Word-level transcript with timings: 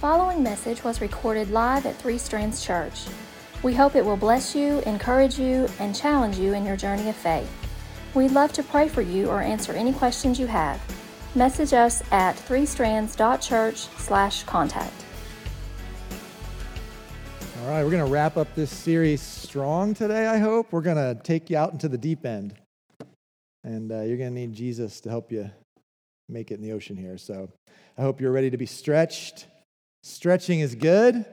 following 0.00 0.42
message 0.44 0.84
was 0.84 1.00
recorded 1.00 1.50
live 1.50 1.84
at 1.84 1.96
Three 1.96 2.18
Strands 2.18 2.64
Church. 2.64 3.06
We 3.64 3.74
hope 3.74 3.96
it 3.96 4.04
will 4.04 4.16
bless 4.16 4.54
you, 4.54 4.78
encourage 4.86 5.40
you, 5.40 5.68
and 5.80 5.92
challenge 5.92 6.38
you 6.38 6.54
in 6.54 6.64
your 6.64 6.76
journey 6.76 7.08
of 7.08 7.16
faith. 7.16 7.50
We'd 8.14 8.30
love 8.30 8.52
to 8.52 8.62
pray 8.62 8.86
for 8.86 9.02
you 9.02 9.28
or 9.28 9.40
answer 9.40 9.72
any 9.72 9.92
questions 9.92 10.38
you 10.38 10.46
have. 10.46 10.80
Message 11.34 11.72
us 11.72 12.00
at 12.12 12.36
threestrands.church/contact. 12.36 15.04
All 17.60 17.68
right, 17.68 17.82
we're 17.82 17.90
going 17.90 18.06
to 18.06 18.12
wrap 18.12 18.36
up 18.36 18.54
this 18.54 18.70
series 18.70 19.20
strong 19.20 19.94
today, 19.94 20.28
I 20.28 20.38
hope. 20.38 20.70
We're 20.70 20.80
going 20.80 20.96
to 20.96 21.20
take 21.24 21.50
you 21.50 21.56
out 21.56 21.72
into 21.72 21.88
the 21.88 21.98
deep 21.98 22.24
end. 22.24 22.54
And 23.64 23.90
uh, 23.90 24.02
you're 24.02 24.16
going 24.16 24.32
to 24.32 24.40
need 24.40 24.52
Jesus 24.52 25.00
to 25.00 25.10
help 25.10 25.32
you 25.32 25.50
make 26.28 26.52
it 26.52 26.54
in 26.54 26.62
the 26.62 26.70
ocean 26.70 26.96
here. 26.96 27.18
So 27.18 27.50
I 27.98 28.02
hope 28.02 28.20
you're 28.20 28.30
ready 28.30 28.50
to 28.50 28.56
be 28.56 28.66
stretched. 28.66 29.48
Stretching 30.08 30.60
is 30.60 30.74
good, 30.74 31.26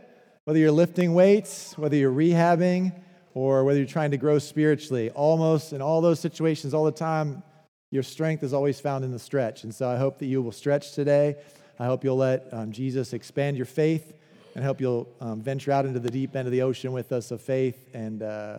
whether 0.44 0.60
you're 0.60 0.70
lifting 0.70 1.14
weights, 1.14 1.78
whether 1.78 1.96
you're 1.96 2.12
rehabbing, 2.12 2.92
or 3.34 3.64
whether 3.64 3.80
you're 3.80 3.88
trying 3.88 4.12
to 4.12 4.18
grow 4.18 4.38
spiritually. 4.38 5.10
Almost 5.12 5.72
in 5.72 5.82
all 5.82 6.02
those 6.02 6.20
situations, 6.20 6.74
all 6.74 6.84
the 6.84 6.92
time, 6.92 7.42
your 7.90 8.04
strength 8.04 8.44
is 8.44 8.54
always 8.54 8.78
found 8.82 9.06
in 9.06 9.12
the 9.12 9.18
stretch. 9.18 9.64
And 9.64 9.74
so 9.74 9.88
I 9.88 9.96
hope 9.96 10.20
that 10.20 10.26
you 10.26 10.42
will 10.42 10.52
stretch 10.52 10.92
today. 10.92 11.38
I 11.80 11.86
hope 11.86 12.04
you'll 12.04 12.18
let 12.18 12.50
um, 12.52 12.74
Jesus 12.74 13.14
expand 13.14 13.56
your 13.56 13.66
faith 13.66 14.14
and 14.56 14.64
hope 14.64 14.82
you'll 14.82 15.08
um, 15.22 15.42
venture 15.42 15.72
out 15.72 15.86
into 15.86 16.02
the 16.02 16.12
deep 16.12 16.36
end 16.36 16.46
of 16.46 16.52
the 16.52 16.62
ocean 16.62 16.92
with 16.92 17.14
us 17.14 17.32
of 17.32 17.42
faith 17.42 17.90
and 17.94 18.24
uh, 18.24 18.58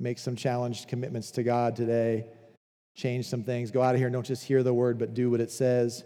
make 0.00 0.18
some 0.18 0.34
challenged 0.34 0.88
commitments 0.88 1.30
to 1.30 1.44
God 1.44 1.76
today. 1.76 2.26
Change 2.96 3.28
some 3.28 3.44
things. 3.44 3.70
Go 3.70 3.82
out 3.82 3.94
of 3.94 3.98
here 4.00 4.08
and 4.08 4.14
don't 4.14 4.26
just 4.26 4.44
hear 4.44 4.64
the 4.64 4.74
word, 4.74 4.98
but 4.98 5.14
do 5.14 5.30
what 5.30 5.40
it 5.40 5.52
says. 5.52 6.02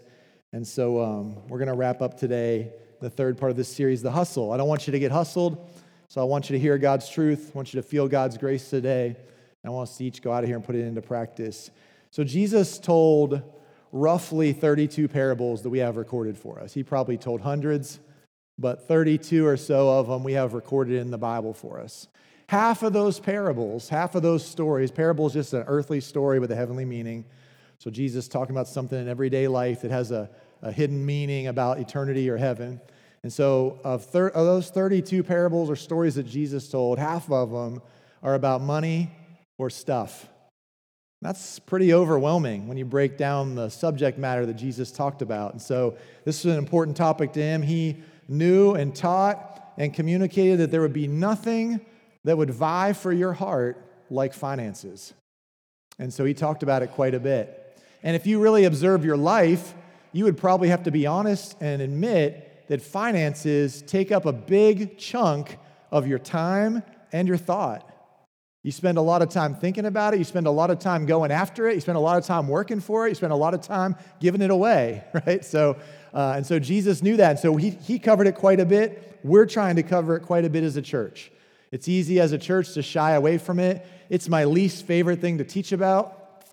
And 0.51 0.67
so 0.67 1.01
um, 1.01 1.47
we're 1.47 1.57
going 1.57 1.67
to 1.67 1.73
wrap 1.73 2.03
up 2.03 2.15
today 2.15 2.71
the 3.03 3.09
third 3.09 3.37
part 3.37 3.51
of 3.51 3.57
this 3.57 3.67
series, 3.67 4.01
the 4.01 4.11
hustle. 4.11 4.51
I 4.51 4.57
don't 4.57 4.67
want 4.67 4.87
you 4.87 4.91
to 4.91 4.99
get 4.99 5.11
hustled, 5.11 5.69
so 6.07 6.21
I 6.21 6.23
want 6.23 6.49
you 6.49 6.55
to 6.55 6.59
hear 6.59 6.77
God's 6.77 7.09
truth. 7.09 7.51
I 7.53 7.57
want 7.57 7.73
you 7.73 7.81
to 7.81 7.87
feel 7.87 8.07
God's 8.07 8.37
grace 8.37 8.69
today. 8.69 9.17
I 9.65 9.69
want 9.69 9.89
us 9.89 9.97
to 9.97 10.05
each 10.05 10.21
go 10.21 10.31
out 10.31 10.43
of 10.43 10.47
here 10.47 10.55
and 10.55 10.65
put 10.65 10.75
it 10.75 10.85
into 10.85 11.01
practice. 11.01 11.69
So 12.11 12.23
Jesus 12.23 12.79
told 12.79 13.41
roughly 13.91 14.53
32 14.53 15.07
parables 15.07 15.63
that 15.63 15.69
we 15.69 15.79
have 15.79 15.97
recorded 15.97 16.37
for 16.37 16.59
us. 16.59 16.73
He 16.73 16.81
probably 16.83 17.17
told 17.17 17.41
hundreds 17.41 17.99
but 18.57 18.87
32 18.87 19.45
or 19.45 19.57
so 19.57 19.89
of 19.89 20.07
them 20.07 20.23
we 20.23 20.33
have 20.33 20.53
recorded 20.53 20.99
in 20.99 21.11
the 21.11 21.17
Bible 21.17 21.53
for 21.53 21.79
us. 21.79 22.07
Half 22.47 22.83
of 22.83 22.93
those 22.93 23.19
parables, 23.19 23.89
half 23.89 24.15
of 24.15 24.21
those 24.21 24.45
stories, 24.45 24.91
parables 24.91 25.33
just 25.33 25.53
an 25.53 25.63
earthly 25.67 25.99
story 25.99 26.39
with 26.39 26.51
a 26.51 26.55
heavenly 26.55 26.85
meaning. 26.85 27.25
So 27.79 27.89
Jesus 27.89 28.27
talking 28.27 28.55
about 28.55 28.67
something 28.67 28.99
in 28.99 29.07
everyday 29.07 29.47
life 29.47 29.81
that 29.81 29.91
has 29.91 30.11
a, 30.11 30.29
a 30.61 30.71
hidden 30.71 31.05
meaning 31.05 31.47
about 31.47 31.79
eternity 31.79 32.29
or 32.29 32.37
heaven. 32.37 32.79
And 33.23 33.31
so, 33.31 33.79
of, 33.83 34.05
thir- 34.05 34.27
of 34.27 34.45
those 34.45 34.69
32 34.69 35.23
parables 35.23 35.69
or 35.69 35.75
stories 35.75 36.15
that 36.15 36.27
Jesus 36.27 36.67
told, 36.67 36.99
half 36.99 37.31
of 37.31 37.51
them 37.51 37.81
are 38.21 38.35
about 38.35 38.61
money 38.61 39.11
or 39.57 39.69
stuff. 39.69 40.27
That's 41.21 41.57
pretty 41.59 41.93
overwhelming 41.93 42.67
when 42.67 42.75
you 42.77 42.83
break 42.83 43.17
down 43.17 43.55
the 43.55 43.69
subject 43.69 44.17
matter 44.17 44.45
that 44.45 44.55
Jesus 44.55 44.91
talked 44.91 45.21
about. 45.21 45.53
And 45.53 45.61
so, 45.61 45.97
this 46.25 46.43
is 46.43 46.51
an 46.51 46.57
important 46.57 46.97
topic 46.97 47.31
to 47.33 47.41
him. 47.41 47.61
He 47.61 47.97
knew 48.27 48.73
and 48.73 48.93
taught 48.93 49.73
and 49.77 49.93
communicated 49.93 50.59
that 50.59 50.71
there 50.71 50.81
would 50.81 50.93
be 50.93 51.07
nothing 51.07 51.79
that 52.25 52.37
would 52.37 52.49
vie 52.49 52.93
for 52.93 53.11
your 53.11 53.33
heart 53.33 53.81
like 54.09 54.33
finances. 54.33 55.13
And 55.99 56.13
so 56.13 56.25
he 56.25 56.33
talked 56.33 56.63
about 56.63 56.81
it 56.83 56.91
quite 56.91 57.13
a 57.13 57.19
bit. 57.19 57.59
And 58.01 58.15
if 58.15 58.25
you 58.27 58.39
really 58.39 58.65
observe 58.65 59.05
your 59.05 59.17
life, 59.17 59.73
you 60.11 60.25
would 60.25 60.37
probably 60.37 60.69
have 60.69 60.83
to 60.83 60.91
be 60.91 61.05
honest 61.05 61.55
and 61.61 61.81
admit 61.81 62.49
that 62.67 62.81
finances 62.81 63.81
take 63.81 64.11
up 64.11 64.25
a 64.25 64.33
big 64.33 64.97
chunk 64.97 65.57
of 65.91 66.07
your 66.07 66.19
time 66.19 66.83
and 67.11 67.27
your 67.27 67.37
thought. 67.37 67.89
You 68.63 68.71
spend 68.71 68.97
a 68.97 69.01
lot 69.01 69.21
of 69.21 69.29
time 69.29 69.55
thinking 69.55 69.85
about 69.85 70.13
it. 70.13 70.17
You 70.17 70.23
spend 70.23 70.47
a 70.47 70.51
lot 70.51 70.71
of 70.71 70.79
time 70.79 71.05
going 71.05 71.31
after 71.31 71.67
it. 71.67 71.75
You 71.75 71.81
spend 71.81 71.97
a 71.97 72.01
lot 72.01 72.17
of 72.17 72.25
time 72.25 72.47
working 72.47 72.79
for 72.79 73.05
it. 73.05 73.09
You 73.09 73.15
spend 73.15 73.33
a 73.33 73.37
lot 73.37 73.53
of 73.53 73.61
time 73.61 73.97
giving 74.21 74.41
it 74.41 74.51
away, 74.51 75.03
right? 75.25 75.43
So, 75.43 75.77
uh, 76.13 76.33
and 76.37 76.45
so 76.45 76.59
Jesus 76.59 77.03
knew 77.03 77.17
that. 77.17 77.31
And 77.31 77.39
so 77.39 77.57
he, 77.57 77.71
he 77.71 77.99
covered 77.99 78.25
it 78.25 78.35
quite 78.35 78.61
a 78.61 78.65
bit. 78.65 79.19
We're 79.23 79.45
trying 79.45 79.75
to 79.75 79.83
cover 79.83 80.15
it 80.15 80.21
quite 80.21 80.45
a 80.45 80.49
bit 80.49 80.63
as 80.63 80.77
a 80.77 80.81
church. 80.81 81.31
It's 81.71 81.89
easy 81.89 82.19
as 82.19 82.31
a 82.31 82.37
church 82.37 82.73
to 82.75 82.81
shy 82.81 83.11
away 83.11 83.37
from 83.37 83.59
it. 83.59 83.85
It's 84.09 84.29
my 84.29 84.45
least 84.45 84.85
favorite 84.85 85.19
thing 85.19 85.39
to 85.39 85.43
teach 85.43 85.71
about 85.71 86.45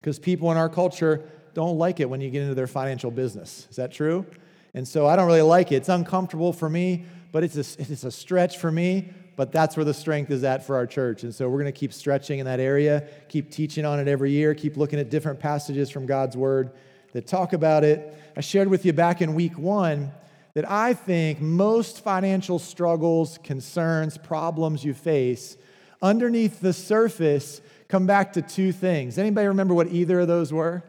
because 0.00 0.18
people 0.18 0.50
in 0.50 0.56
our 0.56 0.68
culture 0.68 1.22
don't 1.54 1.78
like 1.78 2.00
it 2.00 2.08
when 2.08 2.20
you 2.20 2.30
get 2.30 2.42
into 2.42 2.54
their 2.54 2.66
financial 2.66 3.10
business. 3.10 3.66
Is 3.70 3.76
that 3.76 3.92
true? 3.92 4.26
And 4.74 4.86
so 4.86 5.06
I 5.06 5.16
don't 5.16 5.26
really 5.26 5.42
like 5.42 5.72
it. 5.72 5.76
It's 5.76 5.88
uncomfortable 5.88 6.52
for 6.52 6.68
me, 6.68 7.06
but 7.32 7.44
it's 7.44 7.56
a, 7.56 7.80
it's 7.80 8.04
a 8.04 8.10
stretch 8.10 8.58
for 8.58 8.70
me 8.70 9.10
but 9.38 9.52
that's 9.52 9.76
where 9.76 9.84
the 9.84 9.94
strength 9.94 10.32
is 10.32 10.42
at 10.42 10.66
for 10.66 10.74
our 10.74 10.84
church. 10.84 11.22
And 11.22 11.32
so 11.32 11.48
we're 11.48 11.60
going 11.60 11.72
to 11.72 11.78
keep 11.78 11.92
stretching 11.92 12.40
in 12.40 12.46
that 12.46 12.58
area, 12.58 13.06
keep 13.28 13.52
teaching 13.52 13.84
on 13.84 14.00
it 14.00 14.08
every 14.08 14.32
year, 14.32 14.52
keep 14.52 14.76
looking 14.76 14.98
at 14.98 15.10
different 15.10 15.38
passages 15.38 15.90
from 15.90 16.06
God's 16.06 16.36
word 16.36 16.72
that 17.12 17.28
talk 17.28 17.52
about 17.52 17.84
it. 17.84 18.20
I 18.36 18.40
shared 18.40 18.66
with 18.66 18.84
you 18.84 18.92
back 18.92 19.22
in 19.22 19.34
week 19.34 19.56
one 19.56 20.10
that 20.54 20.68
I 20.68 20.92
think 20.92 21.40
most 21.40 22.02
financial 22.02 22.58
struggles, 22.58 23.38
concerns, 23.44 24.18
problems 24.18 24.84
you 24.84 24.92
face 24.92 25.56
underneath 26.02 26.60
the 26.60 26.72
surface 26.72 27.60
come 27.86 28.08
back 28.08 28.32
to 28.32 28.42
two 28.42 28.72
things. 28.72 29.18
Anybody 29.18 29.46
remember 29.46 29.72
what 29.72 29.86
either 29.92 30.18
of 30.18 30.26
those 30.26 30.52
were? 30.52 30.82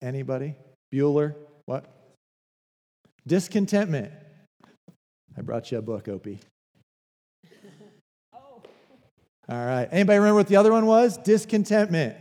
Anybody? 0.00 0.54
Bueller? 0.94 1.34
What? 1.64 1.84
Discontentment. 3.26 4.12
I 5.36 5.40
brought 5.42 5.70
you 5.70 5.78
a 5.78 5.82
book, 5.82 6.08
Opie. 6.08 6.40
All 9.48 9.64
right. 9.66 9.88
Anybody 9.90 10.18
remember 10.18 10.36
what 10.36 10.48
the 10.48 10.56
other 10.56 10.72
one 10.72 10.86
was? 10.86 11.18
Discontentment. 11.18 12.16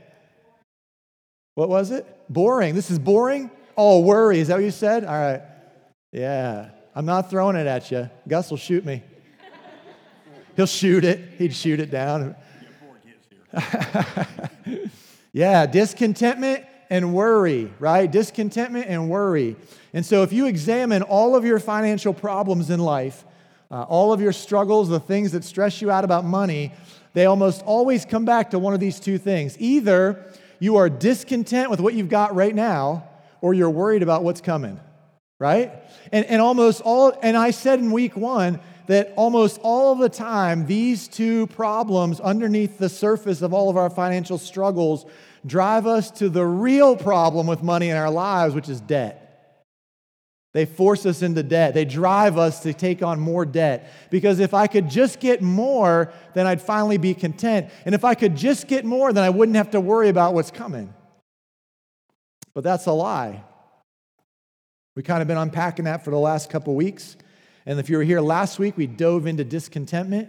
What 1.56 1.70
was 1.70 1.92
it? 1.92 2.06
Boring. 2.30 2.76
This 2.76 2.90
is 2.92 3.00
boring? 3.00 3.52
Oh, 3.78 4.02
worry. 4.02 4.40
Is 4.40 4.48
that 4.48 4.56
what 4.56 4.64
you 4.64 4.72
said? 4.72 5.06
All 5.06 5.14
right. 5.14 5.42
Yeah. 6.12 6.70
I'm 6.96 7.06
not 7.06 7.30
throwing 7.30 7.56
it 7.56 7.68
at 7.68 7.90
you. 7.92 8.10
Gus 8.28 8.50
will 8.50 8.58
shoot 8.58 8.86
me. 8.86 9.04
He'll 10.56 10.66
shoot 10.66 11.06
it. 11.06 11.20
He'd 11.38 11.54
shoot 11.54 11.80
it 11.80 11.92
down. 11.92 12.36
yeah, 15.34 15.66
discontentment 15.66 16.66
and 16.92 17.14
worry, 17.14 17.74
right? 17.80 18.12
Discontentment 18.12 18.88
and 18.90 19.10
worry. 19.10 19.56
And 19.94 20.06
so 20.06 20.24
if 20.24 20.34
you 20.34 20.46
examine 20.46 21.04
all 21.04 21.38
of 21.38 21.46
your 21.46 21.58
financial 21.58 22.14
problems 22.14 22.70
in 22.70 22.82
life, 22.82 23.24
uh, 23.72 23.84
all 23.84 24.12
of 24.12 24.20
your 24.20 24.34
struggles, 24.34 24.90
the 24.90 25.00
things 25.00 25.32
that 25.32 25.46
stress 25.46 25.82
you 25.82 25.90
out 25.90 26.04
about 26.04 26.26
money, 26.26 26.74
they 27.14 27.26
almost 27.26 27.64
always 27.64 28.04
come 28.04 28.26
back 28.26 28.52
to 28.52 28.60
one 28.60 28.74
of 28.74 28.82
these 28.82 29.00
two 29.00 29.18
things. 29.18 29.56
Either 29.58 30.26
you 30.60 30.76
are 30.76 30.90
discontent 30.90 31.70
with 31.70 31.80
what 31.80 31.94
you've 31.94 32.10
got 32.10 32.36
right 32.36 32.54
now, 32.54 33.08
or 33.40 33.54
you're 33.54 33.70
worried 33.70 34.04
about 34.04 34.26
what's 34.26 34.42
coming, 34.42 34.78
right? 35.40 35.72
And, 36.12 36.26
and 36.26 36.42
almost 36.42 36.82
all, 36.82 37.18
and 37.24 37.38
I 37.38 37.52
said 37.52 37.80
in 37.80 37.94
week 37.94 38.18
one 38.18 38.60
that 38.88 39.14
almost 39.16 39.62
all 39.64 39.94
of 39.94 40.00
the 40.00 40.10
time, 40.10 40.66
these 40.66 41.08
two 41.08 41.48
problems 41.48 42.20
underneath 42.20 42.78
the 42.78 42.90
surface 42.90 43.42
of 43.42 43.54
all 43.54 43.70
of 43.70 43.78
our 43.78 43.90
financial 43.90 44.38
struggles 44.38 45.06
drive 45.46 45.88
us 45.88 46.12
to 46.12 46.30
the 46.30 46.46
real 46.46 46.96
problem 46.96 47.48
with 47.48 47.64
money 47.64 47.90
in 47.90 47.98
our 47.98 48.12
lives, 48.12 48.54
which 48.54 48.70
is 48.70 48.82
debt. 48.82 49.22
They 50.54 50.66
force 50.66 51.06
us 51.06 51.22
into 51.22 51.44
debt. 51.44 51.74
They 51.74 51.86
drive 51.86 52.38
us 52.38 52.64
to 52.64 52.74
take 52.74 53.02
on 53.02 53.20
more 53.20 53.46
debt. 53.46 53.92
Because 54.10 54.40
if 54.40 54.54
I 54.54 54.68
could 54.68 54.90
just 54.90 55.20
get 55.20 55.42
more, 55.42 56.12
then 56.34 56.46
I'd 56.46 56.62
finally 56.62 56.98
be 56.98 57.14
content. 57.14 57.70
And 57.86 57.96
if 57.96 58.04
I 58.04 58.16
could 58.16 58.36
just 58.36 58.68
get 58.68 58.84
more, 58.84 59.14
then 59.14 59.24
I 59.24 59.30
wouldn't 59.30 59.56
have 59.56 59.72
to 59.72 59.80
worry 59.80 60.10
about 60.10 60.34
what's 60.34 60.52
coming. 60.52 60.94
But 62.54 62.66
that's 62.66 62.86
a 62.86 62.92
lie. 62.92 63.44
We 64.96 65.04
kind 65.04 65.22
of 65.22 65.28
been 65.28 65.38
unpacking 65.38 65.86
that 65.86 66.04
for 66.04 66.12
the 66.12 66.20
last 66.20 66.50
couple 66.50 66.76
weeks. 66.76 67.16
And 67.66 67.80
if 67.80 67.90
you 67.90 67.96
were 67.96 68.04
here 68.04 68.20
last 68.20 68.60
week, 68.60 68.76
we 68.76 68.88
dove 68.88 69.28
into 69.28 69.46
discontentment. 69.46 70.28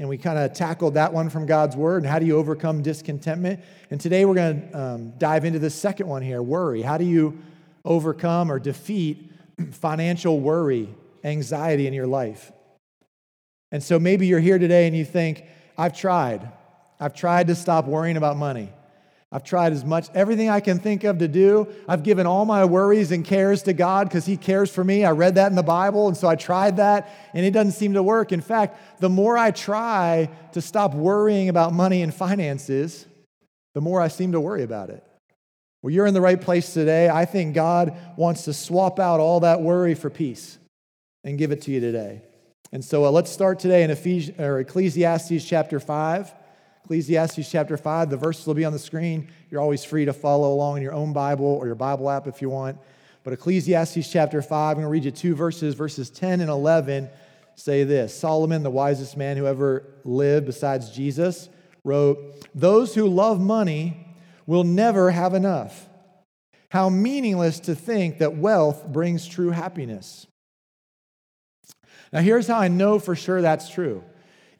And 0.00 0.08
we 0.08 0.16
kind 0.18 0.38
of 0.38 0.54
tackled 0.54 0.94
that 0.94 1.12
one 1.12 1.28
from 1.28 1.44
God's 1.44 1.76
word 1.76 1.98
and 1.98 2.06
how 2.06 2.18
do 2.18 2.24
you 2.24 2.38
overcome 2.38 2.82
discontentment. 2.82 3.60
And 3.90 4.00
today 4.00 4.24
we're 4.24 4.34
going 4.34 4.70
to 4.70 4.80
um, 4.80 5.12
dive 5.18 5.44
into 5.44 5.58
the 5.58 5.68
second 5.68 6.08
one 6.08 6.22
here 6.22 6.42
worry. 6.42 6.80
How 6.80 6.96
do 6.96 7.04
you 7.04 7.38
overcome 7.84 8.50
or 8.50 8.58
defeat 8.58 9.30
financial 9.72 10.40
worry, 10.40 10.88
anxiety 11.24 11.86
in 11.86 11.92
your 11.92 12.06
life. 12.06 12.50
And 13.72 13.82
so 13.82 13.98
maybe 13.98 14.26
you're 14.26 14.40
here 14.40 14.58
today 14.58 14.86
and 14.86 14.96
you 14.96 15.04
think, 15.04 15.44
I've 15.78 15.96
tried. 15.96 16.50
I've 16.98 17.14
tried 17.14 17.46
to 17.48 17.54
stop 17.54 17.86
worrying 17.86 18.16
about 18.16 18.36
money. 18.36 18.72
I've 19.32 19.44
tried 19.44 19.72
as 19.72 19.84
much, 19.84 20.08
everything 20.12 20.50
I 20.50 20.58
can 20.58 20.80
think 20.80 21.04
of 21.04 21.18
to 21.18 21.28
do. 21.28 21.68
I've 21.86 22.02
given 22.02 22.26
all 22.26 22.44
my 22.44 22.64
worries 22.64 23.12
and 23.12 23.24
cares 23.24 23.62
to 23.62 23.72
God 23.72 24.08
because 24.08 24.26
He 24.26 24.36
cares 24.36 24.70
for 24.70 24.82
me. 24.82 25.04
I 25.04 25.12
read 25.12 25.36
that 25.36 25.50
in 25.50 25.56
the 25.56 25.62
Bible, 25.62 26.08
and 26.08 26.16
so 26.16 26.26
I 26.26 26.34
tried 26.34 26.78
that, 26.78 27.08
and 27.32 27.46
it 27.46 27.52
doesn't 27.52 27.72
seem 27.72 27.92
to 27.92 28.02
work. 28.02 28.32
In 28.32 28.40
fact, 28.40 29.00
the 29.00 29.08
more 29.08 29.38
I 29.38 29.52
try 29.52 30.30
to 30.52 30.60
stop 30.60 30.94
worrying 30.94 31.48
about 31.48 31.72
money 31.72 32.02
and 32.02 32.12
finances, 32.12 33.06
the 33.74 33.80
more 33.80 34.00
I 34.00 34.08
seem 34.08 34.32
to 34.32 34.40
worry 34.40 34.64
about 34.64 34.90
it. 34.90 35.04
Well, 35.82 35.92
you're 35.92 36.06
in 36.06 36.14
the 36.14 36.20
right 36.20 36.40
place 36.40 36.74
today. 36.74 37.08
I 37.08 37.24
think 37.24 37.54
God 37.54 37.96
wants 38.16 38.44
to 38.46 38.52
swap 38.52 38.98
out 38.98 39.20
all 39.20 39.40
that 39.40 39.62
worry 39.62 39.94
for 39.94 40.10
peace 40.10 40.58
and 41.22 41.38
give 41.38 41.52
it 41.52 41.62
to 41.62 41.70
you 41.70 41.78
today. 41.78 42.22
And 42.72 42.84
so 42.84 43.04
uh, 43.04 43.10
let's 43.10 43.30
start 43.30 43.60
today 43.60 43.84
in 43.84 43.90
Ephes- 43.90 44.38
or 44.38 44.58
Ecclesiastes 44.58 45.44
chapter 45.44 45.78
5. 45.78 46.34
Ecclesiastes 46.90 47.48
chapter 47.48 47.76
5. 47.76 48.10
The 48.10 48.16
verses 48.16 48.44
will 48.48 48.54
be 48.54 48.64
on 48.64 48.72
the 48.72 48.78
screen. 48.80 49.28
You're 49.48 49.60
always 49.60 49.84
free 49.84 50.06
to 50.06 50.12
follow 50.12 50.52
along 50.52 50.78
in 50.78 50.82
your 50.82 50.92
own 50.92 51.12
Bible 51.12 51.46
or 51.46 51.66
your 51.66 51.76
Bible 51.76 52.10
app 52.10 52.26
if 52.26 52.42
you 52.42 52.50
want. 52.50 52.78
But 53.22 53.32
Ecclesiastes 53.32 54.10
chapter 54.10 54.42
5, 54.42 54.52
I'm 54.52 54.74
going 54.74 54.86
to 54.86 54.90
read 54.90 55.04
you 55.04 55.12
two 55.12 55.36
verses, 55.36 55.76
verses 55.76 56.10
10 56.10 56.40
and 56.40 56.50
11 56.50 57.08
say 57.54 57.84
this 57.84 58.12
Solomon, 58.18 58.64
the 58.64 58.72
wisest 58.72 59.16
man 59.16 59.36
who 59.36 59.46
ever 59.46 59.84
lived 60.04 60.46
besides 60.46 60.90
Jesus, 60.90 61.48
wrote, 61.84 62.18
Those 62.56 62.92
who 62.92 63.06
love 63.06 63.40
money 63.40 64.08
will 64.44 64.64
never 64.64 65.12
have 65.12 65.32
enough. 65.32 65.88
How 66.70 66.88
meaningless 66.88 67.60
to 67.60 67.76
think 67.76 68.18
that 68.18 68.36
wealth 68.36 68.88
brings 68.88 69.28
true 69.28 69.50
happiness. 69.50 70.26
Now, 72.12 72.18
here's 72.18 72.48
how 72.48 72.58
I 72.58 72.66
know 72.66 72.98
for 72.98 73.14
sure 73.14 73.42
that's 73.42 73.68
true. 73.68 74.02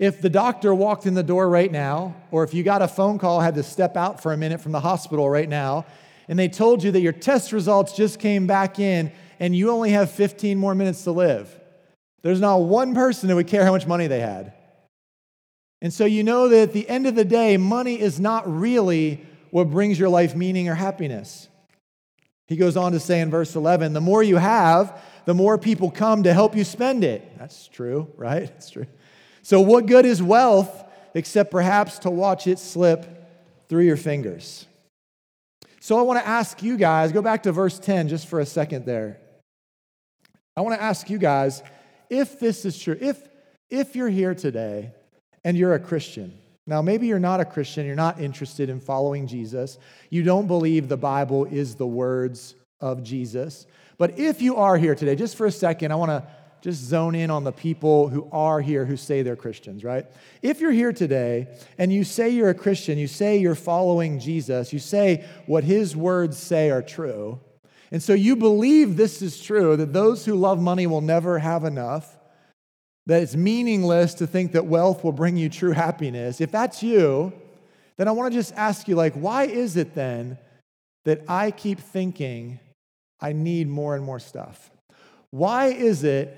If 0.01 0.23
the 0.23 0.31
doctor 0.31 0.75
walked 0.75 1.05
in 1.05 1.13
the 1.13 1.23
door 1.23 1.47
right 1.47 1.71
now, 1.71 2.17
or 2.31 2.43
if 2.43 2.55
you 2.55 2.63
got 2.63 2.81
a 2.81 2.89
phone 2.89 3.19
call, 3.19 3.41
had 3.41 3.57
to 3.57 3.63
step 3.63 3.99
out 3.99 4.23
for 4.23 4.33
a 4.33 4.37
minute 4.37 4.63
from 4.63 4.73
the 4.73 4.81
hospital 4.81 5.29
right 5.29 5.49
now, 5.49 5.85
and 6.27 6.39
they 6.39 6.49
told 6.49 6.83
you 6.83 6.91
that 6.93 7.03
your 7.03 7.13
test 7.13 7.53
results 7.53 7.93
just 7.93 8.19
came 8.19 8.47
back 8.47 8.79
in 8.79 9.13
and 9.39 9.55
you 9.55 9.71
only 9.71 9.91
have 9.91 10.11
15 10.11 10.57
more 10.57 10.75
minutes 10.75 11.05
to 11.05 11.13
live, 11.13 11.55
there's 12.23 12.41
not 12.41 12.63
one 12.63 12.95
person 12.95 13.29
that 13.29 13.35
would 13.35 13.47
care 13.47 13.63
how 13.63 13.73
much 13.73 13.87
money 13.87 14.07
they 14.07 14.21
had. 14.21 14.55
And 15.83 15.93
so 15.93 16.07
you 16.07 16.25
know 16.25 16.49
that 16.49 16.63
at 16.63 16.73
the 16.73 16.89
end 16.89 17.07
of 17.07 17.15
the 17.15 17.25
day, 17.25 17.59
money 17.59 18.01
is 18.01 18.19
not 18.19 18.51
really 18.51 19.23
what 19.51 19.71
brings 19.71 19.99
your 19.99 20.09
life 20.09 20.35
meaning 20.35 20.71
or 20.71 20.75
happiness. 20.75 21.49
He 22.47 22.57
goes 22.57 22.77
on 22.77 22.93
to 22.93 23.01
say 23.01 23.21
in 23.21 23.31
verse 23.31 23.55
11, 23.55 23.93
the 23.93 24.01
more 24.01 24.23
you 24.23 24.37
have, 24.37 24.99
the 25.27 25.35
more 25.35 25.59
people 25.59 25.91
come 25.91 26.23
to 26.23 26.33
help 26.33 26.57
you 26.57 26.65
spend 26.65 27.05
it. 27.05 27.39
That's 27.39 27.69
true, 27.69 28.11
right? 28.17 28.45
It's 28.45 28.71
true. 28.71 28.87
So, 29.43 29.61
what 29.61 29.87
good 29.87 30.07
is 30.07 30.23
wealth 30.23 30.85
except 31.15 31.51
perhaps 31.51 31.99
to 32.01 32.11
watch 32.11 32.47
it 32.47 32.59
slip 32.59 33.07
through 33.69 33.85
your 33.85 33.97
fingers? 33.97 34.67
So, 35.81 35.99
I 35.99 36.03
want 36.03 36.21
to 36.21 36.27
ask 36.27 36.63
you 36.63 36.77
guys, 36.77 37.13
go 37.13 37.23
back 37.23 37.45
to 37.45 37.53
verse 37.53 37.79
10 37.79 38.09
just 38.09 38.29
for 38.29 38.41
a 38.41 38.47
second 38.47 38.87
there. 38.87 39.19
I 40.57 40.61
want 40.63 40.79
to 40.79 40.83
ask 40.83 41.09
you 41.09 41.19
guys 41.19 41.63
if 42.11 42.41
this 42.41 42.65
is 42.65 42.79
true, 42.79 42.99
if, 43.01 43.19
if 43.71 43.95
you're 43.95 44.09
here 44.09 44.35
today 44.35 44.91
and 45.45 45.57
you're 45.57 45.75
a 45.75 45.79
Christian, 45.79 46.37
now 46.67 46.83
maybe 46.83 47.07
you're 47.07 47.19
not 47.19 47.41
a 47.41 47.45
Christian, 47.45 47.87
you're 47.87 47.95
not 47.95 48.21
interested 48.21 48.69
in 48.69 48.81
following 48.81 49.27
Jesus, 49.27 49.79
you 50.11 50.23
don't 50.23 50.47
believe 50.47 50.89
the 50.89 50.97
Bible 50.97 51.47
is 51.47 51.77
the 51.77 51.87
words 51.87 52.57
of 52.81 53.03
Jesus. 53.03 53.67
But 53.97 54.19
if 54.19 54.43
you 54.43 54.57
are 54.57 54.77
here 54.77 54.95
today, 54.95 55.15
just 55.15 55.37
for 55.37 55.47
a 55.47 55.53
second, 55.53 55.93
I 55.93 55.95
want 55.95 56.11
to 56.11 56.27
just 56.61 56.83
zone 56.83 57.15
in 57.15 57.31
on 57.31 57.45
the 57.45 57.53
people 57.53 58.09
who 58.09 58.29
are 58.33 58.61
here 58.61 58.85
who 58.85 58.97
say 58.97 59.23
they're 59.23 59.37
Christians, 59.37 59.85
right? 59.85 60.07
If 60.43 60.61
you're 60.61 60.73
here 60.73 60.93
today 60.93 61.49
and 61.79 61.93
you 61.93 62.05
say 62.05 62.31
you're 62.31 62.51
a 62.51 62.55
Christian, 62.55 62.99
you 62.99 63.07
say 63.07 63.39
you're 63.39 63.55
following 63.55 64.19
Jesus, 64.19 64.73
you 64.73 64.79
say 64.79 65.25
what 65.47 65.65
his 65.65 65.97
words 65.97 66.37
say 66.37 66.71
are 66.71 66.83
true, 66.83 67.41
and 67.91 68.03
so 68.03 68.13
you 68.13 68.37
believe 68.37 68.97
this 68.97 69.21
is 69.21 69.41
true 69.41 69.77
that 69.77 69.93
those 69.93 70.25
who 70.25 70.35
love 70.35 70.61
money 70.61 70.87
will 70.87 71.01
never 71.01 71.39
have 71.39 71.65
enough, 71.65 72.17
that 73.07 73.23
it's 73.23 73.35
meaningless 73.35 74.15
to 74.15 74.27
think 74.27 74.53
that 74.53 74.67
wealth 74.67 75.03
will 75.03 75.13
bring 75.13 75.37
you 75.37 75.49
true 75.49 75.73
happiness. 75.73 76.41
If 76.41 76.53
that's 76.53 76.83
you, 76.83 77.33
then 77.97 78.07
I 78.07 78.13
want 78.13 78.33
to 78.33 78.39
just 78.39 78.55
ask 78.55 78.87
you 78.87 78.95
like 78.95 79.15
why 79.15 79.45
is 79.45 79.77
it 79.77 79.95
then 79.95 80.39
that 81.05 81.23
I 81.29 81.51
keep 81.51 81.81
thinking 81.81 82.61
I 83.21 83.33
need 83.33 83.69
more 83.69 83.97
and 83.97 84.05
more 84.05 84.21
stuff? 84.21 84.71
Why 85.31 85.67
is 85.67 86.05
it 86.05 86.37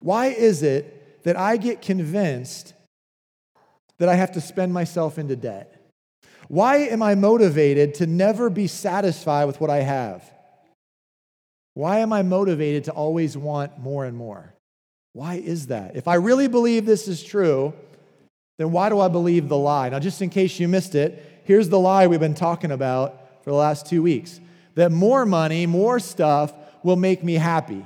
why 0.00 0.26
is 0.26 0.62
it 0.62 1.22
that 1.24 1.36
I 1.36 1.56
get 1.56 1.82
convinced 1.82 2.74
that 3.98 4.08
I 4.08 4.14
have 4.14 4.32
to 4.32 4.40
spend 4.40 4.72
myself 4.72 5.18
into 5.18 5.36
debt? 5.36 5.80
Why 6.48 6.76
am 6.76 7.02
I 7.02 7.14
motivated 7.14 7.94
to 7.94 8.06
never 8.06 8.50
be 8.50 8.66
satisfied 8.66 9.46
with 9.46 9.60
what 9.60 9.70
I 9.70 9.80
have? 9.80 10.30
Why 11.74 11.98
am 11.98 12.12
I 12.12 12.22
motivated 12.22 12.84
to 12.84 12.92
always 12.92 13.36
want 13.36 13.78
more 13.78 14.04
and 14.04 14.16
more? 14.16 14.54
Why 15.12 15.34
is 15.34 15.68
that? 15.68 15.96
If 15.96 16.06
I 16.08 16.14
really 16.14 16.48
believe 16.48 16.86
this 16.86 17.08
is 17.08 17.22
true, 17.22 17.72
then 18.58 18.72
why 18.72 18.88
do 18.88 19.00
I 19.00 19.08
believe 19.08 19.48
the 19.48 19.56
lie? 19.56 19.88
Now, 19.88 19.98
just 19.98 20.22
in 20.22 20.30
case 20.30 20.60
you 20.60 20.68
missed 20.68 20.94
it, 20.94 21.42
here's 21.44 21.68
the 21.68 21.78
lie 21.78 22.06
we've 22.06 22.20
been 22.20 22.34
talking 22.34 22.70
about 22.70 23.42
for 23.42 23.50
the 23.50 23.56
last 23.56 23.86
two 23.86 24.02
weeks 24.02 24.40
that 24.74 24.90
more 24.90 25.24
money, 25.24 25.66
more 25.66 26.00
stuff 26.00 26.52
will 26.82 26.96
make 26.96 27.22
me 27.22 27.34
happy. 27.34 27.84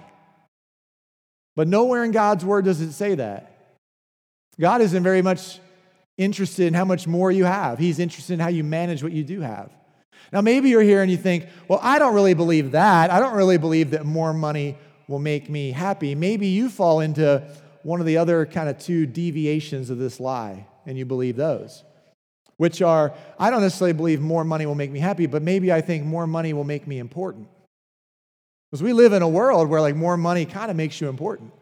But 1.59 1.67
nowhere 1.67 2.05
in 2.05 2.13
God's 2.13 2.45
word 2.45 2.67
does 2.67 2.81
it 2.81 2.93
say 2.93 3.17
that. 3.17 3.51
God 4.61 4.81
isn't 4.81 5.03
very 5.03 5.23
much 5.23 5.59
interested 6.17 6.69
in 6.69 6.75
how 6.75 6.85
much 6.85 7.09
more 7.09 7.33
you 7.33 7.47
have, 7.47 7.81
He's 7.81 7.99
interested 7.99 8.35
in 8.35 8.39
how 8.39 8.47
you 8.47 8.63
manage 8.63 9.03
what 9.03 9.11
you 9.11 9.25
do 9.25 9.41
have. 9.41 9.73
Now, 10.33 10.41
maybe 10.41 10.69
you're 10.69 10.83
here 10.83 11.03
and 11.03 11.11
you 11.11 11.17
think, 11.17 11.49
well, 11.67 11.81
I 11.83 11.99
don't 11.99 12.15
really 12.15 12.35
believe 12.35 12.71
that. 12.71 13.11
I 13.11 13.19
don't 13.19 13.35
really 13.35 13.59
believe 13.59 13.91
that 13.91 14.07
more 14.07 14.33
money 14.33 14.79
will 15.09 15.19
make 15.19 15.51
me 15.51 15.73
happy. 15.73 16.15
Maybe 16.15 16.47
you 16.47 16.69
fall 16.69 17.01
into 17.01 17.43
one 17.83 17.99
of 17.99 18.07
the 18.07 18.19
other 18.19 18.47
kind 18.47 18.69
of 18.69 18.79
two 18.79 19.05
deviations 19.05 19.91
of 19.91 19.99
this 19.99 20.21
lie, 20.21 20.65
and 20.87 20.97
you 20.97 21.07
believe 21.07 21.35
those, 21.35 21.83
which 22.57 22.83
are 22.83 23.13
I 23.37 23.51
don't 23.51 23.63
necessarily 23.63 23.95
believe 23.95 24.21
more 24.21 24.45
money 24.45 24.65
will 24.65 24.77
make 24.77 24.93
me 24.93 25.01
happy, 25.01 25.27
but 25.27 25.43
maybe 25.43 25.73
I 25.73 25.81
think 25.81 26.05
more 26.05 26.29
money 26.29 26.53
will 26.53 26.63
make 26.63 26.87
me 26.87 27.01
important. 27.01 27.49
Because 28.71 28.83
we 28.83 28.93
live 28.93 29.13
in 29.13 29.23
a 29.23 29.29
world 29.29 29.69
where 29.69 29.81
like 29.81 29.97
more 29.97 30.17
money 30.17 30.45
kind 30.45 30.71
of 30.71 30.77
makes 30.77 31.01
you 31.01 31.09
important. 31.09 31.53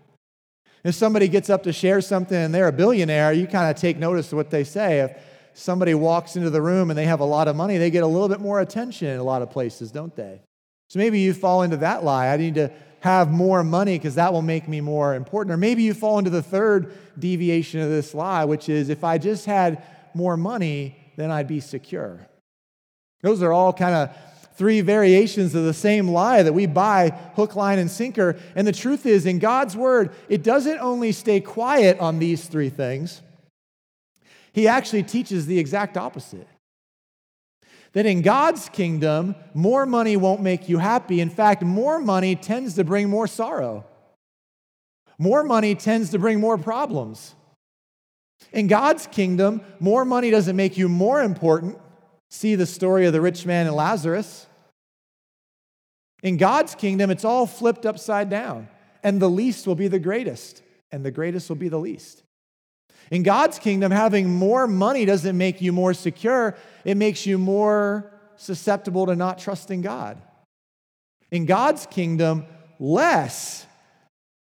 If 0.85 0.95
somebody 0.95 1.29
gets 1.29 1.51
up 1.51 1.65
to 1.65 1.73
share 1.73 2.01
something 2.01 2.37
and 2.37 2.55
they're 2.55 2.69
a 2.69 2.73
billionaire, 2.73 3.33
you 3.33 3.47
kind 3.47 3.71
of 3.71 3.81
take 3.81 3.97
notice 3.99 4.33
of 4.33 4.37
what 4.37 4.51
they 4.51 4.65
say. 4.65 5.01
If 5.01 5.17
somebody 5.55 5.95
walks 5.95 6.37
into 6.37 6.51
the 6.51 6.63
room 6.63 6.91
and 6.91 6.99
they 6.99 7.07
have 7.07 7.21
a 7.21 7.25
lot 7.25 7.49
of 7.49 7.57
money, 7.57 7.79
they 7.79 7.91
get 7.91 8.03
a 8.03 8.07
little 8.07 8.29
bit 8.29 8.41
more 8.41 8.61
attention 8.61 9.09
in 9.09 9.19
a 9.19 9.25
lot 9.25 9.43
of 9.43 9.51
places, 9.51 9.91
don't 9.91 10.15
they? 10.15 10.41
So 10.89 10.99
maybe 10.99 11.21
you 11.21 11.35
fall 11.35 11.63
into 11.63 11.79
that 11.79 12.05
lie. 12.05 12.29
I 12.29 12.37
need 12.37 12.55
to 12.57 12.71
have 13.01 13.31
more 13.31 13.65
money 13.65 13.99
because 13.99 14.15
that 14.17 14.33
will 14.33 14.43
make 14.43 14.69
me 14.69 14.81
more 14.81 15.15
important. 15.15 15.53
Or 15.53 15.57
maybe 15.57 15.83
you 15.83 15.95
fall 15.95 16.19
into 16.19 16.31
the 16.31 16.43
third 16.43 16.93
deviation 17.19 17.81
of 17.81 17.89
this 17.89 18.15
lie, 18.15 18.45
which 18.45 18.69
is 18.69 18.89
if 18.89 19.03
I 19.03 19.19
just 19.19 19.47
had 19.47 19.83
more 20.15 20.37
money, 20.37 20.97
then 21.17 21.31
I'd 21.31 21.49
be 21.49 21.61
secure. 21.61 22.27
Those 23.23 23.43
are 23.43 23.53
all 23.53 23.73
kind 23.73 23.95
of 23.95 24.17
three 24.57 24.81
variations 24.81 25.55
of 25.55 25.65
the 25.65 25.75
same 25.75 26.09
lie 26.09 26.43
that 26.43 26.53
we 26.53 26.67
buy 26.67 27.11
hook, 27.35 27.57
line, 27.57 27.79
and 27.79 27.91
sinker. 27.91 28.37
And 28.55 28.67
the 28.67 28.73
truth 28.73 29.07
is, 29.07 29.27
in 29.27 29.39
God's 29.39 29.77
word, 29.77 30.11
it 30.29 30.43
doesn't 30.43 30.79
only 30.79 31.13
stay 31.13 31.41
quiet 31.41 31.99
on 32.01 32.19
these 32.19 32.47
three 32.47 32.71
things, 32.71 33.23
he 34.53 34.67
actually 34.67 35.03
teaches 35.03 35.47
the 35.47 35.59
exact 35.59 35.99
opposite. 35.99 36.49
That 37.93 38.07
in 38.07 38.23
God's 38.23 38.69
kingdom, 38.71 39.35
more 39.53 39.85
money 39.87 40.17
won't 40.17 40.43
make 40.43 40.69
you 40.69 40.79
happy. 40.79 41.21
In 41.21 41.31
fact, 41.31 41.63
more 41.63 41.99
money 41.99 42.35
tends 42.37 42.75
to 42.75 42.85
bring 42.85 43.09
more 43.09 43.27
sorrow. 43.27 43.85
More 45.19 45.45
money 45.45 45.75
tends 45.75 46.11
to 46.11 46.19
bring 46.19 46.41
more 46.41 46.59
problems. 46.59 47.35
In 48.53 48.67
God's 48.67 49.07
kingdom, 49.07 49.63
more 49.81 50.05
money 50.05 50.31
doesn't 50.31 50.57
make 50.57 50.77
you 50.77 50.89
more 50.89 51.23
important. 51.23 51.79
See 52.37 52.55
the 52.55 52.67
story 52.67 53.07
of 53.07 53.15
the 53.15 53.23
rich 53.23 53.47
man 53.47 53.67
and 53.67 53.75
Lazarus. 53.75 54.47
In 56.23 56.37
God's 56.37 56.75
kingdom, 56.75 57.11
it's 57.11 57.25
all 57.25 57.47
flipped 57.47 57.87
upside 57.87 58.29
down, 58.29 58.69
and 59.03 59.23
the 59.23 59.31
least 59.31 59.67
will 59.67 59.75
be 59.75 59.89
the 59.89 59.99
greatest, 59.99 60.63
and 60.93 61.03
the 61.03 61.11
greatest 61.11 61.49
will 61.49 61.57
be 61.57 61.71
the 61.71 61.79
least. 61.79 62.23
In 63.11 63.23
God's 63.23 63.59
kingdom, 63.59 63.91
having 63.91 64.29
more 64.29 64.67
money 64.67 65.07
doesn't 65.07 65.39
make 65.39 65.63
you 65.63 65.73
more 65.73 65.95
secure, 65.95 66.55
it 66.85 66.99
makes 66.99 67.25
you 67.25 67.39
more 67.39 68.13
susceptible 68.37 69.07
to 69.07 69.17
not 69.17 69.39
trusting 69.39 69.81
God. 69.81 70.21
In 71.31 71.47
God's 71.47 71.87
kingdom, 71.87 72.45
less 72.79 73.65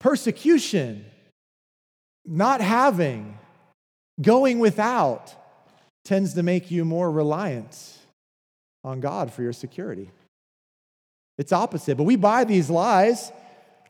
persecution, 0.00 1.06
not 2.26 2.60
having, 2.60 3.38
going 4.20 4.58
without 4.58 5.34
tends 6.06 6.34
to 6.34 6.42
make 6.42 6.70
you 6.70 6.84
more 6.84 7.10
reliant 7.10 7.98
on 8.84 9.00
God 9.00 9.32
for 9.32 9.42
your 9.42 9.52
security. 9.52 10.10
It's 11.36 11.52
opposite, 11.52 11.96
but 11.96 12.04
we 12.04 12.16
buy 12.16 12.44
these 12.44 12.70
lies, 12.70 13.30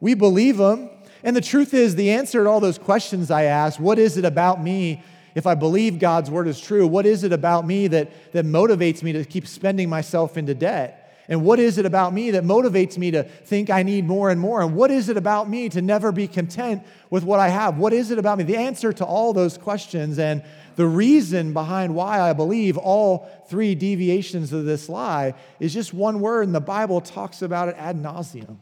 we 0.00 0.14
believe 0.14 0.56
them, 0.56 0.90
and 1.22 1.36
the 1.36 1.40
truth 1.40 1.74
is, 1.74 1.94
the 1.94 2.10
answer 2.10 2.44
to 2.44 2.50
all 2.50 2.60
those 2.60 2.78
questions 2.78 3.30
I 3.30 3.44
asked 3.44 3.78
what 3.78 3.98
is 3.98 4.16
it 4.16 4.24
about 4.24 4.62
me 4.62 5.02
if 5.34 5.46
I 5.46 5.54
believe 5.54 5.98
God's 5.98 6.30
word 6.30 6.48
is 6.48 6.58
true? 6.58 6.86
What 6.86 7.04
is 7.04 7.22
it 7.22 7.32
about 7.32 7.66
me 7.66 7.88
that, 7.88 8.32
that 8.32 8.46
motivates 8.46 9.02
me 9.02 9.12
to 9.12 9.24
keep 9.24 9.46
spending 9.46 9.88
myself 9.88 10.36
into 10.38 10.54
debt? 10.54 11.05
And 11.28 11.44
what 11.44 11.58
is 11.58 11.78
it 11.78 11.86
about 11.86 12.12
me 12.12 12.30
that 12.32 12.44
motivates 12.44 12.96
me 12.96 13.10
to 13.10 13.24
think 13.24 13.68
I 13.68 13.82
need 13.82 14.06
more 14.06 14.30
and 14.30 14.40
more? 14.40 14.62
And 14.62 14.76
what 14.76 14.90
is 14.90 15.08
it 15.08 15.16
about 15.16 15.48
me 15.48 15.68
to 15.70 15.82
never 15.82 16.12
be 16.12 16.28
content 16.28 16.84
with 17.10 17.24
what 17.24 17.40
I 17.40 17.48
have? 17.48 17.78
What 17.78 17.92
is 17.92 18.10
it 18.10 18.18
about 18.18 18.38
me? 18.38 18.44
The 18.44 18.56
answer 18.56 18.92
to 18.92 19.04
all 19.04 19.32
those 19.32 19.58
questions 19.58 20.18
and 20.18 20.44
the 20.76 20.86
reason 20.86 21.52
behind 21.52 21.94
why 21.94 22.20
I 22.20 22.32
believe 22.32 22.76
all 22.76 23.28
three 23.48 23.74
deviations 23.74 24.52
of 24.52 24.66
this 24.66 24.88
lie 24.88 25.34
is 25.58 25.72
just 25.72 25.94
one 25.94 26.20
word, 26.20 26.46
and 26.46 26.54
the 26.54 26.60
Bible 26.60 27.00
talks 27.00 27.42
about 27.42 27.68
it 27.68 27.76
ad 27.78 27.96
nauseum. 27.96 28.58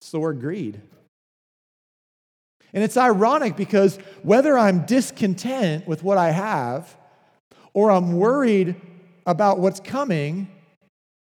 It's 0.00 0.10
the 0.10 0.20
word 0.20 0.40
greed. 0.40 0.80
And 2.72 2.84
it's 2.84 2.96
ironic 2.96 3.56
because 3.56 3.98
whether 4.22 4.56
I'm 4.56 4.86
discontent 4.86 5.88
with 5.88 6.02
what 6.02 6.18
I 6.18 6.30
have 6.30 6.96
or 7.72 7.90
I'm 7.90 8.12
worried 8.12 8.76
about 9.26 9.58
what's 9.58 9.80
coming, 9.80 10.48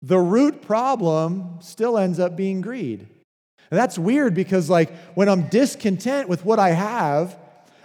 the 0.02 0.20
root 0.20 0.62
problem 0.62 1.58
still 1.62 1.98
ends 1.98 2.20
up 2.20 2.36
being 2.36 2.62
greed. 2.62 3.08
And 3.70 3.78
that's 3.78 3.98
weird 3.98 4.34
because, 4.34 4.70
like, 4.70 4.96
when 5.16 5.28
I'm 5.28 5.48
discontent 5.50 6.30
with 6.30 6.46
what 6.46 6.60
I 6.60 6.70
have, 6.70 7.38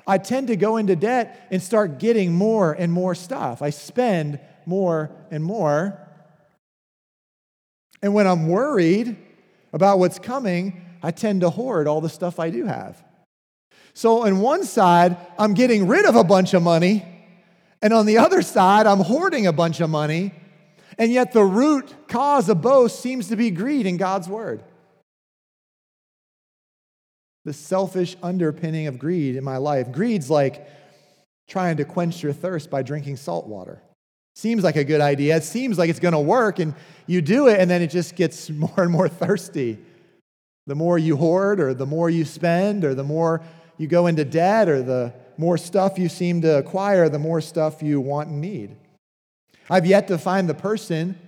I 0.06 0.18
tend 0.18 0.48
to 0.48 0.56
go 0.56 0.76
into 0.76 0.94
debt 0.94 1.46
and 1.50 1.62
start 1.62 1.98
getting 1.98 2.32
more 2.32 2.72
and 2.72 2.92
more 2.92 3.14
stuff. 3.14 3.62
I 3.62 3.70
spend 3.70 4.38
more 4.66 5.10
and 5.30 5.42
more. 5.42 5.98
And 8.02 8.14
when 8.14 8.26
I'm 8.26 8.48
worried 8.48 9.16
about 9.72 9.98
what's 9.98 10.18
coming, 10.18 10.80
I 11.02 11.10
tend 11.10 11.40
to 11.40 11.50
hoard 11.50 11.88
all 11.88 12.00
the 12.00 12.08
stuff 12.08 12.38
I 12.38 12.50
do 12.50 12.66
have. 12.66 13.02
So, 13.94 14.24
on 14.24 14.40
one 14.40 14.64
side, 14.64 15.16
I'm 15.38 15.54
getting 15.54 15.86
rid 15.86 16.06
of 16.06 16.16
a 16.16 16.24
bunch 16.24 16.54
of 16.54 16.62
money, 16.62 17.04
and 17.82 17.92
on 17.92 18.06
the 18.06 18.18
other 18.18 18.40
side, 18.40 18.86
I'm 18.86 19.00
hoarding 19.00 19.46
a 19.46 19.52
bunch 19.52 19.80
of 19.80 19.90
money, 19.90 20.32
and 20.98 21.12
yet 21.12 21.32
the 21.32 21.44
root 21.44 21.94
cause 22.08 22.48
of 22.48 22.60
both 22.60 22.92
seems 22.92 23.28
to 23.28 23.36
be 23.36 23.50
greed 23.50 23.86
in 23.86 23.96
God's 23.96 24.28
word. 24.28 24.62
The 27.44 27.52
selfish 27.52 28.16
underpinning 28.22 28.86
of 28.86 28.98
greed 28.98 29.36
in 29.36 29.44
my 29.44 29.56
life. 29.56 29.90
Greed's 29.90 30.30
like 30.30 30.66
trying 31.48 31.76
to 31.78 31.84
quench 31.84 32.22
your 32.22 32.32
thirst 32.32 32.70
by 32.70 32.82
drinking 32.82 33.16
salt 33.16 33.46
water. 33.46 33.82
Seems 34.34 34.64
like 34.64 34.76
a 34.76 34.84
good 34.84 35.00
idea. 35.00 35.36
It 35.36 35.44
seems 35.44 35.76
like 35.76 35.90
it's 35.90 35.98
going 35.98 36.12
to 36.12 36.20
work, 36.20 36.58
and 36.58 36.74
you 37.06 37.20
do 37.20 37.48
it, 37.48 37.60
and 37.60 37.70
then 37.70 37.82
it 37.82 37.88
just 37.88 38.16
gets 38.16 38.48
more 38.50 38.74
and 38.78 38.90
more 38.90 39.08
thirsty. 39.08 39.78
The 40.66 40.74
more 40.74 40.96
you 40.96 41.16
hoard, 41.16 41.60
or 41.60 41.74
the 41.74 41.86
more 41.86 42.08
you 42.08 42.24
spend, 42.24 42.84
or 42.84 42.94
the 42.94 43.04
more 43.04 43.42
you 43.76 43.86
go 43.86 44.06
into 44.06 44.24
debt, 44.24 44.68
or 44.68 44.82
the 44.82 45.12
more 45.36 45.58
stuff 45.58 45.98
you 45.98 46.08
seem 46.08 46.40
to 46.42 46.58
acquire, 46.58 47.08
the 47.08 47.18
more 47.18 47.40
stuff 47.40 47.82
you 47.82 48.00
want 48.00 48.28
and 48.28 48.40
need. 48.40 48.76
I've 49.70 49.86
yet 49.86 50.08
to 50.08 50.18
find 50.18 50.48
the 50.48 50.54
person 50.54 51.18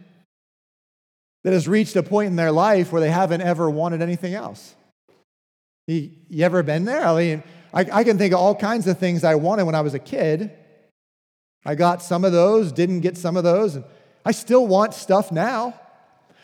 that 1.45 1.53
has 1.53 1.69
reached 1.69 1.97
a 1.97 2.03
point 2.03 2.29
in 2.29 2.37
their 2.37 2.53
life 2.53 2.91
where 2.91 3.01
they 3.01 3.11
haven't 3.11 3.43
ever 3.43 3.69
wanted 3.69 4.03
anything 4.03 4.35
else. 4.35 4.75
You, 5.87 6.11
you 6.29 6.45
ever 6.45 6.63
been 6.63 6.85
there? 6.85 7.07
I 7.07 7.17
mean, 7.17 7.43
I, 7.73 7.87
I 7.93 8.05
can 8.05 8.17
think 8.17 8.33
of 8.33 8.41
all 8.41 8.55
kinds 8.55 8.87
of 8.87 8.99
things 8.99 9.25
I 9.25 9.35
wanted 9.35 9.65
when 9.65 9.75
I 9.75 9.83
was 9.83 9.95
a 9.95 9.99
kid. 9.99 10.51
I 11.67 11.75
got 11.75 12.03
some 12.03 12.25
of 12.25 12.33
those, 12.33 12.73
didn't 12.73 13.01
get 13.01 13.17
some 13.17 13.37
of 13.37 13.45
those, 13.45 13.77
and 13.77 13.85
I 14.25 14.33
still 14.33 14.67
want 14.67 14.95
stuff 14.95 15.31
now. 15.31 15.79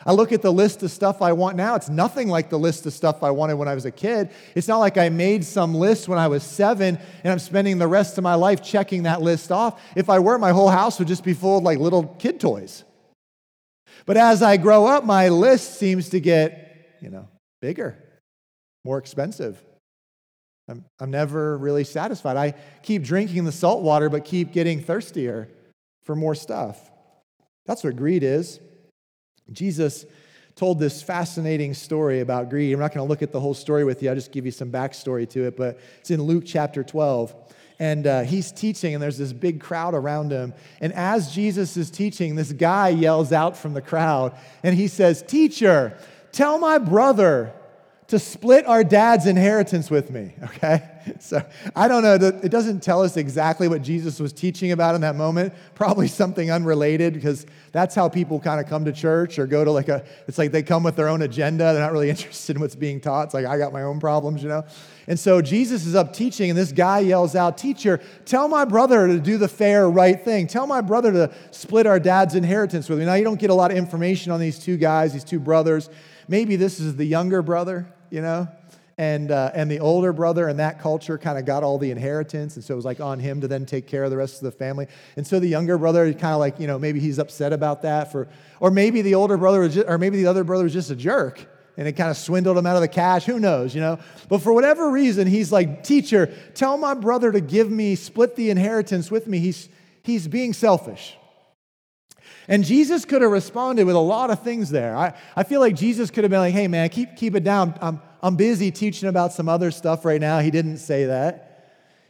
I 0.07 0.13
look 0.13 0.33
at 0.33 0.41
the 0.41 0.53
list 0.53 0.83
of 0.83 0.91
stuff 0.91 1.21
I 1.21 1.33
want 1.33 1.57
now. 1.57 1.75
It's 1.75 1.91
nothing 1.91 2.29
like 2.29 2.49
the 2.49 2.59
list 2.59 2.87
of 2.87 2.93
stuff 2.93 3.23
I 3.23 3.31
wanted 3.31 3.57
when 3.57 3.69
I 3.69 3.75
was 3.75 3.85
a 3.85 3.91
kid. 3.91 4.31
It's 4.55 4.67
not 4.67 4.79
like 4.79 4.97
I 4.97 5.11
made 5.11 5.45
some 5.45 5.75
list 5.75 6.09
when 6.09 6.19
I 6.19 6.29
was 6.29 6.43
seven 6.43 6.99
and 7.23 7.33
I'm 7.33 7.39
spending 7.39 7.79
the 7.79 7.87
rest 7.87 8.17
of 8.17 8.25
my 8.25 8.35
life 8.35 8.63
checking 8.63 9.03
that 9.03 9.21
list 9.21 9.53
off. 9.53 9.81
If 9.95 10.09
I 10.09 10.19
were, 10.19 10.39
my 10.39 10.53
whole 10.53 10.71
house 10.71 10.99
would 10.99 11.09
just 11.09 11.25
be 11.25 11.35
full 11.35 11.59
of 11.59 11.65
like 11.65 11.79
little 11.79 12.05
kid 12.19 12.41
toys. 12.41 12.85
But 14.07 14.17
as 14.17 14.43
I 14.43 14.57
grow 14.57 14.87
up, 14.87 15.05
my 15.05 15.29
list 15.29 15.79
seems 15.79 16.09
to 16.11 16.21
get, 16.21 16.97
you 17.03 17.11
know, 17.11 17.29
bigger, 17.61 18.03
more 18.85 18.97
expensive. 18.97 19.63
I'm, 20.67 20.85
I'm 20.99 21.11
never 21.11 21.59
really 21.59 21.85
satisfied. 21.85 22.37
I 22.37 22.55
keep 22.83 23.03
drinking 23.03 23.45
the 23.45 23.53
salt 23.53 23.83
water, 23.83 24.09
but 24.09 24.25
keep 24.25 24.53
getting 24.53 24.81
thirstier 24.81 25.49
for 26.05 26.17
more 26.17 26.35
stuff. 26.35 26.91
That's 27.67 27.85
what 27.85 27.97
greed 27.97 28.23
is. 28.23 28.61
Jesus 29.53 30.07
told 30.57 30.79
this 30.79 31.03
fascinating 31.03 31.75
story 31.75 32.21
about 32.21 32.51
greed. 32.51 32.73
I'm 32.73 32.81
not 32.81 32.93
going 32.93 33.05
to 33.05 33.09
look 33.09 33.23
at 33.23 33.33
the 33.33 33.41
whole 33.41 33.55
story 33.55 33.85
with 33.85 34.03
you, 34.03 34.11
I'll 34.11 34.15
just 34.15 34.33
give 34.33 34.45
you 34.45 34.53
some 34.53 34.71
backstory 34.71 35.29
to 35.31 35.47
it, 35.47 35.57
but 35.57 35.79
it's 36.01 36.11
in 36.11 36.23
Luke 36.23 36.45
chapter 36.47 36.85
12. 36.85 37.35
And 37.79 38.07
uh, 38.07 38.21
he's 38.23 38.53
teaching, 38.53 38.93
and 38.93 39.03
there's 39.03 39.17
this 39.17 39.33
big 39.33 39.59
crowd 39.59 39.95
around 39.95 40.33
him. 40.33 40.53
And 40.83 40.93
as 40.93 41.35
Jesus 41.35 41.79
is 41.79 41.91
teaching, 41.91 42.35
this 42.35 42.53
guy 42.53 42.91
yells 42.91 43.33
out 43.33 43.57
from 43.57 43.73
the 43.73 43.81
crowd, 43.81 44.37
and 44.63 44.77
he 44.77 44.87
says, 44.87 45.23
Teacher, 45.23 45.97
tell 46.31 46.59
my 46.59 46.77
brother 46.77 47.55
to 48.11 48.19
split 48.19 48.67
our 48.67 48.83
dad's 48.83 49.27
inheritance 49.27 49.89
with 49.89 50.11
me, 50.11 50.35
okay? 50.43 50.87
So 51.19 51.43
I 51.75 51.89
don't 51.89 52.03
know, 52.03 52.15
it 52.15 52.51
doesn't 52.51 52.83
tell 52.83 53.03
us 53.03 53.17
exactly 53.17 53.69
what 53.69 53.81
Jesus 53.81 54.21
was 54.21 54.35
teaching 54.35 54.71
about 54.71 54.95
in 54.95 55.01
that 55.01 55.17
moment. 55.17 55.55
Probably 55.75 56.07
something 56.07 56.51
unrelated 56.51 57.15
because 57.15 57.47
that's 57.73 57.95
how 57.95 58.11
people 58.11 58.39
kind 58.39 58.61
of 58.61 58.67
come 58.69 58.85
to 58.85 58.93
church 58.93 59.39
or 59.39 59.47
go 59.47 59.65
to 59.65 59.71
like 59.71 59.89
a, 59.89 60.05
it's 60.29 60.37
like 60.37 60.53
they 60.53 60.63
come 60.63 60.83
with 60.83 60.97
their 60.97 61.09
own 61.09 61.23
agenda. 61.23 61.73
They're 61.73 61.83
not 61.83 61.93
really 61.93 62.11
interested 62.15 62.57
in 62.57 62.61
what's 62.61 62.77
being 62.77 63.01
taught. 63.01 63.25
It's 63.25 63.35
like, 63.35 63.47
I 63.47 63.57
got 63.57 63.73
my 63.73 63.83
own 63.83 63.99
problems, 63.99 64.43
you 64.43 64.51
know? 64.51 64.65
And 65.07 65.19
so 65.19 65.41
Jesus 65.41 65.87
is 65.87 65.95
up 65.95 66.13
teaching, 66.13 66.51
and 66.51 66.59
this 66.59 66.71
guy 66.71 66.99
yells 67.01 67.35
out, 67.35 67.57
Teacher, 67.57 67.99
tell 68.27 68.47
my 68.47 68.67
brother 68.67 69.07
to 69.07 69.19
do 69.19 69.39
the 69.39 69.49
fair, 69.49 69.89
right 69.91 70.23
thing. 70.23 70.47
Tell 70.47 70.67
my 70.67 70.83
brother 70.83 71.13
to 71.13 71.35
split 71.51 71.87
our 71.87 71.99
dad's 71.99 72.35
inheritance 72.35 72.91
with 72.91 72.99
me. 72.99 73.07
Now, 73.07 73.15
you 73.15 73.25
don't 73.25 73.41
get 73.41 73.51
a 73.51 73.55
lot 73.55 73.71
of 73.71 73.79
information 73.79 74.33
on 74.33 74.39
these 74.39 74.59
two 74.59 74.77
guys, 74.77 75.15
these 75.15 75.25
two 75.25 75.41
brothers. 75.41 75.89
Maybe 76.29 76.57
this 76.57 76.79
is 76.79 76.97
the 76.97 77.07
younger 77.07 77.41
brother 77.43 77.93
you 78.11 78.21
know? 78.21 78.49
And, 78.99 79.31
uh, 79.31 79.51
and 79.55 79.71
the 79.71 79.81
older 79.81 80.13
brother 80.13 80.47
in 80.51 80.59
that 80.59 80.79
culture 80.79 81.17
kind 81.17 81.39
of 81.39 81.47
got 81.47 81.63
all 81.63 81.79
the 81.79 81.91
inheritance. 81.91 82.57
And 82.57 82.65
so 82.65 82.75
it 82.75 82.77
was 82.77 82.85
like 82.85 83.01
on 83.01 83.19
him 83.19 83.41
to 83.41 83.49
then 83.49 83.65
take 83.65 83.87
care 83.87 84.05
of 84.05 84.11
the 84.11 84.17
rest 84.19 84.37
of 84.37 84.43
the 84.43 84.51
family. 84.51 84.89
And 85.17 85.27
so 85.27 85.41
the 85.41 85.49
younger 85.49 85.79
brother 85.79 86.13
kind 86.13 86.35
of 86.35 86.39
like, 86.39 86.61
you 86.61 86.67
know, 86.67 86.79
maybe 86.79 87.01
he's 87.01 87.19
upset 87.19 87.55
about 87.55 87.81
that. 87.83 88.13
For, 88.13 88.29
or 88.61 88.71
maybe 88.71 89.01
the 89.01 89.15
older 89.15 89.39
brother, 89.39 89.61
was 89.61 89.73
just, 89.73 89.89
or 89.89 89.97
maybe 89.97 90.19
the 90.19 90.27
other 90.27 90.45
brother 90.45 90.65
was 90.65 90.75
just 90.75 90.91
a 90.91 90.97
jerk 90.97 91.47
and 91.79 91.89
it 91.89 91.93
kind 91.93 92.11
of 92.11 92.19
swindled 92.19 92.59
him 92.59 92.67
out 92.67 92.77
of 92.77 92.83
the 92.83 92.89
cash. 92.89 93.25
Who 93.25 93.41
knows, 93.41 93.75
you 93.75 93.81
know? 93.81 93.99
But 94.29 94.43
for 94.43 94.53
whatever 94.53 94.91
reason, 94.91 95.27
he's 95.27 95.51
like, 95.51 95.83
Teacher, 95.83 96.27
tell 96.55 96.77
my 96.77 96.93
brother 96.93 97.33
to 97.33 97.41
give 97.41 97.71
me, 97.71 97.95
split 97.95 98.37
the 98.37 98.51
inheritance 98.51 99.11
with 99.11 99.27
me. 99.27 99.39
He's, 99.39 99.71
he's 100.03 100.29
being 100.29 100.53
selfish. 100.53 101.17
And 102.49 102.65
Jesus 102.65 103.05
could 103.05 103.23
have 103.23 103.31
responded 103.31 103.85
with 103.85 103.97
a 103.97 104.01
lot 104.01 104.31
of 104.31 104.43
things 104.43 104.71
there. 104.71 104.97
I, 104.97 105.15
I 105.37 105.45
feel 105.45 105.61
like 105.61 105.77
Jesus 105.77 106.11
could 106.11 106.25
have 106.25 106.31
been 106.31 106.41
like, 106.41 106.55
hey, 106.55 106.69
man, 106.69 106.89
keep, 106.89 107.17
keep 107.17 107.37
it 107.37 107.45
down. 107.45 107.75
I'm, 107.81 108.01
I'm 108.23 108.37
busy 108.37 108.71
teaching 108.71 109.09
about 109.09 109.33
some 109.33 109.49
other 109.49 109.71
stuff 109.71 110.05
right 110.05 110.21
now. 110.21 110.41
He 110.41 110.51
didn't 110.51 110.79
say 110.79 111.07
that. 111.07 111.47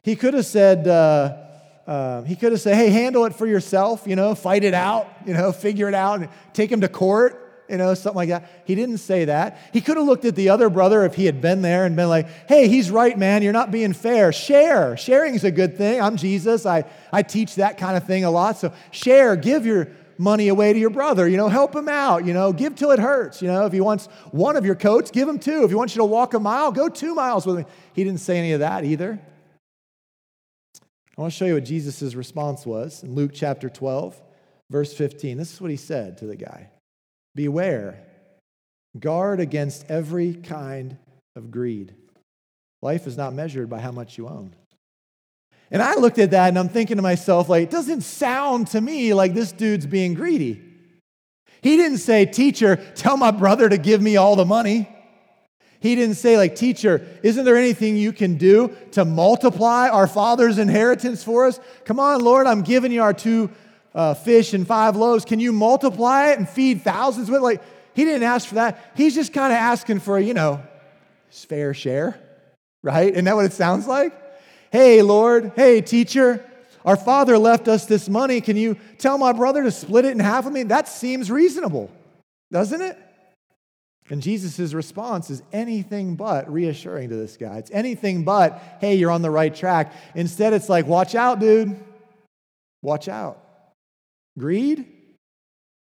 He 0.02 0.16
could 0.16 0.34
have 0.34 0.46
said, 0.46 0.88
uh, 0.88 1.36
uh, 1.86 2.22
he 2.22 2.36
could 2.36 2.52
have 2.52 2.60
said, 2.60 2.76
hey, 2.76 2.90
handle 2.90 3.24
it 3.26 3.34
for 3.34 3.46
yourself, 3.46 4.06
you 4.06 4.16
know, 4.16 4.34
fight 4.34 4.64
it 4.64 4.74
out, 4.74 5.08
you 5.26 5.34
know, 5.34 5.52
figure 5.52 5.88
it 5.88 5.94
out, 5.94 6.20
and 6.20 6.28
take 6.52 6.70
him 6.70 6.80
to 6.80 6.88
court, 6.88 7.64
you 7.68 7.76
know, 7.76 7.94
something 7.94 8.16
like 8.16 8.28
that. 8.30 8.62
He 8.64 8.74
didn't 8.74 8.98
say 8.98 9.26
that. 9.26 9.58
He 9.72 9.80
could 9.80 9.96
have 9.96 10.06
looked 10.06 10.24
at 10.24 10.34
the 10.36 10.48
other 10.48 10.70
brother 10.70 11.04
if 11.04 11.14
he 11.14 11.26
had 11.26 11.40
been 11.40 11.62
there 11.62 11.84
and 11.84 11.94
been 11.96 12.08
like, 12.08 12.28
hey, 12.48 12.68
he's 12.68 12.90
right, 12.90 13.16
man, 13.16 13.42
you're 13.42 13.52
not 13.52 13.70
being 13.70 13.92
fair. 13.92 14.32
Share. 14.32 14.96
Sharing 14.96 15.34
is 15.34 15.44
a 15.44 15.50
good 15.50 15.76
thing. 15.76 16.00
I'm 16.00 16.16
Jesus. 16.16 16.66
I, 16.66 16.84
I 17.12 17.22
teach 17.22 17.56
that 17.56 17.76
kind 17.76 17.96
of 17.96 18.04
thing 18.04 18.24
a 18.24 18.30
lot. 18.30 18.56
So 18.56 18.72
share, 18.90 19.36
give 19.36 19.66
your 19.66 19.88
money 20.20 20.48
away 20.48 20.72
to 20.72 20.78
your 20.78 20.90
brother. 20.90 21.26
You 21.26 21.38
know, 21.38 21.48
help 21.48 21.74
him 21.74 21.88
out. 21.88 22.26
You 22.26 22.34
know, 22.34 22.52
give 22.52 22.76
till 22.76 22.90
it 22.90 22.98
hurts. 22.98 23.40
You 23.40 23.48
know, 23.48 23.64
if 23.64 23.72
he 23.72 23.80
wants 23.80 24.06
one 24.30 24.54
of 24.54 24.66
your 24.66 24.74
coats, 24.74 25.10
give 25.10 25.26
him 25.26 25.38
two. 25.38 25.64
If 25.64 25.70
he 25.70 25.74
wants 25.74 25.94
you 25.94 26.00
to 26.00 26.04
walk 26.04 26.34
a 26.34 26.38
mile, 26.38 26.70
go 26.70 26.88
two 26.88 27.14
miles 27.14 27.46
with 27.46 27.58
him. 27.58 27.66
He 27.94 28.04
didn't 28.04 28.20
say 28.20 28.38
any 28.38 28.52
of 28.52 28.60
that 28.60 28.84
either. 28.84 29.18
I 31.16 31.20
want 31.20 31.32
to 31.32 31.36
show 31.36 31.46
you 31.46 31.54
what 31.54 31.64
Jesus' 31.64 32.14
response 32.14 32.66
was 32.66 33.02
in 33.02 33.14
Luke 33.14 33.32
chapter 33.34 33.68
12, 33.68 34.20
verse 34.70 34.92
15. 34.92 35.38
This 35.38 35.52
is 35.52 35.60
what 35.60 35.70
he 35.70 35.76
said 35.76 36.18
to 36.18 36.26
the 36.26 36.36
guy 36.36 36.68
Beware, 37.34 38.04
guard 38.98 39.40
against 39.40 39.86
every 39.90 40.34
kind 40.34 40.98
of 41.34 41.50
greed. 41.50 41.94
Life 42.82 43.06
is 43.06 43.16
not 43.16 43.32
measured 43.32 43.70
by 43.70 43.80
how 43.80 43.92
much 43.92 44.18
you 44.18 44.28
own. 44.28 44.54
And 45.70 45.82
I 45.82 45.94
looked 45.94 46.18
at 46.18 46.32
that 46.32 46.48
and 46.48 46.58
I'm 46.58 46.68
thinking 46.68 46.96
to 46.96 47.02
myself, 47.02 47.48
like, 47.48 47.64
it 47.64 47.70
doesn't 47.70 48.00
sound 48.02 48.68
to 48.68 48.80
me 48.80 49.14
like 49.14 49.34
this 49.34 49.52
dude's 49.52 49.86
being 49.86 50.14
greedy. 50.14 50.62
He 51.62 51.76
didn't 51.76 51.98
say, 51.98 52.26
Teacher, 52.26 52.76
tell 52.94 53.16
my 53.16 53.30
brother 53.30 53.68
to 53.68 53.78
give 53.78 54.00
me 54.00 54.16
all 54.16 54.34
the 54.34 54.44
money. 54.44 54.88
He 55.78 55.94
didn't 55.94 56.16
say, 56.16 56.36
like, 56.36 56.56
Teacher, 56.56 57.06
isn't 57.22 57.44
there 57.44 57.56
anything 57.56 57.96
you 57.96 58.12
can 58.12 58.36
do 58.36 58.74
to 58.92 59.04
multiply 59.04 59.88
our 59.88 60.06
father's 60.06 60.58
inheritance 60.58 61.22
for 61.22 61.46
us? 61.46 61.60
Come 61.84 62.00
on, 62.00 62.20
Lord, 62.20 62.46
I'm 62.46 62.62
giving 62.62 62.92
you 62.92 63.02
our 63.02 63.14
two 63.14 63.50
uh, 63.94 64.14
fish 64.14 64.54
and 64.54 64.66
five 64.66 64.96
loaves. 64.96 65.24
Can 65.24 65.40
you 65.40 65.52
multiply 65.52 66.30
it 66.30 66.38
and 66.38 66.48
feed 66.48 66.82
thousands 66.82 67.30
with? 67.30 67.42
Like, 67.42 67.62
he 67.94 68.04
didn't 68.04 68.24
ask 68.24 68.48
for 68.48 68.56
that. 68.56 68.92
He's 68.96 69.14
just 69.14 69.32
kind 69.32 69.52
of 69.52 69.58
asking 69.58 70.00
for, 70.00 70.18
you 70.18 70.34
know, 70.34 70.62
his 71.28 71.44
fair 71.44 71.74
share, 71.74 72.18
right? 72.82 73.12
Isn't 73.12 73.24
that 73.24 73.36
what 73.36 73.44
it 73.46 73.52
sounds 73.52 73.86
like? 73.86 74.19
Hey, 74.70 75.02
Lord, 75.02 75.52
hey, 75.56 75.80
teacher, 75.80 76.44
our 76.84 76.96
father 76.96 77.36
left 77.36 77.68
us 77.68 77.86
this 77.86 78.08
money. 78.08 78.40
Can 78.40 78.56
you 78.56 78.76
tell 78.98 79.18
my 79.18 79.32
brother 79.32 79.62
to 79.64 79.70
split 79.70 80.04
it 80.04 80.12
in 80.12 80.20
half 80.20 80.44
with 80.44 80.54
me? 80.54 80.62
That 80.62 80.88
seems 80.88 81.30
reasonable. 81.30 81.90
doesn't 82.50 82.80
it? 82.80 82.98
And 84.08 84.20
Jesus' 84.20 84.72
response 84.74 85.30
is 85.30 85.42
anything 85.52 86.16
but 86.16 86.52
reassuring 86.52 87.10
to 87.10 87.16
this 87.16 87.36
guy. 87.36 87.58
It's 87.58 87.70
anything 87.70 88.24
but, 88.24 88.60
hey, 88.80 88.96
you're 88.96 89.10
on 89.10 89.22
the 89.22 89.30
right 89.30 89.54
track. 89.54 89.92
Instead, 90.16 90.52
it's 90.52 90.68
like, 90.68 90.86
watch 90.86 91.14
out, 91.14 91.38
dude. 91.38 91.76
Watch 92.82 93.08
out. 93.08 93.38
Greed, 94.38 94.86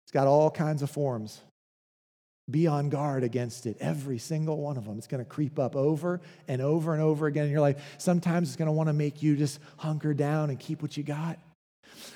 it's 0.05 0.13
got 0.13 0.27
all 0.27 0.51
kinds 0.51 0.83
of 0.83 0.91
forms. 0.91 1.41
Be 2.51 2.67
on 2.67 2.89
guard 2.89 3.23
against 3.23 3.67
it, 3.67 3.77
every 3.81 4.19
single 4.19 4.61
one 4.61 4.77
of 4.77 4.85
them. 4.85 4.99
It's 4.99 5.07
going 5.07 5.23
to 5.23 5.29
creep 5.29 5.59
up 5.59 5.77
over 5.77 6.21
and 6.49 6.61
over 6.61 6.93
and 6.93 7.03
over 7.03 7.27
again 7.27 7.45
in 7.45 7.51
your 7.51 7.61
life. 7.61 7.97
Sometimes 7.99 8.49
it's 8.49 8.57
going 8.57 8.67
to 8.67 8.73
want 8.73 8.89
to 8.89 8.93
make 8.93 9.23
you 9.23 9.37
just 9.37 9.61
hunker 9.77 10.15
down 10.15 10.51
and 10.51 10.59
keep 10.59 10.83
what 10.83 10.97
you 10.97 11.03
got. 11.03 11.39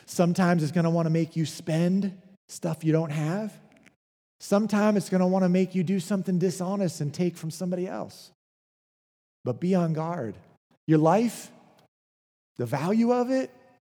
Sometimes 0.07 0.63
it's 0.63 0.73
going 0.73 0.85
to 0.85 0.91
want 0.91 1.07
to 1.07 1.11
make 1.11 1.37
you 1.37 1.47
spend 1.47 2.17
stuff 2.49 2.85
you 2.85 2.93
don't 2.93 3.11
have. 3.11 3.53
Sometimes 4.41 4.97
it's 4.99 5.09
going 5.09 5.21
to 5.21 5.27
want 5.27 5.45
to 5.45 5.49
make 5.49 5.75
you 5.75 5.83
do 5.83 6.01
something 6.01 6.39
dishonest 6.39 7.01
and 7.01 7.13
take 7.13 7.37
from 7.37 7.51
somebody 7.51 7.87
else. 7.87 8.31
But 9.45 9.61
be 9.61 9.75
on 9.75 9.93
guard. 9.93 10.37
Your 10.87 10.99
life, 10.99 11.51
the 12.57 12.67
value 12.67 13.13
of 13.13 13.31
it, 13.31 13.51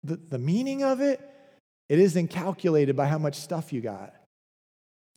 the, 0.04 0.16
the 0.16 0.38
meaning 0.38 0.82
of 0.82 1.00
it, 1.00 1.20
it 1.88 1.98
isn't 1.98 2.28
calculated 2.28 2.96
by 2.96 3.06
how 3.06 3.18
much 3.18 3.36
stuff 3.36 3.72
you 3.72 3.80
got. 3.80 4.14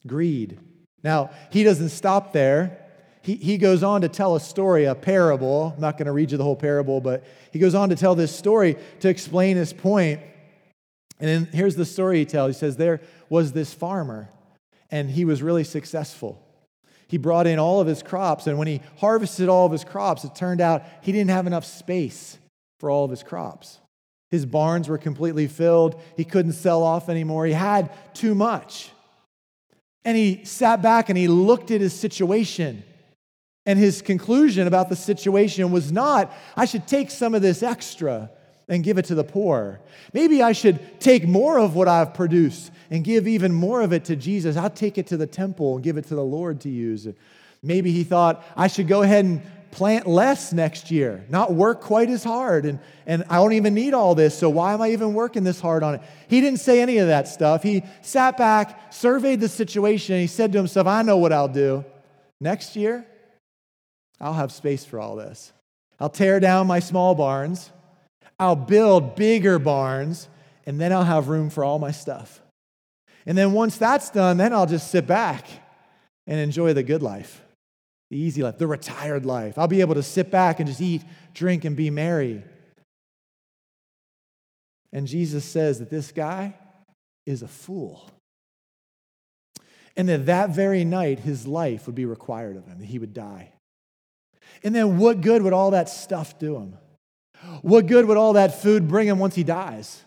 Greed. 0.08 0.58
Now, 1.04 1.32
he 1.52 1.64
doesn't 1.64 1.90
stop 1.90 2.34
there. 2.34 2.78
He, 3.22 3.36
he 3.36 3.58
goes 3.58 3.84
on 3.84 4.02
to 4.02 4.10
tell 4.10 4.36
a 4.36 4.40
story, 4.40 4.86
a 4.86 4.96
parable. 4.96 5.74
I'm 5.76 5.82
not 5.82 5.98
going 5.98 6.08
to 6.08 6.12
read 6.12 6.32
you 6.32 6.38
the 6.38 6.44
whole 6.44 6.56
parable, 6.56 7.02
but 7.02 7.24
he 7.52 7.60
goes 7.60 7.76
on 7.76 7.90
to 7.90 7.96
tell 7.96 8.16
this 8.16 8.36
story 8.36 8.78
to 9.02 9.10
explain 9.10 9.58
his 9.58 9.74
point. 9.74 10.22
And 11.20 11.30
then 11.30 11.50
here's 11.54 11.76
the 11.76 11.86
story 11.86 12.20
he 12.20 12.26
tells. 12.26 12.56
He 12.56 12.60
says, 12.60 12.78
There 12.78 13.02
was 13.30 13.52
this 13.52 13.74
farmer, 13.74 14.30
and 14.90 15.10
he 15.10 15.24
was 15.24 15.44
really 15.44 15.64
successful. 15.64 16.42
He 17.08 17.18
brought 17.18 17.46
in 17.46 17.60
all 17.60 17.80
of 17.80 17.88
his 17.88 18.02
crops, 18.02 18.48
and 18.48 18.58
when 18.58 18.68
he 18.68 18.82
harvested 18.98 19.50
all 19.50 19.66
of 19.66 19.72
his 19.72 19.84
crops, 19.84 20.24
it 20.24 20.34
turned 20.34 20.62
out 20.62 20.84
he 21.02 21.12
didn't 21.12 21.30
have 21.30 21.46
enough 21.46 21.66
space 21.66 22.40
for 22.80 22.90
all 22.90 23.06
of 23.06 23.12
his 23.12 23.22
crops. 23.22 23.80
His 24.32 24.46
barns 24.46 24.88
were 24.88 24.98
completely 24.98 25.48
filled. 25.48 26.02
He 26.16 26.24
couldn't 26.24 26.54
sell 26.54 26.82
off 26.82 27.10
anymore. 27.10 27.46
He 27.46 27.54
had 27.54 27.92
too 28.16 28.34
much. 28.34 28.92
And 30.04 30.18
he 30.18 30.44
sat 30.46 30.82
back 30.82 31.10
and 31.10 31.18
he 31.18 31.28
looked 31.28 31.72
at 31.72 31.82
his 31.82 31.94
situation. 31.94 32.84
And 33.66 33.78
his 33.78 34.02
conclusion 34.02 34.66
about 34.66 34.90
the 34.90 34.96
situation 34.96 35.72
was 35.72 35.92
not, 35.92 36.34
I 36.58 36.66
should 36.66 36.88
take 36.88 37.12
some 37.12 37.36
of 37.36 37.42
this 37.42 37.62
extra 37.62 38.32
and 38.68 38.84
give 38.84 38.98
it 38.98 39.06
to 39.06 39.16
the 39.16 39.24
poor. 39.24 39.80
Maybe 40.14 40.42
I 40.42 40.54
should 40.54 41.00
take 41.00 41.28
more 41.28 41.60
of 41.60 41.76
what 41.76 41.88
I've 41.88 42.14
produced 42.14 42.72
and 42.90 43.04
give 43.04 43.28
even 43.28 43.54
more 43.54 43.82
of 43.82 43.94
it 43.94 44.06
to 44.06 44.16
Jesus. 44.16 44.58
I'll 44.58 44.70
take 44.70 44.98
it 44.98 45.08
to 45.08 45.18
the 45.18 45.28
temple 45.28 45.76
and 45.76 45.84
give 45.84 45.98
it 45.98 46.06
to 46.08 46.16
the 46.16 46.24
Lord 46.24 46.62
to 46.62 46.70
use. 46.70 47.08
Maybe 47.62 47.92
he 47.92 48.04
thought, 48.04 48.44
I 48.58 48.68
should 48.68 48.88
go 48.88 49.04
ahead 49.04 49.26
and 49.26 49.42
plant 49.72 50.06
less 50.06 50.54
next 50.54 50.92
year, 50.92 51.26
not 51.30 51.54
work 51.54 51.82
quite 51.82 52.10
as 52.10 52.24
hard. 52.24 52.66
And, 52.66 52.80
and 53.06 53.24
I 53.30 53.36
don't 53.36 53.54
even 53.54 53.74
need 53.74 53.94
all 53.94 54.16
this, 54.16 54.38
so 54.38 54.50
why 54.50 54.74
am 54.74 54.82
I 54.82 54.92
even 54.92 55.14
working 55.14 55.44
this 55.44 55.60
hard 55.60 55.84
on 55.84 55.96
it? 55.96 56.02
He 56.28 56.42
didn't 56.42 56.60
say 56.60 56.82
any 56.82 56.98
of 56.98 57.08
that 57.08 57.28
stuff. 57.28 57.64
He 57.64 57.84
sat 58.02 58.38
back, 58.38 58.94
surveyed 58.94 59.40
the 59.40 59.50
situation, 59.50 60.16
and 60.16 60.22
he 60.22 60.28
said 60.28 60.52
to 60.52 60.58
himself, 60.58 60.88
I 60.88 61.02
know 61.02 61.18
what 61.18 61.34
I'll 61.34 61.48
do. 61.48 61.86
Next 62.40 62.76
year, 62.76 63.06
I'll 64.20 64.34
have 64.34 64.52
space 64.52 64.84
for 64.84 65.00
all 65.00 65.16
this. 65.16 65.54
I'll 66.00 66.10
tear 66.10 66.40
down 66.40 66.68
my 66.68 66.80
small 66.80 67.16
barns, 67.16 67.72
I'll 68.40 68.56
build 68.56 69.16
bigger 69.16 69.60
barns, 69.60 70.28
and 70.66 70.82
then 70.82 70.92
I'll 70.92 71.04
have 71.04 71.28
room 71.28 71.50
for 71.50 71.64
all 71.64 71.80
my 71.80 71.92
stuff. 71.92 72.42
And 73.26 73.38
then 73.38 73.54
once 73.54 73.78
that's 73.78 74.10
done, 74.10 74.38
then 74.38 74.52
I'll 74.52 74.66
just 74.66 74.90
sit 74.90 75.06
back 75.06 75.48
and 76.26 76.40
enjoy 76.40 76.74
the 76.74 76.82
good 76.82 77.04
life 77.04 77.44
the 78.12 78.18
easy 78.18 78.44
life, 78.44 78.58
the 78.58 78.68
retired 78.68 79.26
life. 79.26 79.58
I'll 79.58 79.70
be 79.70 79.80
able 79.80 79.96
to 79.96 80.04
sit 80.04 80.30
back 80.30 80.60
and 80.60 80.68
just 80.68 80.82
eat, 80.82 81.02
drink, 81.34 81.64
and 81.64 81.78
be 81.78 81.90
merry. 81.90 82.44
And 84.92 85.08
Jesus 85.08 85.46
says 85.46 85.80
that 85.80 85.90
this 85.90 86.12
guy 86.12 86.54
is 87.26 87.42
a 87.42 87.48
fool. 87.48 88.12
And 89.96 90.10
that 90.10 90.26
that 90.26 90.50
very 90.50 90.84
night, 90.84 91.20
his 91.20 91.48
life 91.48 91.86
would 91.86 91.96
be 91.96 92.04
required 92.04 92.58
of 92.58 92.66
him, 92.66 92.80
that 92.80 92.86
he 92.86 93.00
would 93.00 93.14
die. 93.14 93.54
And 94.62 94.76
then 94.76 94.98
what 94.98 95.22
good 95.22 95.42
would 95.42 95.54
all 95.54 95.72
that 95.72 95.88
stuff 95.88 96.38
do 96.38 96.58
him? 96.58 96.78
What 97.62 97.88
good 97.88 98.06
would 98.06 98.18
all 98.18 98.34
that 98.34 98.62
food 98.62 98.90
bring 98.90 99.08
him 99.08 99.20
once 99.20 99.36
he 99.36 99.46
dies? 99.46 100.04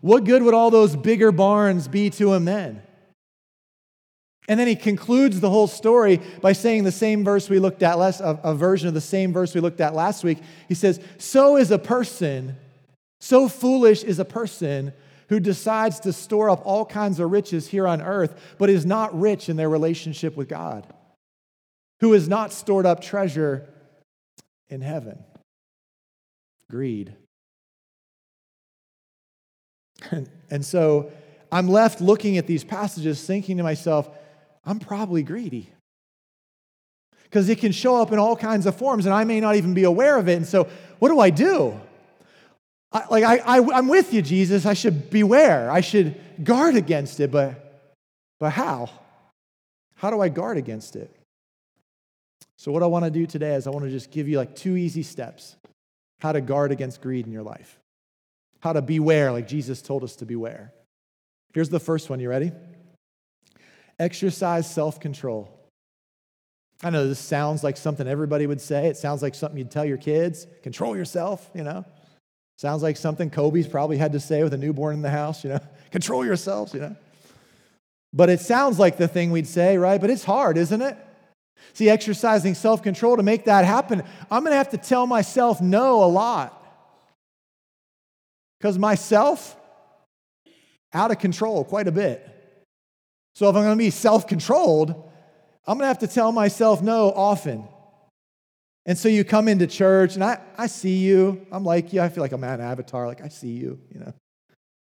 What 0.00 0.24
good 0.24 0.42
would 0.42 0.54
all 0.54 0.70
those 0.70 0.96
bigger 0.96 1.30
barns 1.30 1.88
be 1.88 2.08
to 2.10 2.32
him 2.32 2.46
then? 2.46 2.82
And 4.48 4.60
then 4.60 4.68
he 4.68 4.76
concludes 4.76 5.40
the 5.40 5.48
whole 5.48 5.66
story 5.66 6.20
by 6.42 6.52
saying 6.52 6.84
the 6.84 6.92
same 6.92 7.24
verse 7.24 7.48
we 7.48 7.58
looked 7.58 7.82
at 7.82 7.98
last, 7.98 8.20
a, 8.20 8.38
a, 8.42 8.54
version 8.54 8.88
of 8.88 8.94
the 8.94 9.00
same 9.00 9.32
verse 9.32 9.54
we 9.54 9.60
looked 9.60 9.80
at 9.80 9.94
last 9.94 10.22
week. 10.22 10.38
He 10.68 10.74
says, 10.74 11.00
So 11.16 11.56
is 11.56 11.70
a 11.70 11.78
person, 11.78 12.56
so 13.20 13.48
foolish 13.48 14.04
is 14.04 14.18
a 14.18 14.24
person 14.24 14.92
who 15.30 15.40
decides 15.40 16.00
to 16.00 16.12
store 16.12 16.50
up 16.50 16.60
all 16.66 16.84
kinds 16.84 17.20
of 17.20 17.30
riches 17.30 17.68
here 17.68 17.88
on 17.88 18.02
earth, 18.02 18.54
but 18.58 18.68
is 18.68 18.84
not 18.84 19.18
rich 19.18 19.48
in 19.48 19.56
their 19.56 19.70
relationship 19.70 20.36
with 20.36 20.48
God, 20.48 20.86
who 22.00 22.12
has 22.12 22.28
not 22.28 22.52
stored 22.52 22.84
up 22.84 23.00
treasure 23.00 23.66
in 24.68 24.82
heaven. 24.82 25.24
Greed. 26.70 27.14
And, 30.10 30.28
and 30.50 30.64
so 30.64 31.10
I'm 31.50 31.68
left 31.68 32.02
looking 32.02 32.36
at 32.36 32.46
these 32.46 32.64
passages 32.64 33.24
thinking 33.24 33.56
to 33.56 33.62
myself, 33.62 34.10
I'm 34.66 34.78
probably 34.78 35.22
greedy. 35.22 35.70
Because 37.24 37.48
it 37.48 37.58
can 37.58 37.72
show 37.72 37.96
up 37.96 38.12
in 38.12 38.18
all 38.18 38.36
kinds 38.36 38.66
of 38.66 38.76
forms, 38.76 39.06
and 39.06 39.14
I 39.14 39.24
may 39.24 39.40
not 39.40 39.56
even 39.56 39.74
be 39.74 39.84
aware 39.84 40.16
of 40.16 40.28
it. 40.28 40.36
And 40.36 40.46
so, 40.46 40.68
what 40.98 41.08
do 41.08 41.18
I 41.18 41.30
do? 41.30 41.80
I, 42.92 43.04
like, 43.10 43.24
I, 43.24 43.38
I, 43.38 43.76
I'm 43.76 43.88
with 43.88 44.14
you, 44.14 44.22
Jesus. 44.22 44.66
I 44.66 44.74
should 44.74 45.10
beware. 45.10 45.70
I 45.70 45.80
should 45.80 46.20
guard 46.44 46.76
against 46.76 47.18
it, 47.18 47.32
but, 47.32 47.92
but 48.38 48.50
how? 48.50 48.88
How 49.96 50.10
do 50.10 50.20
I 50.20 50.28
guard 50.28 50.58
against 50.58 50.94
it? 50.94 51.10
So, 52.56 52.70
what 52.70 52.82
I 52.82 52.86
want 52.86 53.04
to 53.04 53.10
do 53.10 53.26
today 53.26 53.54
is 53.54 53.66
I 53.66 53.70
want 53.70 53.84
to 53.84 53.90
just 53.90 54.10
give 54.10 54.28
you 54.28 54.38
like 54.38 54.54
two 54.54 54.76
easy 54.76 55.02
steps 55.02 55.56
how 56.20 56.32
to 56.32 56.40
guard 56.40 56.72
against 56.72 57.02
greed 57.02 57.26
in 57.26 57.32
your 57.32 57.42
life, 57.42 57.78
how 58.60 58.72
to 58.72 58.80
beware, 58.80 59.32
like 59.32 59.48
Jesus 59.48 59.82
told 59.82 60.04
us 60.04 60.16
to 60.16 60.24
beware. 60.24 60.72
Here's 61.52 61.68
the 61.68 61.80
first 61.80 62.08
one. 62.08 62.20
You 62.20 62.30
ready? 62.30 62.52
Exercise 63.98 64.72
self 64.72 65.00
control. 65.00 65.50
I 66.82 66.90
know 66.90 67.08
this 67.08 67.20
sounds 67.20 67.62
like 67.64 67.76
something 67.76 68.06
everybody 68.06 68.46
would 68.46 68.60
say. 68.60 68.88
It 68.88 68.96
sounds 68.96 69.22
like 69.22 69.34
something 69.34 69.58
you'd 69.58 69.70
tell 69.70 69.84
your 69.84 69.96
kids. 69.96 70.46
Control 70.62 70.96
yourself, 70.96 71.48
you 71.54 71.62
know. 71.62 71.84
Sounds 72.56 72.82
like 72.82 72.96
something 72.96 73.30
Kobe's 73.30 73.66
probably 73.66 73.96
had 73.96 74.12
to 74.12 74.20
say 74.20 74.42
with 74.42 74.52
a 74.54 74.58
newborn 74.58 74.94
in 74.94 75.02
the 75.02 75.10
house, 75.10 75.44
you 75.44 75.50
know. 75.50 75.60
Control 75.90 76.24
yourselves, 76.24 76.74
you 76.74 76.80
know. 76.80 76.96
But 78.12 78.30
it 78.30 78.40
sounds 78.40 78.78
like 78.78 78.96
the 78.96 79.08
thing 79.08 79.30
we'd 79.30 79.46
say, 79.46 79.76
right? 79.76 80.00
But 80.00 80.10
it's 80.10 80.24
hard, 80.24 80.56
isn't 80.56 80.82
it? 80.82 80.96
See, 81.72 81.88
exercising 81.88 82.54
self 82.54 82.82
control 82.82 83.16
to 83.16 83.22
make 83.22 83.46
that 83.46 83.64
happen, 83.64 84.02
I'm 84.30 84.42
going 84.42 84.52
to 84.52 84.58
have 84.58 84.70
to 84.70 84.76
tell 84.76 85.06
myself 85.06 85.60
no 85.60 86.04
a 86.04 86.06
lot. 86.06 86.60
Because 88.58 88.78
myself, 88.78 89.56
out 90.92 91.10
of 91.10 91.18
control 91.18 91.64
quite 91.64 91.88
a 91.88 91.92
bit. 91.92 92.33
So 93.34 93.48
if 93.48 93.56
I'm 93.56 93.62
going 93.62 93.76
to 93.76 93.84
be 93.84 93.90
self 93.90 94.26
controlled, 94.26 94.90
I'm 95.66 95.78
going 95.78 95.84
to 95.84 95.88
have 95.88 95.98
to 96.00 96.06
tell 96.06 96.32
myself 96.32 96.82
no 96.82 97.10
often. 97.10 97.68
And 98.86 98.98
so 98.98 99.08
you 99.08 99.24
come 99.24 99.48
into 99.48 99.66
church, 99.66 100.14
and 100.14 100.22
I, 100.22 100.38
I 100.58 100.66
see 100.66 100.98
you. 100.98 101.46
I'm 101.50 101.64
like 101.64 101.92
you. 101.92 102.00
I 102.00 102.10
feel 102.10 102.22
like 102.22 102.32
I'm 102.32 102.44
an 102.44 102.60
avatar. 102.60 103.06
Like, 103.06 103.22
I 103.22 103.28
see 103.28 103.52
you, 103.52 103.80
you 103.90 104.00
know. 104.00 104.12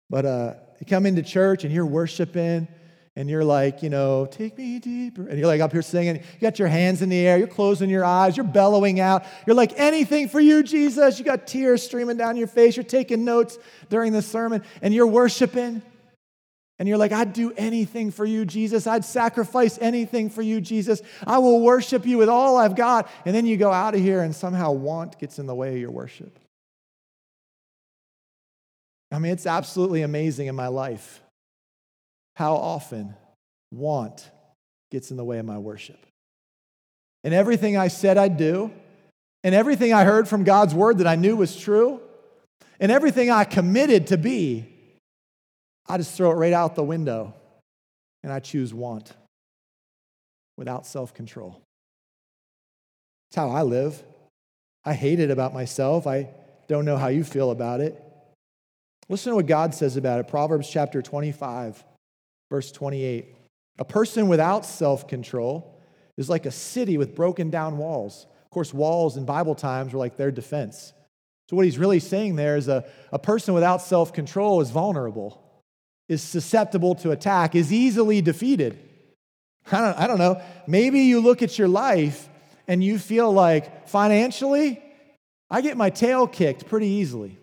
But 0.09 0.25
uh, 0.25 0.53
you 0.79 0.87
come 0.87 1.05
into 1.05 1.21
church, 1.21 1.63
and 1.63 1.73
you're 1.73 1.85
worshiping, 1.85 2.67
and 3.15 3.29
you're 3.29 3.43
like, 3.43 3.83
you 3.83 3.89
know, 3.89 4.25
take 4.25 4.57
me 4.57 4.79
deeper. 4.79 5.27
And 5.27 5.37
you're 5.37 5.47
like 5.47 5.61
up 5.61 5.71
here 5.71 5.83
singing. 5.83 6.15
You 6.15 6.41
got 6.41 6.57
your 6.57 6.67
hands 6.67 7.03
in 7.03 7.09
the 7.09 7.27
air. 7.27 7.37
You're 7.37 7.47
closing 7.47 7.89
your 7.89 8.03
eyes. 8.03 8.35
You're 8.35 8.45
bellowing 8.45 8.99
out. 8.99 9.23
You're 9.45 9.55
like, 9.55 9.79
anything 9.79 10.29
for 10.29 10.39
you, 10.39 10.63
Jesus. 10.63 11.19
You 11.19 11.25
got 11.25 11.45
tears 11.45 11.83
streaming 11.83 12.17
down 12.17 12.37
your 12.37 12.47
face. 12.47 12.75
You're 12.75 12.83
taking 12.83 13.23
notes 13.23 13.57
during 13.89 14.13
the 14.13 14.23
sermon, 14.23 14.63
and 14.81 14.95
you're 14.95 15.07
worshiping. 15.07 15.83
And 16.77 16.89
you're 16.89 16.97
like, 16.97 17.13
I'd 17.13 17.31
do 17.31 17.53
anything 17.55 18.11
for 18.11 18.25
you, 18.25 18.43
Jesus. 18.43 18.85
I'd 18.85 19.05
sacrifice 19.05 19.77
anything 19.79 20.29
for 20.29 20.41
you, 20.41 20.59
Jesus. 20.59 21.01
I 21.25 21.37
will 21.37 21.61
worship 21.61 22.05
you 22.05 22.17
with 22.17 22.27
all 22.27 22.57
I've 22.57 22.75
got. 22.75 23.09
And 23.25 23.33
then 23.33 23.45
you 23.45 23.55
go 23.55 23.71
out 23.71 23.95
of 23.95 24.01
here 24.01 24.21
and 24.21 24.35
somehow 24.35 24.71
want 24.71 25.17
gets 25.17 25.39
in 25.39 25.45
the 25.45 25.55
way 25.55 25.73
of 25.73 25.79
your 25.79 25.91
worship. 25.91 26.37
I 29.11 29.19
mean, 29.19 29.31
it's 29.31 29.45
absolutely 29.45 30.01
amazing 30.01 30.47
in 30.47 30.55
my 30.55 30.67
life 30.67 31.21
how 32.35 32.55
often 32.55 33.15
want 33.71 34.29
gets 34.91 35.11
in 35.11 35.17
the 35.17 35.23
way 35.23 35.39
of 35.39 35.45
my 35.45 35.57
worship. 35.57 36.05
And 37.23 37.33
everything 37.33 37.77
I 37.77 37.87
said 37.87 38.17
I'd 38.17 38.35
do, 38.35 38.71
and 39.43 39.55
everything 39.55 39.93
I 39.93 40.03
heard 40.03 40.27
from 40.27 40.43
God's 40.43 40.75
word 40.75 40.97
that 40.97 41.07
I 41.07 41.15
knew 41.15 41.37
was 41.37 41.55
true, 41.55 42.01
and 42.79 42.91
everything 42.91 43.31
I 43.31 43.45
committed 43.45 44.07
to 44.07 44.17
be 44.17 44.65
I 45.87 45.97
just 45.97 46.15
throw 46.15 46.31
it 46.31 46.35
right 46.35 46.53
out 46.53 46.75
the 46.75 46.83
window 46.83 47.33
and 48.23 48.33
I 48.33 48.39
choose 48.39 48.73
want. 48.73 49.13
without 50.57 50.85
self 50.85 51.13
control. 51.13 51.61
It's 53.29 53.35
how 53.35 53.49
I 53.49 53.63
live. 53.63 54.01
I 54.83 54.93
hate 54.93 55.19
it 55.19 55.31
about 55.31 55.53
myself. 55.53 56.07
I 56.07 56.29
don't 56.67 56.85
know 56.85 56.97
how 56.97 57.07
you 57.07 57.23
feel 57.23 57.51
about 57.51 57.81
it. 57.81 58.01
Listen 59.09 59.31
to 59.31 59.35
what 59.35 59.45
God 59.45 59.73
says 59.75 59.97
about 59.97 60.19
it 60.19 60.27
Proverbs 60.27 60.69
chapter 60.69 61.01
25, 61.01 61.83
verse 62.49 62.71
28. 62.71 63.35
A 63.77 63.85
person 63.85 64.27
without 64.27 64.65
self 64.65 65.07
control 65.07 65.79
is 66.17 66.29
like 66.29 66.45
a 66.45 66.51
city 66.51 66.97
with 66.97 67.15
broken 67.15 67.49
down 67.49 67.77
walls. 67.77 68.25
Of 68.45 68.49
course, 68.51 68.73
walls 68.73 69.17
in 69.17 69.25
Bible 69.25 69.55
times 69.55 69.93
were 69.93 69.99
like 69.99 70.17
their 70.17 70.31
defense. 70.31 70.93
So, 71.49 71.55
what 71.55 71.65
he's 71.65 71.77
really 71.77 71.99
saying 71.99 72.37
there 72.37 72.55
is 72.55 72.67
a, 72.67 72.85
a 73.11 73.19
person 73.19 73.53
without 73.53 73.81
self 73.81 74.13
control 74.13 74.61
is 74.61 74.71
vulnerable, 74.71 75.43
is 76.07 76.21
susceptible 76.21 76.95
to 76.95 77.11
attack, 77.11 77.55
is 77.55 77.73
easily 77.73 78.21
defeated. 78.21 78.77
I 79.71 79.79
don't, 79.79 79.99
I 79.99 80.07
don't 80.07 80.19
know. 80.19 80.41
Maybe 80.67 81.01
you 81.01 81.19
look 81.19 81.41
at 81.41 81.57
your 81.57 81.67
life 81.67 82.29
and 82.67 82.83
you 82.83 82.99
feel 82.99 83.31
like 83.31 83.87
financially, 83.87 84.81
I 85.49 85.61
get 85.61 85.77
my 85.77 85.89
tail 85.89 86.27
kicked 86.27 86.67
pretty 86.67 86.87
easily. 86.87 87.37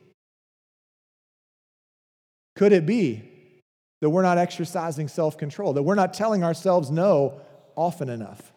Could 2.56 2.72
it 2.72 2.86
be 2.86 3.22
that 4.00 4.10
we're 4.10 4.22
not 4.22 4.38
exercising 4.38 5.08
self 5.08 5.38
control, 5.38 5.72
that 5.72 5.82
we're 5.82 5.94
not 5.94 6.14
telling 6.14 6.44
ourselves 6.44 6.90
no 6.90 7.40
often 7.76 8.08
enough? 8.08 8.52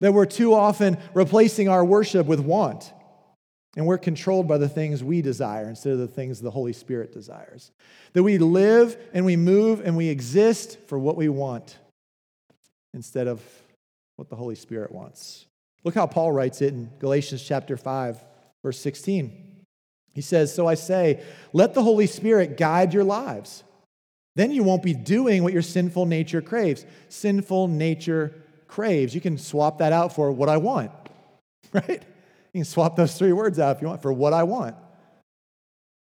That 0.00 0.12
we're 0.12 0.26
too 0.26 0.54
often 0.54 0.98
replacing 1.14 1.68
our 1.68 1.84
worship 1.84 2.26
with 2.26 2.40
want, 2.40 2.92
and 3.76 3.86
we're 3.86 3.98
controlled 3.98 4.48
by 4.48 4.56
the 4.56 4.68
things 4.68 5.04
we 5.04 5.20
desire 5.20 5.68
instead 5.68 5.92
of 5.92 5.98
the 5.98 6.08
things 6.08 6.40
the 6.40 6.50
Holy 6.50 6.72
Spirit 6.72 7.12
desires. 7.12 7.70
That 8.14 8.22
we 8.22 8.38
live 8.38 8.96
and 9.12 9.26
we 9.26 9.36
move 9.36 9.80
and 9.84 9.96
we 9.96 10.08
exist 10.08 10.78
for 10.88 10.98
what 10.98 11.16
we 11.16 11.28
want 11.28 11.76
instead 12.94 13.28
of 13.28 13.42
what 14.16 14.30
the 14.30 14.36
Holy 14.36 14.54
Spirit 14.54 14.90
wants. 14.90 15.44
Look 15.84 15.94
how 15.94 16.06
Paul 16.06 16.32
writes 16.32 16.62
it 16.62 16.72
in 16.72 16.90
Galatians 16.98 17.44
chapter 17.44 17.76
5, 17.76 18.18
verse 18.62 18.80
16. 18.80 19.64
He 20.14 20.22
says, 20.22 20.52
So 20.52 20.66
I 20.66 20.74
say, 20.74 21.22
let 21.52 21.74
the 21.74 21.82
Holy 21.82 22.06
Spirit 22.06 22.56
guide 22.56 22.94
your 22.94 23.04
lives. 23.04 23.62
Then 24.34 24.50
you 24.50 24.62
won't 24.62 24.82
be 24.82 24.94
doing 24.94 25.42
what 25.42 25.52
your 25.52 25.62
sinful 25.62 26.06
nature 26.06 26.40
craves. 26.40 26.86
Sinful 27.10 27.68
nature 27.68 28.34
craves. 28.68 29.14
You 29.14 29.20
can 29.20 29.36
swap 29.36 29.78
that 29.78 29.92
out 29.92 30.14
for 30.14 30.32
what 30.32 30.48
I 30.48 30.56
want, 30.56 30.90
right? 31.72 32.02
You 32.56 32.60
can 32.60 32.64
swap 32.64 32.96
those 32.96 33.18
three 33.18 33.34
words 33.34 33.58
out 33.58 33.76
if 33.76 33.82
you 33.82 33.88
want 33.88 34.00
for 34.00 34.10
what 34.10 34.32
I 34.32 34.44
want. 34.44 34.76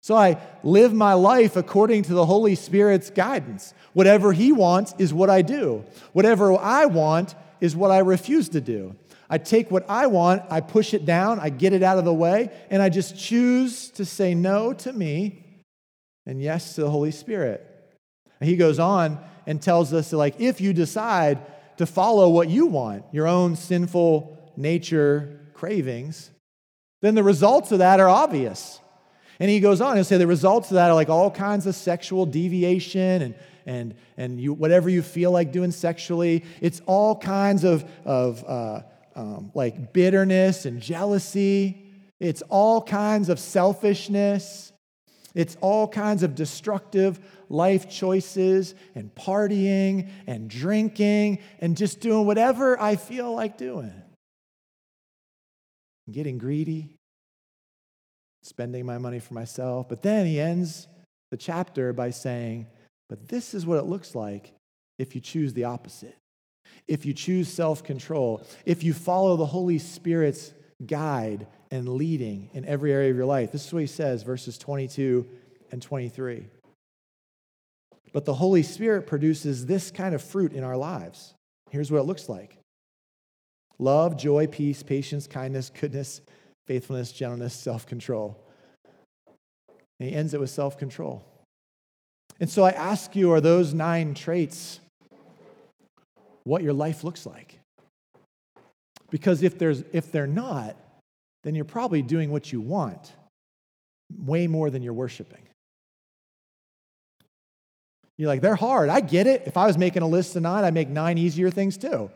So 0.02 0.16
I 0.16 0.40
live 0.62 0.94
my 0.94 1.14
life 1.14 1.56
according 1.56 2.04
to 2.04 2.14
the 2.14 2.28
Holy 2.28 2.54
Spirit's 2.54 3.10
guidance. 3.10 3.74
Whatever 3.94 4.34
He 4.34 4.52
wants 4.52 4.94
is 5.00 5.12
what 5.12 5.32
I 5.32 5.42
do. 5.42 5.84
Whatever 6.14 6.56
I 6.56 6.86
want 6.86 7.34
is 7.60 7.76
what 7.76 7.90
I 7.90 7.98
refuse 7.98 8.50
to 8.50 8.62
do. 8.62 8.96
I 9.32 9.40
take 9.40 9.72
what 9.72 9.90
I 9.90 10.06
want, 10.06 10.44
I 10.52 10.62
push 10.62 10.94
it 10.94 11.08
down, 11.08 11.40
I 11.40 11.50
get 11.50 11.74
it 11.74 11.82
out 11.82 11.98
of 11.98 12.06
the 12.06 12.14
way, 12.14 12.52
and 12.70 12.84
I 12.84 12.90
just 12.90 13.18
choose 13.18 13.90
to 13.94 14.06
say 14.06 14.36
no 14.36 14.74
to 14.74 14.94
me 14.94 15.44
and 16.28 16.40
yes 16.40 16.76
to 16.76 16.82
the 16.82 16.92
Holy 16.92 17.10
Spirit. 17.10 17.66
And 18.40 18.48
he 18.48 18.58
goes 18.58 18.78
on 18.78 19.18
and 19.48 19.60
tells 19.60 19.92
us 19.92 20.12
that, 20.12 20.18
like, 20.18 20.40
if 20.40 20.62
you 20.62 20.72
decide 20.72 21.40
to 21.78 21.88
follow 21.88 22.30
what 22.30 22.48
you 22.48 22.68
want, 22.68 23.06
your 23.12 23.28
own 23.28 23.56
sinful 23.56 24.54
nature 24.56 25.37
cravings, 25.58 26.30
then 27.02 27.16
the 27.16 27.24
results 27.24 27.72
of 27.72 27.80
that 27.80 28.00
are 28.00 28.10
obvious. 28.10 28.80
And 29.40 29.50
he 29.50 29.60
goes 29.60 29.82
on 29.82 29.98
and 29.98 30.06
say 30.06 30.18
the 30.18 30.28
results 30.28 30.70
of 30.70 30.76
that 30.76 30.90
are 30.90 30.94
like 30.94 31.10
all 31.10 31.32
kinds 31.32 31.66
of 31.66 31.76
sexual 31.76 32.26
deviation 32.26 33.22
and 33.22 33.36
and 33.66 33.96
and 34.18 34.40
you 34.40 34.54
whatever 34.54 34.90
you 34.90 35.02
feel 35.02 35.32
like 35.32 35.52
doing 35.52 35.72
sexually. 35.72 36.46
It's 36.62 36.82
all 36.86 37.16
kinds 37.16 37.64
of 37.64 37.86
of 38.06 38.44
uh, 38.48 38.82
um, 39.16 39.52
like 39.54 39.94
bitterness 39.94 40.66
and 40.66 40.82
jealousy. 40.82 41.84
It's 42.20 42.42
all 42.50 42.82
kinds 42.82 43.30
of 43.30 43.40
selfishness. 43.40 44.72
It's 45.36 45.58
all 45.62 45.88
kinds 45.88 46.24
of 46.24 46.34
destructive 46.34 47.20
life 47.50 47.90
choices 47.90 48.74
and 48.96 49.14
partying 49.14 50.10
and 50.26 50.50
drinking 50.50 51.40
and 51.60 51.78
just 51.78 52.00
doing 52.00 52.26
whatever 52.26 52.80
I 52.82 52.96
feel 52.96 53.36
like 53.36 53.58
doing. 53.58 53.94
Getting 56.12 56.38
greedy, 56.38 56.96
spending 58.44 58.86
my 58.86 58.98
money 58.98 59.20
for 59.20 59.34
myself. 59.34 59.90
But 59.90 60.02
then 60.02 60.26
he 60.26 60.40
ends 60.40 60.88
the 61.32 61.38
chapter 61.38 61.94
by 61.94 62.12
saying, 62.12 62.68
But 63.10 63.28
this 63.28 63.54
is 63.54 63.66
what 63.66 63.80
it 63.80 63.86
looks 63.86 64.16
like 64.16 64.54
if 64.98 65.16
you 65.16 65.22
choose 65.22 65.54
the 65.54 65.66
opposite. 65.66 66.16
If 66.88 67.06
you 67.06 67.14
choose 67.14 67.48
self 67.48 67.84
control, 67.84 68.46
if 68.66 68.84
you 68.84 68.94
follow 68.94 69.36
the 69.36 69.46
Holy 69.46 69.80
Spirit's 69.80 70.54
guide 70.86 71.48
and 71.72 71.90
leading 71.90 72.50
in 72.54 72.66
every 72.66 72.94
area 72.94 73.10
of 73.10 73.18
your 73.18 73.26
life. 73.26 73.52
This 73.52 73.66
is 73.66 73.74
what 73.74 73.82
he 73.82 73.88
says, 73.88 74.24
verses 74.24 74.58
22 74.58 75.28
and 75.72 75.82
23. 75.82 76.46
But 78.14 78.26
the 78.26 78.34
Holy 78.34 78.64
Spirit 78.64 79.08
produces 79.08 79.66
this 79.66 79.92
kind 79.92 80.16
of 80.16 80.22
fruit 80.22 80.54
in 80.54 80.64
our 80.64 80.78
lives. 80.78 81.34
Here's 81.70 81.92
what 81.92 82.00
it 82.00 82.06
looks 82.06 82.30
like 82.30 82.58
love, 83.80 84.18
joy, 84.18 84.48
peace, 84.48 84.84
patience, 84.84 85.28
kindness, 85.28 85.70
goodness, 85.70 86.22
faithfulness, 86.68 87.12
gentleness, 87.12 87.54
self 87.54 87.86
control. 87.86 88.38
And 90.00 90.10
he 90.10 90.16
ends 90.16 90.34
it 90.34 90.40
with 90.40 90.50
self 90.50 90.78
control. 90.78 91.24
And 92.40 92.50
so 92.50 92.64
I 92.64 92.72
ask 92.72 93.16
you, 93.16 93.32
are 93.32 93.42
those 93.42 93.74
nine 93.74 94.14
traits 94.14 94.80
what 96.44 96.62
your 96.62 96.74
life 96.74 97.04
looks 97.04 97.26
like? 97.26 97.60
Because 99.10 99.42
if, 99.42 99.58
there's, 99.58 99.84
if 99.94 100.12
they're 100.12 100.28
not, 100.28 100.76
then 101.44 101.56
you're 101.56 101.66
probably 101.66 102.02
doing 102.02 102.32
what 102.32 102.52
you 102.52 102.62
want 102.62 103.12
way 104.16 104.48
more 104.48 104.70
than 104.70 104.84
you're 104.84 104.94
worshiping. 104.94 105.42
You're 108.18 108.28
like, 108.28 108.42
they're 108.42 108.56
hard. 108.56 108.90
I 108.90 109.00
get 109.00 109.28
it. 109.28 109.44
If 109.46 109.58
I 109.58 109.68
was 109.68 109.78
making 109.78 110.02
a 110.02 110.08
list 110.08 110.34
tonight, 110.34 110.64
I'd 110.64 110.74
make 110.74 110.90
nine 110.90 111.18
easier 111.18 111.50
things 111.50 111.78
too. 111.78 112.10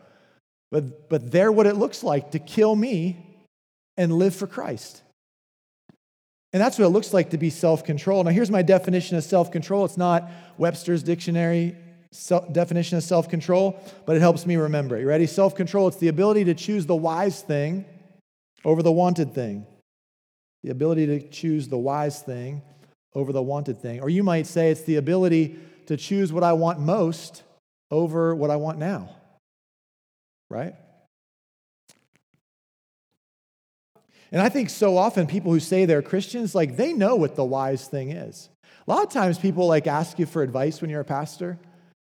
But, 0.72 1.10
but 1.10 1.30
they're 1.30 1.52
what 1.52 1.66
it 1.66 1.76
looks 1.76 2.02
like 2.02 2.30
to 2.30 2.38
kill 2.38 2.74
me 2.74 3.18
and 3.98 4.10
live 4.10 4.34
for 4.34 4.46
Christ. 4.46 5.02
And 6.54 6.60
that's 6.60 6.78
what 6.78 6.86
it 6.86 6.88
looks 6.88 7.12
like 7.12 7.30
to 7.30 7.38
be 7.38 7.50
self 7.50 7.84
control. 7.84 8.24
Now, 8.24 8.30
here's 8.30 8.50
my 8.50 8.62
definition 8.62 9.18
of 9.18 9.22
self 9.22 9.52
control 9.52 9.84
it's 9.84 9.98
not 9.98 10.28
Webster's 10.56 11.02
dictionary 11.02 11.76
definition 12.52 12.98
of 12.98 13.04
self 13.04 13.28
control, 13.28 13.78
but 14.06 14.16
it 14.16 14.20
helps 14.20 14.46
me 14.46 14.56
remember 14.56 14.96
it. 14.96 15.02
You 15.02 15.08
ready? 15.08 15.26
Self 15.26 15.54
control, 15.54 15.88
it's 15.88 15.98
the 15.98 16.08
ability 16.08 16.44
to 16.44 16.54
choose 16.54 16.86
the 16.86 16.96
wise 16.96 17.42
thing 17.42 17.84
over 18.64 18.82
the 18.82 18.92
wanted 18.92 19.34
thing. 19.34 19.66
The 20.62 20.70
ability 20.70 21.06
to 21.06 21.28
choose 21.28 21.68
the 21.68 21.78
wise 21.78 22.22
thing 22.22 22.62
over 23.14 23.32
the 23.32 23.42
wanted 23.42 23.80
thing. 23.80 24.00
Or 24.00 24.08
you 24.08 24.22
might 24.22 24.46
say 24.46 24.70
it's 24.70 24.82
the 24.82 24.96
ability 24.96 25.58
to 25.86 25.98
choose 25.98 26.32
what 26.32 26.44
I 26.44 26.54
want 26.54 26.80
most 26.80 27.42
over 27.90 28.34
what 28.34 28.50
I 28.50 28.56
want 28.56 28.78
now. 28.78 29.16
Right? 30.52 30.74
And 34.30 34.40
I 34.40 34.50
think 34.50 34.68
so 34.68 34.98
often 34.98 35.26
people 35.26 35.50
who 35.50 35.60
say 35.60 35.86
they're 35.86 36.02
Christians, 36.02 36.54
like 36.54 36.76
they 36.76 36.92
know 36.92 37.16
what 37.16 37.36
the 37.36 37.44
wise 37.44 37.88
thing 37.88 38.10
is. 38.10 38.50
A 38.86 38.90
lot 38.90 39.02
of 39.02 39.10
times 39.10 39.38
people 39.38 39.66
like 39.66 39.86
ask 39.86 40.18
you 40.18 40.26
for 40.26 40.42
advice 40.42 40.80
when 40.80 40.90
you're 40.90 41.00
a 41.00 41.06
pastor. 41.06 41.58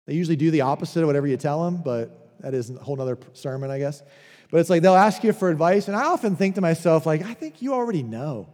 They 0.05 0.13
usually 0.13 0.35
do 0.35 0.51
the 0.51 0.61
opposite 0.61 1.01
of 1.01 1.07
whatever 1.07 1.25
you 1.25 1.37
tell 1.37 1.63
them, 1.63 1.77
but 1.77 2.39
that 2.41 2.53
is 2.53 2.69
a 2.69 2.75
whole 2.75 3.01
other 3.01 3.17
sermon, 3.33 3.71
I 3.71 3.79
guess. 3.79 4.03
But 4.51 4.59
it's 4.59 4.69
like 4.69 4.83
they'll 4.83 4.93
ask 4.93 5.23
you 5.23 5.33
for 5.33 5.49
advice, 5.49 5.87
and 5.87 5.97
I 5.97 6.03
often 6.03 6.35
think 6.35 6.55
to 6.55 6.61
myself, 6.61 7.07
like, 7.07 7.23
I 7.23 7.33
think 7.33 7.63
you 7.63 7.73
already 7.73 8.03
know. 8.03 8.47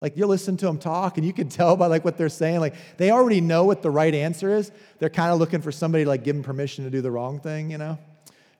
Like 0.00 0.16
you 0.16 0.26
listen 0.26 0.56
to 0.58 0.66
them 0.66 0.78
talk, 0.78 1.18
and 1.18 1.26
you 1.26 1.34
can 1.34 1.48
tell 1.50 1.76
by 1.76 1.86
like 1.86 2.04
what 2.04 2.16
they're 2.16 2.30
saying, 2.30 2.60
like 2.60 2.74
they 2.96 3.10
already 3.10 3.42
know 3.42 3.64
what 3.64 3.82
the 3.82 3.90
right 3.90 4.14
answer 4.14 4.54
is. 4.54 4.70
They're 4.98 5.10
kind 5.10 5.32
of 5.32 5.38
looking 5.38 5.60
for 5.60 5.72
somebody 5.72 6.04
to 6.04 6.10
like 6.10 6.24
give 6.24 6.34
them 6.34 6.42
permission 6.42 6.84
to 6.84 6.90
do 6.90 7.02
the 7.02 7.10
wrong 7.10 7.40
thing, 7.40 7.70
you 7.70 7.78
know. 7.78 7.98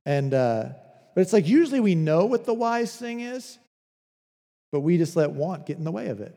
And 0.06 0.34
uh, 0.34 0.68
but 1.14 1.20
it's 1.20 1.32
like 1.32 1.46
usually 1.48 1.80
we 1.80 1.94
know 1.94 2.26
what 2.26 2.44
the 2.44 2.54
wise 2.54 2.94
thing 2.96 3.20
is, 3.20 3.58
but 4.72 4.80
we 4.80 4.98
just 4.98 5.16
let 5.16 5.30
want 5.30 5.66
get 5.66 5.78
in 5.78 5.84
the 5.84 5.92
way 5.92 6.08
of 6.08 6.20
it. 6.20 6.34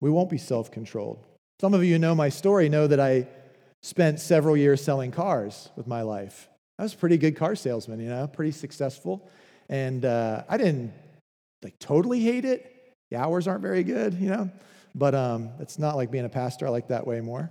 We 0.00 0.10
won't 0.10 0.30
be 0.30 0.38
self-controlled. 0.38 1.24
Some 1.60 1.74
of 1.74 1.82
you 1.82 1.98
know 1.98 2.14
my 2.14 2.28
story 2.28 2.68
know 2.68 2.86
that 2.86 3.00
I 3.00 3.26
spent 3.82 4.20
several 4.20 4.56
years 4.56 4.82
selling 4.82 5.10
cars 5.10 5.70
with 5.76 5.86
my 5.86 6.02
life. 6.02 6.48
I 6.78 6.82
was 6.82 6.92
a 6.94 6.96
pretty 6.96 7.16
good 7.16 7.36
car 7.36 7.54
salesman, 7.54 8.00
you 8.00 8.08
know, 8.08 8.26
pretty 8.26 8.52
successful. 8.52 9.28
And 9.68 10.04
uh, 10.04 10.44
I 10.48 10.58
didn't 10.58 10.92
like 11.62 11.78
totally 11.78 12.20
hate 12.20 12.44
it. 12.44 12.72
The 13.10 13.16
hours 13.16 13.48
aren't 13.48 13.62
very 13.62 13.82
good, 13.82 14.14
you 14.14 14.28
know, 14.28 14.50
but 14.94 15.14
um, 15.14 15.50
it's 15.60 15.78
not 15.78 15.96
like 15.96 16.10
being 16.10 16.24
a 16.24 16.28
pastor. 16.28 16.66
I 16.66 16.70
like 16.70 16.88
that 16.88 17.06
way 17.06 17.20
more. 17.20 17.50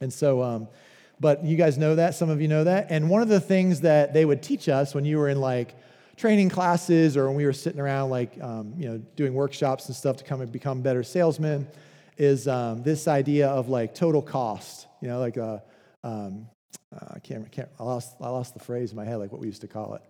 And 0.00 0.12
so, 0.12 0.42
um, 0.42 0.68
but 1.22 1.44
you 1.44 1.56
guys 1.56 1.78
know 1.78 1.94
that. 1.94 2.16
Some 2.16 2.28
of 2.28 2.42
you 2.42 2.48
know 2.48 2.64
that. 2.64 2.88
And 2.90 3.08
one 3.08 3.22
of 3.22 3.28
the 3.28 3.40
things 3.40 3.80
that 3.82 4.12
they 4.12 4.24
would 4.24 4.42
teach 4.42 4.68
us 4.68 4.92
when 4.92 5.04
you 5.04 5.18
were 5.18 5.28
in 5.28 5.40
like 5.40 5.76
training 6.16 6.48
classes 6.48 7.16
or 7.16 7.28
when 7.28 7.36
we 7.36 7.46
were 7.46 7.52
sitting 7.52 7.80
around 7.80 8.10
like, 8.10 8.38
um, 8.42 8.74
you 8.76 8.88
know, 8.88 8.98
doing 9.14 9.32
workshops 9.32 9.86
and 9.86 9.94
stuff 9.94 10.16
to 10.16 10.24
come 10.24 10.40
and 10.40 10.50
become 10.50 10.82
better 10.82 11.04
salesmen 11.04 11.66
is 12.18 12.48
um, 12.48 12.82
this 12.82 13.06
idea 13.06 13.48
of 13.48 13.68
like 13.68 13.94
total 13.94 14.20
cost. 14.20 14.88
You 15.00 15.08
know, 15.08 15.20
like 15.20 15.38
uh, 15.38 15.58
um, 16.02 16.48
uh, 16.92 17.14
I 17.14 17.18
can't, 17.20 17.50
can't 17.52 17.68
I, 17.78 17.84
lost, 17.84 18.16
I 18.20 18.28
lost 18.28 18.54
the 18.54 18.60
phrase 18.60 18.90
in 18.90 18.96
my 18.96 19.04
head, 19.04 19.16
like 19.16 19.30
what 19.30 19.40
we 19.40 19.46
used 19.46 19.60
to 19.60 19.68
call 19.68 19.94
it. 19.94 20.02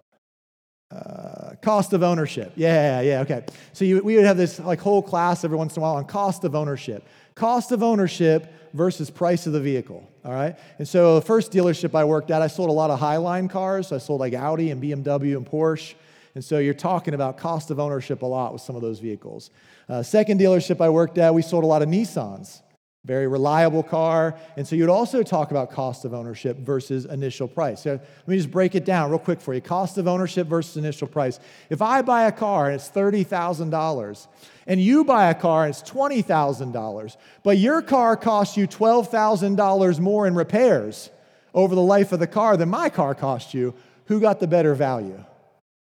Uh, 0.92 1.54
cost 1.62 1.92
of 1.92 2.02
ownership. 2.02 2.52
Yeah, 2.54 3.00
yeah, 3.00 3.10
yeah. 3.10 3.20
okay. 3.20 3.44
So 3.72 3.84
you, 3.84 4.02
we 4.02 4.16
would 4.16 4.26
have 4.26 4.36
this 4.36 4.58
like 4.58 4.80
whole 4.80 5.02
class 5.02 5.42
every 5.42 5.56
once 5.56 5.76
in 5.76 5.80
a 5.80 5.82
while 5.82 5.94
on 5.94 6.04
cost 6.04 6.44
of 6.44 6.54
ownership. 6.54 7.06
Cost 7.34 7.72
of 7.72 7.82
ownership 7.82 8.52
versus 8.74 9.08
price 9.08 9.46
of 9.46 9.54
the 9.54 9.60
vehicle. 9.60 10.06
All 10.24 10.32
right. 10.32 10.58
And 10.78 10.86
so 10.86 11.14
the 11.14 11.22
first 11.22 11.50
dealership 11.50 11.94
I 11.94 12.04
worked 12.04 12.30
at, 12.30 12.42
I 12.42 12.46
sold 12.46 12.68
a 12.68 12.72
lot 12.72 12.90
of 12.90 13.00
Highline 13.00 13.48
cars. 13.48 13.88
So 13.88 13.96
I 13.96 14.00
sold 14.00 14.20
like 14.20 14.34
Audi 14.34 14.70
and 14.70 14.82
BMW 14.82 15.36
and 15.36 15.46
Porsche. 15.46 15.94
And 16.34 16.44
so 16.44 16.58
you're 16.58 16.74
talking 16.74 17.14
about 17.14 17.38
cost 17.38 17.70
of 17.70 17.80
ownership 17.80 18.22
a 18.22 18.26
lot 18.26 18.52
with 18.52 18.60
some 18.60 18.76
of 18.76 18.82
those 18.82 18.98
vehicles. 18.98 19.50
Uh, 19.88 20.02
second 20.02 20.40
dealership 20.40 20.80
I 20.80 20.90
worked 20.90 21.16
at, 21.16 21.32
we 21.32 21.42
sold 21.42 21.64
a 21.64 21.66
lot 21.66 21.80
of 21.80 21.88
Nissans 21.88 22.60
very 23.04 23.26
reliable 23.26 23.82
car. 23.82 24.38
And 24.56 24.66
so 24.66 24.76
you'd 24.76 24.88
also 24.88 25.24
talk 25.24 25.50
about 25.50 25.72
cost 25.72 26.04
of 26.04 26.14
ownership 26.14 26.58
versus 26.58 27.04
initial 27.04 27.48
price. 27.48 27.82
So 27.82 27.90
let 27.94 28.28
me 28.28 28.36
just 28.36 28.50
break 28.50 28.76
it 28.76 28.84
down 28.84 29.10
real 29.10 29.18
quick 29.18 29.40
for 29.40 29.52
you 29.54 29.60
cost 29.60 29.98
of 29.98 30.06
ownership 30.06 30.46
versus 30.46 30.76
initial 30.76 31.08
price. 31.08 31.40
If 31.68 31.82
I 31.82 32.02
buy 32.02 32.24
a 32.24 32.32
car 32.32 32.66
and 32.66 32.76
it's 32.76 32.88
$30,000, 32.90 34.26
and 34.68 34.80
you 34.80 35.04
buy 35.04 35.30
a 35.30 35.34
car 35.34 35.64
and 35.64 35.74
it's 35.74 35.82
$20,000, 35.90 37.16
but 37.42 37.58
your 37.58 37.82
car 37.82 38.16
costs 38.16 38.56
you 38.56 38.68
$12,000 38.68 39.98
more 39.98 40.26
in 40.28 40.36
repairs 40.36 41.10
over 41.54 41.74
the 41.74 41.82
life 41.82 42.12
of 42.12 42.20
the 42.20 42.28
car 42.28 42.56
than 42.56 42.68
my 42.68 42.88
car 42.88 43.16
cost 43.16 43.52
you, 43.52 43.74
who 44.06 44.20
got 44.20 44.38
the 44.38 44.46
better 44.46 44.76
value? 44.76 45.22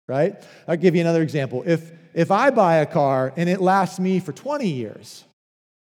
Right? 0.08 0.42
I'll 0.66 0.76
give 0.76 0.94
you 0.94 1.02
another 1.02 1.22
example. 1.22 1.62
If, 1.66 1.92
if 2.14 2.30
I 2.30 2.50
buy 2.50 2.76
a 2.76 2.86
car 2.86 3.34
and 3.36 3.50
it 3.50 3.60
lasts 3.60 4.00
me 4.00 4.18
for 4.18 4.32
20 4.32 4.66
years, 4.66 5.24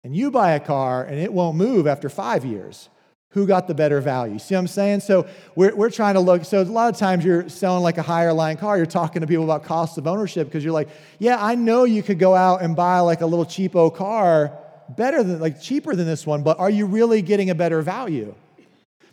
and 0.04 0.16
you 0.16 0.32
buy 0.32 0.52
a 0.54 0.60
car 0.60 1.04
and 1.04 1.20
it 1.20 1.32
won't 1.32 1.58
move 1.58 1.88
after 1.88 2.10
five 2.10 2.44
years, 2.46 2.90
who 3.30 3.48
got 3.48 3.68
the 3.68 3.74
better 3.74 4.02
value? 4.02 4.40
See 4.40 4.56
what 4.56 4.60
I'm 4.60 4.68
saying? 4.68 5.00
So 5.02 5.26
we're, 5.56 5.74
we're 5.74 5.90
trying 5.90 6.16
to 6.16 6.20
look. 6.20 6.44
So 6.44 6.62
a 6.62 6.64
lot 6.64 6.94
of 6.94 7.00
times 7.00 7.24
you're 7.24 7.48
selling 7.48 7.82
like 7.82 7.98
a 7.98 8.02
higher 8.02 8.34
line 8.34 8.58
car, 8.58 8.78
you're 8.78 8.86
talking 8.86 9.22
to 9.22 9.28
people 9.28 9.46
about 9.46 9.64
cost 9.64 9.98
of 9.98 10.06
ownership 10.06 10.48
because 10.48 10.64
you're 10.64 10.74
like, 10.74 10.90
yeah, 11.20 11.38
I 11.44 11.56
know 11.56 11.86
you 11.86 12.04
could 12.04 12.20
go 12.20 12.36
out 12.36 12.62
and 12.62 12.76
buy 12.76 13.00
like 13.00 13.22
a 13.22 13.26
little 13.26 13.46
cheapo 13.46 13.94
car 13.94 14.58
better 14.90 15.24
than 15.24 15.40
like 15.40 15.62
cheaper 15.62 15.96
than 15.96 16.06
this 16.06 16.28
one, 16.28 16.44
but 16.44 16.60
are 16.60 16.70
you 16.70 16.86
really 16.86 17.22
getting 17.22 17.50
a 17.50 17.56
better 17.56 17.82
value? 17.82 18.36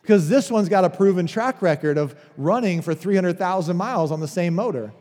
Because 0.02 0.28
this 0.28 0.50
one's 0.50 0.68
got 0.68 0.84
a 0.84 0.90
proven 0.90 1.26
track 1.26 1.62
record 1.62 1.98
of 1.98 2.16
running 2.36 2.82
for 2.82 2.94
300,000 2.94 3.76
miles 3.76 4.10
on 4.10 4.20
the 4.20 4.28
same 4.28 4.54
motor. 4.54 4.92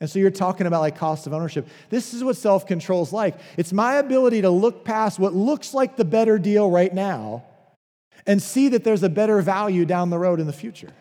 And 0.00 0.08
so 0.08 0.18
you're 0.18 0.30
talking 0.30 0.66
about 0.66 0.80
like 0.80 0.96
cost 0.96 1.26
of 1.26 1.32
ownership. 1.32 1.66
This 1.90 2.14
is 2.14 2.22
what 2.22 2.36
self 2.36 2.66
control 2.66 3.02
is 3.02 3.12
like. 3.12 3.36
It's 3.56 3.72
my 3.72 3.94
ability 3.94 4.42
to 4.42 4.50
look 4.50 4.84
past 4.84 5.18
what 5.18 5.34
looks 5.34 5.74
like 5.74 5.96
the 5.96 6.04
better 6.04 6.38
deal 6.38 6.70
right 6.70 6.92
now 6.92 7.44
and 8.26 8.42
see 8.42 8.68
that 8.68 8.84
there's 8.84 9.02
a 9.02 9.08
better 9.08 9.40
value 9.42 9.84
down 9.84 10.10
the 10.10 10.18
road 10.18 10.38
in 10.38 10.46
the 10.46 10.52
future. 10.52 10.92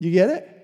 You 0.00 0.10
get 0.10 0.30
it? 0.30 0.56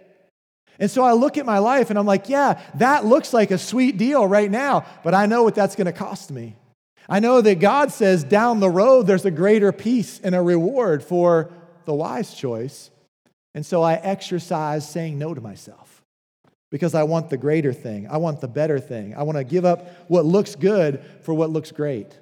And 0.79 0.91
so 0.91 1.05
I 1.05 1.13
look 1.13 1.39
at 1.39 1.47
my 1.47 1.59
life 1.59 1.91
and 1.91 1.99
I'm 1.99 2.07
like, 2.07 2.29
yeah, 2.29 2.61
that 2.77 3.05
looks 3.05 3.33
like 3.33 3.51
a 3.51 3.59
sweet 3.59 3.97
deal 3.97 4.27
right 4.27 4.51
now, 4.51 4.85
but 5.05 5.15
I 5.15 5.27
know 5.27 5.43
what 5.43 5.55
that's 5.55 5.77
going 5.77 5.87
to 5.87 5.93
cost 5.93 6.31
me. 6.31 6.57
I 7.09 7.21
know 7.21 7.41
that 7.41 7.61
God 7.61 7.93
says 7.93 8.25
down 8.25 8.61
the 8.61 8.69
road 8.69 9.07
there's 9.07 9.25
a 9.25 9.31
greater 9.31 9.73
peace 9.73 10.21
and 10.23 10.35
a 10.35 10.43
reward 10.43 11.05
for 11.05 11.51
the 11.85 11.95
wise 11.95 12.35
choice. 12.35 12.91
And 13.55 13.65
so 13.65 13.83
I 13.83 13.95
exercise 13.95 14.89
saying 14.89 15.19
no 15.19 15.33
to 15.33 15.41
myself 15.41 15.86
because 16.77 16.95
I 16.95 17.05
want 17.05 17.31
the 17.31 17.39
greater 17.39 17.73
thing. 17.73 18.07
I 18.07 18.19
want 18.19 18.43
the 18.43 18.49
better 18.49 18.79
thing. 18.79 19.15
I 19.17 19.23
want 19.23 19.39
to 19.39 19.45
give 19.45 19.65
up 19.65 20.11
what 20.11 20.27
looks 20.27 20.55
good 20.55 21.03
for 21.23 21.33
what 21.33 21.49
looks 21.49 21.73
great. 21.73 22.15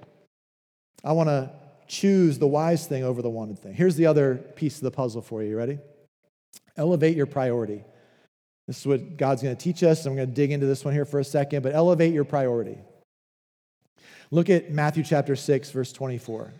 I 1.02 1.10
want 1.10 1.28
to 1.28 1.50
choose 1.88 2.38
the 2.38 2.46
wise 2.46 2.86
thing 2.86 3.02
over 3.02 3.20
the 3.20 3.28
wanted 3.28 3.58
thing. 3.58 3.74
Here's 3.74 3.96
the 3.96 4.06
other 4.06 4.36
piece 4.36 4.76
of 4.76 4.82
the 4.82 4.92
puzzle 4.92 5.22
for 5.22 5.42
you. 5.42 5.50
You 5.50 5.56
ready? 5.56 5.80
Elevate 6.76 7.16
your 7.16 7.26
priority. 7.26 7.82
This 8.68 8.78
is 8.78 8.86
what 8.86 9.16
God's 9.16 9.42
going 9.42 9.56
to 9.56 9.60
teach 9.60 9.82
us. 9.82 10.06
I'm 10.06 10.14
going 10.14 10.28
to 10.28 10.34
dig 10.34 10.52
into 10.52 10.66
this 10.66 10.84
one 10.84 10.94
here 10.94 11.04
for 11.04 11.18
a 11.18 11.24
second, 11.24 11.64
but 11.64 11.74
elevate 11.74 12.14
your 12.14 12.22
priority. 12.22 12.78
Look 14.30 14.50
at 14.50 14.70
Matthew 14.70 15.02
chapter 15.02 15.34
6, 15.34 15.72
verse 15.72 15.92
24. 15.92 16.52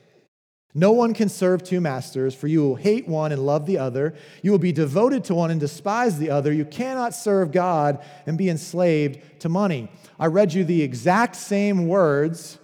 No 0.77 0.91
one 0.91 1.15
can 1.15 1.29
serve 1.29 1.63
two 1.63 1.81
masters, 1.81 2.35
for 2.35 2.49
you 2.49 2.61
will 2.63 2.75
hate 2.75 3.07
one 3.07 3.31
and 3.31 3.47
love 3.47 3.65
the 3.65 3.79
other. 3.79 4.15
You 4.43 4.51
will 4.51 4.59
be 4.59 4.73
devoted 4.73 5.23
to 5.25 5.35
one 5.35 5.53
and 5.53 5.61
despise 5.61 6.19
the 6.19 6.31
other. 6.31 6.53
You 6.53 6.65
cannot 6.65 7.15
serve 7.15 7.53
God 7.53 8.05
and 8.27 8.37
be 8.37 8.49
enslaved 8.49 9.41
to 9.41 9.49
money. 9.49 9.89
I 10.19 10.27
read 10.27 10.53
you 10.53 10.65
the 10.65 10.83
exact 10.83 11.37
same 11.37 11.87
words 11.87 12.59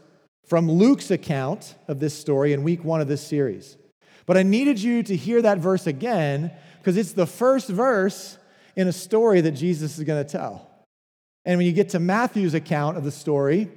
from 0.45 0.69
Luke's 0.69 1.13
account 1.13 1.77
of 1.87 2.01
this 2.01 2.19
story 2.19 2.53
in 2.53 2.65
week 2.65 2.83
one 2.83 3.01
of 3.01 3.07
this 3.07 3.25
series. 3.25 3.77
But 4.27 4.37
I 4.37 4.43
needed 4.43 4.83
you 4.83 5.05
to 5.05 5.15
hear 5.15 5.41
that 5.43 5.59
verse 5.59 5.87
again 5.87 6.51
because 6.79 6.97
it's 6.97 7.13
the 7.13 7.27
first 7.27 7.69
verse 7.69 8.39
in 8.75 8.89
a 8.89 8.93
story 8.93 9.41
that 9.43 9.53
Jesus 9.53 9.99
is 9.99 10.05
going 10.05 10.25
to 10.25 10.29
tell. 10.29 10.69
And 11.45 11.59
when 11.59 11.67
you 11.67 11.73
get 11.73 11.91
to 11.91 12.01
Matthew's 12.01 12.55
account 12.55 12.97
of 12.97 13.05
the 13.05 13.13
story, 13.13 13.71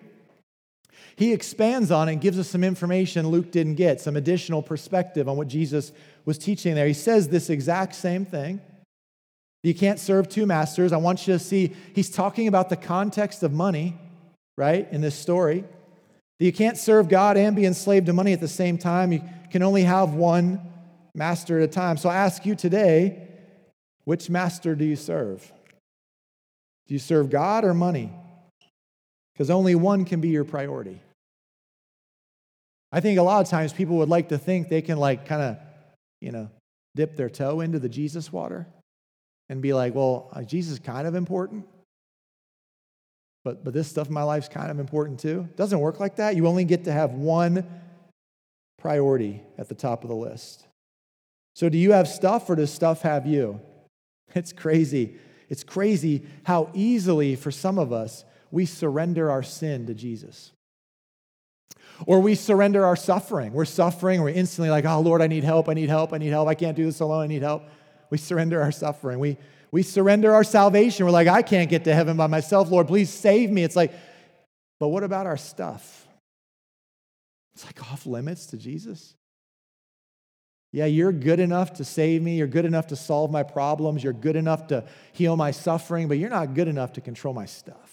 he 1.16 1.34
expands 1.34 1.92
on 1.92 2.10
it 2.10 2.14
and 2.14 2.22
gives 2.22 2.40
us 2.40 2.48
some 2.48 2.64
information 2.64 3.28
Luke 3.28 3.52
didn't 3.52 3.76
get, 3.76 4.02
some 4.02 4.16
additional 4.16 4.62
perspective 4.62 5.30
on 5.30 5.38
what 5.38 5.48
Jesus 5.48 5.92
was 6.26 6.38
teaching 6.38 6.76
there. 6.76 6.88
He 6.88 6.94
says 6.94 7.30
this 7.30 7.50
exact 7.50 7.96
same 7.96 8.26
thing. 8.26 8.62
You 9.64 9.74
can't 9.74 10.00
serve 10.00 10.28
two 10.28 10.46
masters. 10.46 10.92
I 10.92 10.98
want 10.98 11.26
you 11.26 11.34
to 11.34 11.40
see, 11.40 11.74
he's 11.94 12.10
talking 12.10 12.48
about 12.48 12.70
the 12.70 12.76
context 12.76 13.44
of 13.44 13.54
money, 13.54 13.98
right, 14.58 14.88
in 14.92 15.02
this 15.02 15.16
story. 15.16 15.64
That 16.40 16.46
You 16.46 16.52
can't 16.52 16.78
serve 16.78 17.08
God 17.08 17.38
and 17.38 17.56
be 17.56 17.66
enslaved 17.66 18.08
to 18.08 18.14
money 18.14 18.34
at 18.34 18.42
the 18.42 18.48
same 18.48 18.78
time. 18.78 19.14
You 19.14 19.22
can 19.52 19.64
only 19.64 19.84
have 19.84 20.14
one 20.14 20.60
master 21.16 21.60
at 21.60 21.70
a 21.70 21.72
time. 21.72 21.96
So 21.96 22.10
I 22.10 22.16
ask 22.16 22.46
you 22.46 22.56
today, 22.56 23.30
which 24.04 24.30
master 24.30 24.76
do 24.76 24.84
you 24.84 24.98
serve? 24.98 25.50
Do 26.88 26.94
you 26.94 27.00
serve 27.00 27.30
God 27.30 27.64
or 27.64 27.74
money? 27.74 28.12
Because 29.34 29.50
only 29.50 29.76
one 29.76 30.06
can 30.06 30.22
be 30.22 30.30
your 30.30 30.44
priority. 30.44 31.02
I 32.92 33.00
think 33.00 33.18
a 33.18 33.24
lot 33.24 33.42
of 33.42 33.50
times 33.50 33.74
people 33.74 33.98
would 33.98 34.10
like 34.10 34.30
to 34.30 34.38
think 34.38 34.70
they 34.70 34.82
can, 34.82 34.98
like, 34.98 35.26
kind 35.26 35.42
of, 35.42 35.58
you 36.22 36.32
know, 36.32 36.50
dip 36.96 37.16
their 37.16 37.30
toe 37.30 37.62
into 37.62 37.80
the 37.80 37.90
Jesus 37.90 38.32
water 38.32 38.68
and 39.50 39.62
be 39.62 39.74
like, 39.74 39.96
well, 39.96 40.30
uh, 40.34 40.44
Jesus 40.44 40.74
is 40.74 40.80
kind 40.80 41.08
of 41.08 41.16
important, 41.16 41.66
but, 43.44 43.64
but 43.64 43.74
this 43.74 43.88
stuff 43.88 44.08
in 44.08 44.14
my 44.14 44.24
life 44.24 44.44
is 44.44 44.50
kind 44.50 44.72
of 44.72 44.80
important 44.80 45.20
too. 45.20 45.48
It 45.50 45.58
doesn't 45.58 45.80
work 45.80 46.00
like 46.00 46.18
that. 46.18 46.36
You 46.36 46.48
only 46.48 46.66
get 46.66 46.86
to 46.86 46.94
have 46.94 47.14
one 47.14 47.68
priority 48.78 49.42
at 49.58 49.70
the 49.70 49.76
top 49.76 50.04
of 50.04 50.10
the 50.10 50.16
list. 50.16 50.66
So, 51.56 51.70
do 51.70 51.78
you 51.78 51.92
have 51.92 52.08
stuff 52.08 52.50
or 52.50 52.56
does 52.56 52.72
stuff 52.72 53.02
have 53.02 53.26
you? 53.26 53.60
It's 54.36 54.52
crazy. 54.52 55.18
It's 55.50 55.64
crazy 55.64 56.24
how 56.44 56.72
easily, 56.74 57.36
for 57.36 57.52
some 57.52 57.78
of 57.78 57.94
us, 57.94 58.26
we 58.54 58.68
surrender 58.68 59.32
our 59.32 59.42
sin 59.42 59.88
to 59.88 59.96
Jesus. 59.96 60.52
Or 62.06 62.20
we 62.20 62.36
surrender 62.36 62.86
our 62.86 62.96
suffering. 62.96 63.52
We're 63.52 63.66
suffering, 63.66 64.22
we're 64.22 64.30
instantly 64.30 64.70
like, 64.70 64.86
oh, 64.86 65.02
Lord, 65.02 65.24
I 65.24 65.28
need 65.28 65.44
help, 65.44 65.68
I 65.70 65.74
need 65.74 65.90
help, 65.90 66.14
I 66.14 66.20
need 66.20 66.30
help, 66.30 66.48
I 66.48 66.54
can't 66.54 66.78
do 66.78 66.86
this 66.86 67.00
alone, 67.00 67.24
I 67.24 67.28
need 67.28 67.42
help. 67.42 67.64
We 68.12 68.20
surrender 68.20 68.62
our 68.62 68.72
suffering. 68.72 69.18
We, 69.18 69.38
we 69.72 69.82
surrender 69.82 70.36
our 70.36 70.44
salvation. 70.44 71.04
We're 71.04 71.12
like, 71.12 71.28
I 71.28 71.42
can't 71.42 71.68
get 71.68 71.86
to 71.86 71.96
heaven 71.96 72.16
by 72.16 72.28
myself, 72.28 72.70
Lord, 72.70 72.88
please 72.88 73.10
save 73.10 73.50
me. 73.50 73.64
It's 73.64 73.76
like, 73.76 73.92
but 74.80 74.90
what 74.90 75.04
about 75.04 75.26
our 75.26 75.38
stuff? 75.38 76.08
It's 77.56 77.66
like 77.66 77.82
off 77.92 78.06
limits 78.06 78.46
to 78.48 78.58
Jesus. 78.58 79.16
Yeah, 80.72 80.86
you're 80.86 81.12
good 81.12 81.40
enough 81.40 81.74
to 81.74 81.84
save 81.84 82.22
me. 82.22 82.38
You're 82.38 82.46
good 82.46 82.66
enough 82.66 82.88
to 82.88 82.96
solve 82.96 83.32
my 83.32 83.42
problems. 83.42 84.04
You're 84.04 84.14
good 84.14 84.36
enough 84.36 84.68
to 84.68 84.86
heal 85.12 85.36
my 85.36 85.50
suffering, 85.50 86.08
but 86.08 86.20
you're 86.20 86.30
not 86.30 86.54
good 86.54 86.68
enough 86.68 86.94
to 86.94 87.02
control 87.02 87.34
my 87.34 87.48
stuff. 87.48 87.93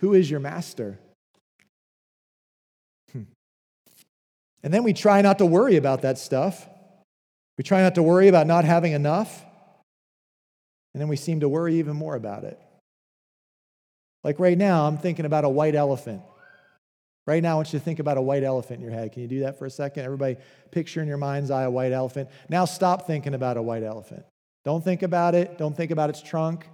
Who 0.00 0.14
is 0.14 0.30
your 0.30 0.40
master? 0.40 0.98
Hmm. 3.12 3.22
And 4.62 4.72
then 4.72 4.82
we 4.82 4.92
try 4.92 5.22
not 5.22 5.38
to 5.38 5.46
worry 5.46 5.76
about 5.76 6.02
that 6.02 6.18
stuff. 6.18 6.68
We 7.56 7.64
try 7.64 7.82
not 7.82 7.94
to 7.94 8.02
worry 8.02 8.28
about 8.28 8.46
not 8.46 8.64
having 8.64 8.92
enough. 8.92 9.44
And 10.92 11.00
then 11.00 11.08
we 11.08 11.16
seem 11.16 11.40
to 11.40 11.48
worry 11.48 11.76
even 11.76 11.96
more 11.96 12.16
about 12.16 12.44
it. 12.44 12.58
Like 14.22 14.38
right 14.38 14.56
now, 14.56 14.86
I'm 14.86 14.98
thinking 14.98 15.26
about 15.26 15.44
a 15.44 15.48
white 15.48 15.74
elephant. 15.74 16.22
Right 17.26 17.42
now, 17.42 17.52
I 17.52 17.54
want 17.56 17.72
you 17.72 17.78
to 17.78 17.84
think 17.84 18.00
about 18.00 18.18
a 18.18 18.22
white 18.22 18.42
elephant 18.42 18.80
in 18.80 18.82
your 18.82 18.92
head. 18.92 19.12
Can 19.12 19.22
you 19.22 19.28
do 19.28 19.40
that 19.40 19.58
for 19.58 19.66
a 19.66 19.70
second? 19.70 20.04
Everybody, 20.04 20.36
picture 20.70 21.00
in 21.00 21.08
your 21.08 21.16
mind's 21.16 21.50
eye 21.50 21.62
a 21.62 21.70
white 21.70 21.92
elephant. 21.92 22.28
Now, 22.48 22.64
stop 22.64 23.06
thinking 23.06 23.34
about 23.34 23.56
a 23.56 23.62
white 23.62 23.82
elephant. 23.82 24.24
Don't 24.64 24.84
think 24.84 25.02
about 25.02 25.34
it. 25.34 25.58
Don't 25.58 25.76
think 25.76 25.90
about 25.90 26.10
its 26.10 26.22
trunk. 26.22 26.68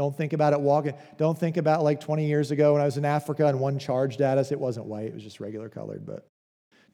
Don't 0.00 0.16
think 0.16 0.32
about 0.32 0.54
it 0.54 0.60
walking. 0.62 0.94
Don't 1.18 1.38
think 1.38 1.58
about 1.58 1.84
like 1.84 2.00
20 2.00 2.24
years 2.24 2.50
ago 2.52 2.72
when 2.72 2.80
I 2.80 2.86
was 2.86 2.96
in 2.96 3.04
Africa 3.04 3.44
and 3.48 3.60
one 3.60 3.78
charged 3.78 4.22
at 4.22 4.38
us. 4.38 4.50
It 4.50 4.58
wasn't 4.58 4.86
white, 4.86 5.08
it 5.08 5.12
was 5.12 5.22
just 5.22 5.40
regular 5.40 5.68
colored, 5.68 6.06
but 6.06 6.26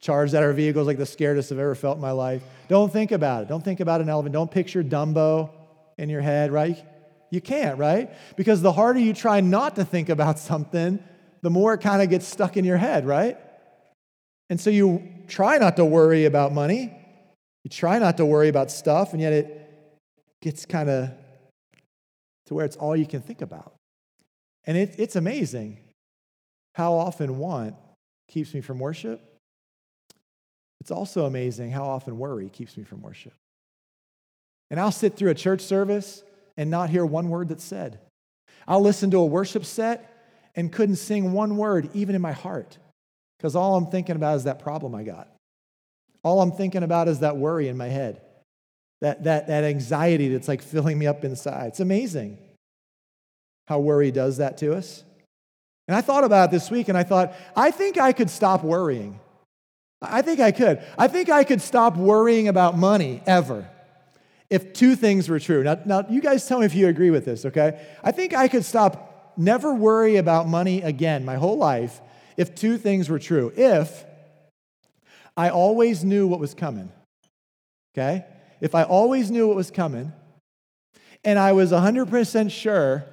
charged 0.01 0.33
at 0.33 0.43
our 0.43 0.51
vehicles 0.51 0.87
like 0.87 0.97
the 0.97 1.05
scariest 1.05 1.53
I've 1.53 1.59
ever 1.59 1.73
felt 1.73 1.95
in 1.95 2.01
my 2.01 2.11
life. 2.11 2.43
Don't 2.67 2.91
think 2.91 3.13
about 3.13 3.43
it. 3.43 3.47
Don't 3.47 3.63
think 3.63 3.79
about 3.79 4.01
an 4.01 4.09
elephant. 4.09 4.33
Don't 4.33 4.51
picture 4.51 4.83
Dumbo 4.83 5.51
in 5.97 6.09
your 6.09 6.19
head, 6.19 6.51
right? 6.51 6.83
You 7.29 7.39
can't, 7.39 7.77
right? 7.77 8.11
Because 8.35 8.61
the 8.61 8.73
harder 8.73 8.99
you 8.99 9.13
try 9.13 9.39
not 9.39 9.77
to 9.77 9.85
think 9.85 10.09
about 10.09 10.37
something, 10.37 11.01
the 11.43 11.49
more 11.49 11.75
it 11.75 11.77
kind 11.77 12.01
of 12.01 12.09
gets 12.09 12.27
stuck 12.27 12.57
in 12.57 12.65
your 12.65 12.75
head, 12.75 13.05
right? 13.05 13.37
And 14.49 14.59
so 14.59 14.69
you 14.69 15.07
try 15.29 15.59
not 15.59 15.77
to 15.77 15.85
worry 15.85 16.25
about 16.25 16.51
money. 16.51 16.93
You 17.63 17.69
try 17.69 17.99
not 17.99 18.17
to 18.17 18.25
worry 18.25 18.49
about 18.49 18.69
stuff, 18.69 19.13
and 19.13 19.21
yet 19.21 19.31
it 19.31 20.41
gets 20.41 20.65
kind 20.65 20.89
of 20.89 21.11
to 22.47 22.53
where 22.53 22.65
it's 22.65 22.75
all 22.75 22.95
you 22.95 23.05
can 23.05 23.21
think 23.21 23.41
about. 23.41 23.73
And 24.65 24.77
it, 24.77 24.95
it's 24.97 25.15
amazing 25.15 25.77
how 26.73 26.93
often 26.93 27.37
want 27.37 27.75
keeps 28.27 28.53
me 28.53 28.61
from 28.61 28.79
worship. 28.79 29.21
It's 30.81 30.91
also 30.91 31.25
amazing 31.25 31.71
how 31.71 31.85
often 31.85 32.17
worry 32.17 32.49
keeps 32.49 32.77
me 32.77 32.83
from 32.83 33.01
worship. 33.01 33.33
And 34.69 34.79
I'll 34.79 34.91
sit 34.91 35.15
through 35.15 35.31
a 35.31 35.35
church 35.35 35.61
service 35.61 36.23
and 36.57 36.69
not 36.69 36.89
hear 36.89 37.05
one 37.05 37.29
word 37.29 37.49
that's 37.49 37.63
said. 37.63 37.99
I'll 38.67 38.81
listen 38.81 39.11
to 39.11 39.19
a 39.19 39.25
worship 39.25 39.63
set 39.63 40.13
and 40.55 40.71
couldn't 40.71 40.95
sing 40.97 41.31
one 41.31 41.57
word, 41.57 41.89
even 41.93 42.15
in 42.15 42.21
my 42.21 42.31
heart, 42.31 42.77
because 43.37 43.55
all 43.55 43.77
I'm 43.77 43.87
thinking 43.87 44.15
about 44.15 44.35
is 44.37 44.43
that 44.43 44.59
problem 44.59 44.93
I 44.95 45.03
got. 45.03 45.29
All 46.23 46.41
I'm 46.41 46.51
thinking 46.51 46.83
about 46.83 47.07
is 47.07 47.19
that 47.19 47.37
worry 47.37 47.69
in 47.69 47.77
my 47.77 47.87
head, 47.87 48.21
that, 49.01 49.23
that, 49.23 49.47
that 49.47 49.63
anxiety 49.63 50.29
that's 50.29 50.47
like 50.47 50.61
filling 50.61 50.97
me 50.97 51.07
up 51.07 51.23
inside. 51.23 51.67
It's 51.67 51.79
amazing 51.79 52.37
how 53.67 53.79
worry 53.79 54.11
does 54.11 54.37
that 54.37 54.57
to 54.59 54.73
us. 54.73 55.03
And 55.87 55.95
I 55.95 56.01
thought 56.01 56.23
about 56.23 56.49
it 56.49 56.51
this 56.51 56.71
week 56.71 56.89
and 56.89 56.97
I 56.97 57.03
thought, 57.03 57.33
I 57.55 57.71
think 57.71 57.97
I 57.97 58.13
could 58.13 58.29
stop 58.29 58.63
worrying. 58.63 59.19
I 60.01 60.21
think 60.21 60.39
I 60.39 60.51
could. 60.51 60.83
I 60.97 61.07
think 61.07 61.29
I 61.29 61.43
could 61.43 61.61
stop 61.61 61.97
worrying 61.97 62.47
about 62.47 62.77
money 62.77 63.21
ever 63.25 63.67
if 64.49 64.73
two 64.73 64.95
things 64.95 65.27
were 65.27 65.39
true. 65.39 65.63
Now, 65.63 65.79
now, 65.85 66.05
you 66.09 66.21
guys 66.21 66.47
tell 66.47 66.59
me 66.59 66.65
if 66.65 66.75
you 66.75 66.87
agree 66.87 67.09
with 67.09 67.25
this, 67.25 67.45
okay? 67.45 67.85
I 68.03 68.11
think 68.11 68.33
I 68.33 68.47
could 68.47 68.63
stop, 68.63 69.33
never 69.37 69.73
worry 69.73 70.17
about 70.17 70.47
money 70.47 70.81
again 70.81 71.25
my 71.25 71.35
whole 71.35 71.57
life 71.57 72.01
if 72.37 72.53
two 72.53 72.77
things 72.77 73.09
were 73.09 73.19
true. 73.19 73.51
If 73.55 74.05
I 75.35 75.49
always 75.49 76.03
knew 76.03 76.27
what 76.27 76.39
was 76.39 76.53
coming, 76.53 76.91
okay? 77.93 78.25
If 78.61 78.75
I 78.75 78.83
always 78.83 79.29
knew 79.29 79.47
what 79.47 79.55
was 79.55 79.71
coming 79.71 80.13
and 81.23 81.37
I 81.37 81.51
was 81.51 81.71
100% 81.71 82.51
sure 82.51 83.05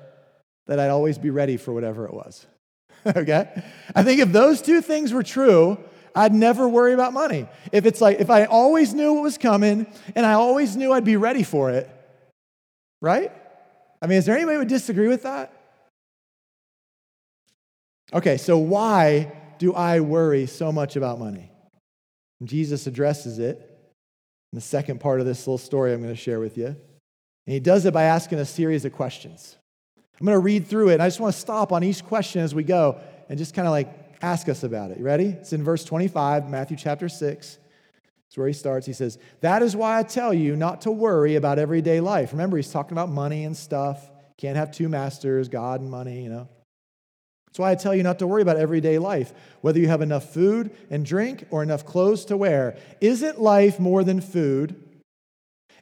that 0.67 0.79
I'd 0.79 0.91
always 0.91 1.19
be 1.19 1.31
ready 1.31 1.57
for 1.57 1.73
whatever 1.73 2.07
it 2.07 2.15
was, 2.15 2.47
okay? 3.07 3.63
I 3.95 4.03
think 4.03 4.21
if 4.21 4.33
those 4.33 4.63
two 4.63 4.81
things 4.81 5.13
were 5.13 5.23
true, 5.23 5.79
I'd 6.15 6.33
never 6.33 6.69
worry 6.69 6.95
about 6.95 7.13
money. 7.13 7.47
If 7.73 7.87
it's 7.87 8.01
like, 8.01 8.21
if 8.21 8.31
I 8.31 8.45
always 8.45 8.95
knew 8.95 9.15
what 9.15 9.23
was 9.23 9.37
coming 9.37 9.87
and 10.15 10.25
I 10.25 10.35
always 10.35 10.77
knew 10.77 10.93
I'd 10.93 11.05
be 11.05 11.17
ready 11.17 11.43
for 11.43 11.71
it, 11.71 11.91
right? 13.01 13.33
I 14.01 14.07
mean, 14.07 14.19
is 14.19 14.27
there 14.27 14.37
anybody 14.37 14.55
who 14.55 14.61
would 14.61 14.69
disagree 14.69 15.09
with 15.09 15.25
that? 15.25 15.53
Okay, 18.13 18.37
so 18.37 18.59
why 18.59 19.33
do 19.59 19.75
I 19.75 20.01
worry 20.01 20.47
so 20.47 20.71
much 20.71 20.95
about 20.97 21.19
money? 21.19 21.51
Jesus 22.45 22.87
addresses 22.87 23.39
it 23.39 23.74
the 24.55 24.61
second 24.61 25.01
part 25.01 25.21
of 25.21 25.27
this 25.27 25.47
little 25.47 25.59
story 25.59 25.93
I'm 25.93 26.01
going 26.01 26.13
to 26.13 26.21
share 26.21 26.41
with 26.41 26.57
you. 26.57 26.67
And 26.67 26.77
he 27.53 27.61
does 27.61 27.85
it 27.85 27.93
by 27.93 28.05
asking 28.05 28.39
a 28.39 28.45
series 28.45 28.85
of 28.85 28.93
questions. 28.93 29.57
I'm 30.21 30.27
going 30.27 30.37
to 30.37 30.41
read 30.41 30.67
through 30.67 30.91
it. 30.91 30.95
And 30.95 31.03
I 31.03 31.09
just 31.09 31.21
want 31.21 31.35
to 31.35 31.41
stop 31.41 31.73
on 31.73 31.83
each 31.83 32.05
question 32.05 32.41
as 32.41 32.55
we 32.55 32.65
go 32.65 33.01
and 33.29 33.39
just 33.39 33.55
kind 33.55 33.67
of 33.67 33.73
like 33.73 33.93
ask 34.23 34.49
us 34.49 34.63
about 34.63 34.91
it. 34.91 34.99
You 34.99 35.05
ready? 35.05 35.27
It's 35.27 35.53
in 35.53 35.63
verse 35.63 35.85
25, 35.85 36.49
Matthew 36.49 36.77
chapter 36.77 37.09
6. 37.09 37.59
It's 38.29 38.39
where 38.39 38.47
he 38.47 38.53
starts. 38.53 38.87
He 38.87 38.93
says, 38.93 39.19
That 39.41 39.63
is 39.63 39.77
why 39.77 39.99
I 39.99 40.03
tell 40.03 40.33
you 40.33 40.57
not 40.57 40.83
to 40.83 40.91
worry 40.91 41.37
about 41.37 41.59
everyday 41.59 42.01
life. 42.01 42.33
Remember, 42.33 42.57
he's 42.57 42.71
talking 42.71 42.93
about 42.93 43.09
money 43.09 43.45
and 43.45 43.57
stuff. 43.57 44.11
Can't 44.39 44.57
have 44.57 44.73
two 44.73 44.89
masters, 44.89 45.49
God 45.49 45.81
and 45.81 45.91
money, 45.91 46.23
you 46.23 46.31
know. 46.31 46.49
That's 47.55 47.61
why 47.61 47.71
I 47.71 47.77
tell 47.77 47.95
you 47.95 48.03
not 48.03 48.19
to 48.19 48.27
worry 48.27 48.43
about 48.43 48.57
everyday 48.57 48.99
life, 48.99 49.33
whether 49.61 49.79
you 49.79 49.87
have 49.87 50.03
enough 50.03 50.35
food 50.35 50.73
and 50.91 51.07
drink 51.07 51.47
or 51.53 51.63
enough 51.63 51.87
clothes 51.87 52.25
to 52.25 52.37
wear. 52.37 52.77
Isn't 53.01 53.41
life 53.41 53.79
more 53.79 54.03
than 54.03 54.21
food 54.21 54.75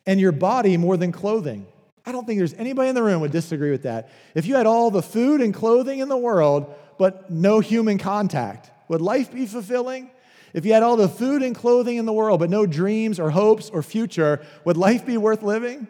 and 0.05 0.21
your 0.21 0.33
body 0.33 0.77
more 0.77 0.99
than 0.99 1.13
clothing? 1.13 1.67
I 2.05 2.13
don't 2.13 2.27
think 2.27 2.39
there's 2.39 2.53
anybody 2.53 2.91
in 2.91 2.95
the 2.95 3.03
room 3.03 3.23
would 3.23 3.33
disagree 3.33 3.71
with 3.71 3.85
that. 3.85 4.11
If 4.35 4.45
you 4.45 4.57
had 4.57 4.67
all 4.67 4.91
the 4.91 5.01
food 5.01 5.41
and 5.41 5.55
clothing 5.55 6.01
in 6.01 6.11
the 6.11 6.17
world, 6.19 6.75
but 6.99 7.31
no 7.31 7.61
human 7.61 7.97
contact, 7.97 8.71
would 8.89 9.01
life 9.01 9.33
be 9.33 9.47
fulfilling? 9.47 10.11
If 10.53 10.67
you 10.67 10.75
had 10.75 10.83
all 10.83 10.97
the 10.97 11.09
food 11.09 11.43
and 11.43 11.55
clothing 11.55 11.97
in 11.97 12.05
the 12.05 12.13
world, 12.13 12.41
but 12.41 12.51
no 12.51 12.67
dreams 12.67 13.19
or 13.19 13.31
hopes 13.31 13.71
or 13.71 13.83
future, 13.83 14.45
would 14.67 14.77
life 14.77 15.07
be 15.07 15.17
worth 15.17 15.43
living? 15.43 15.89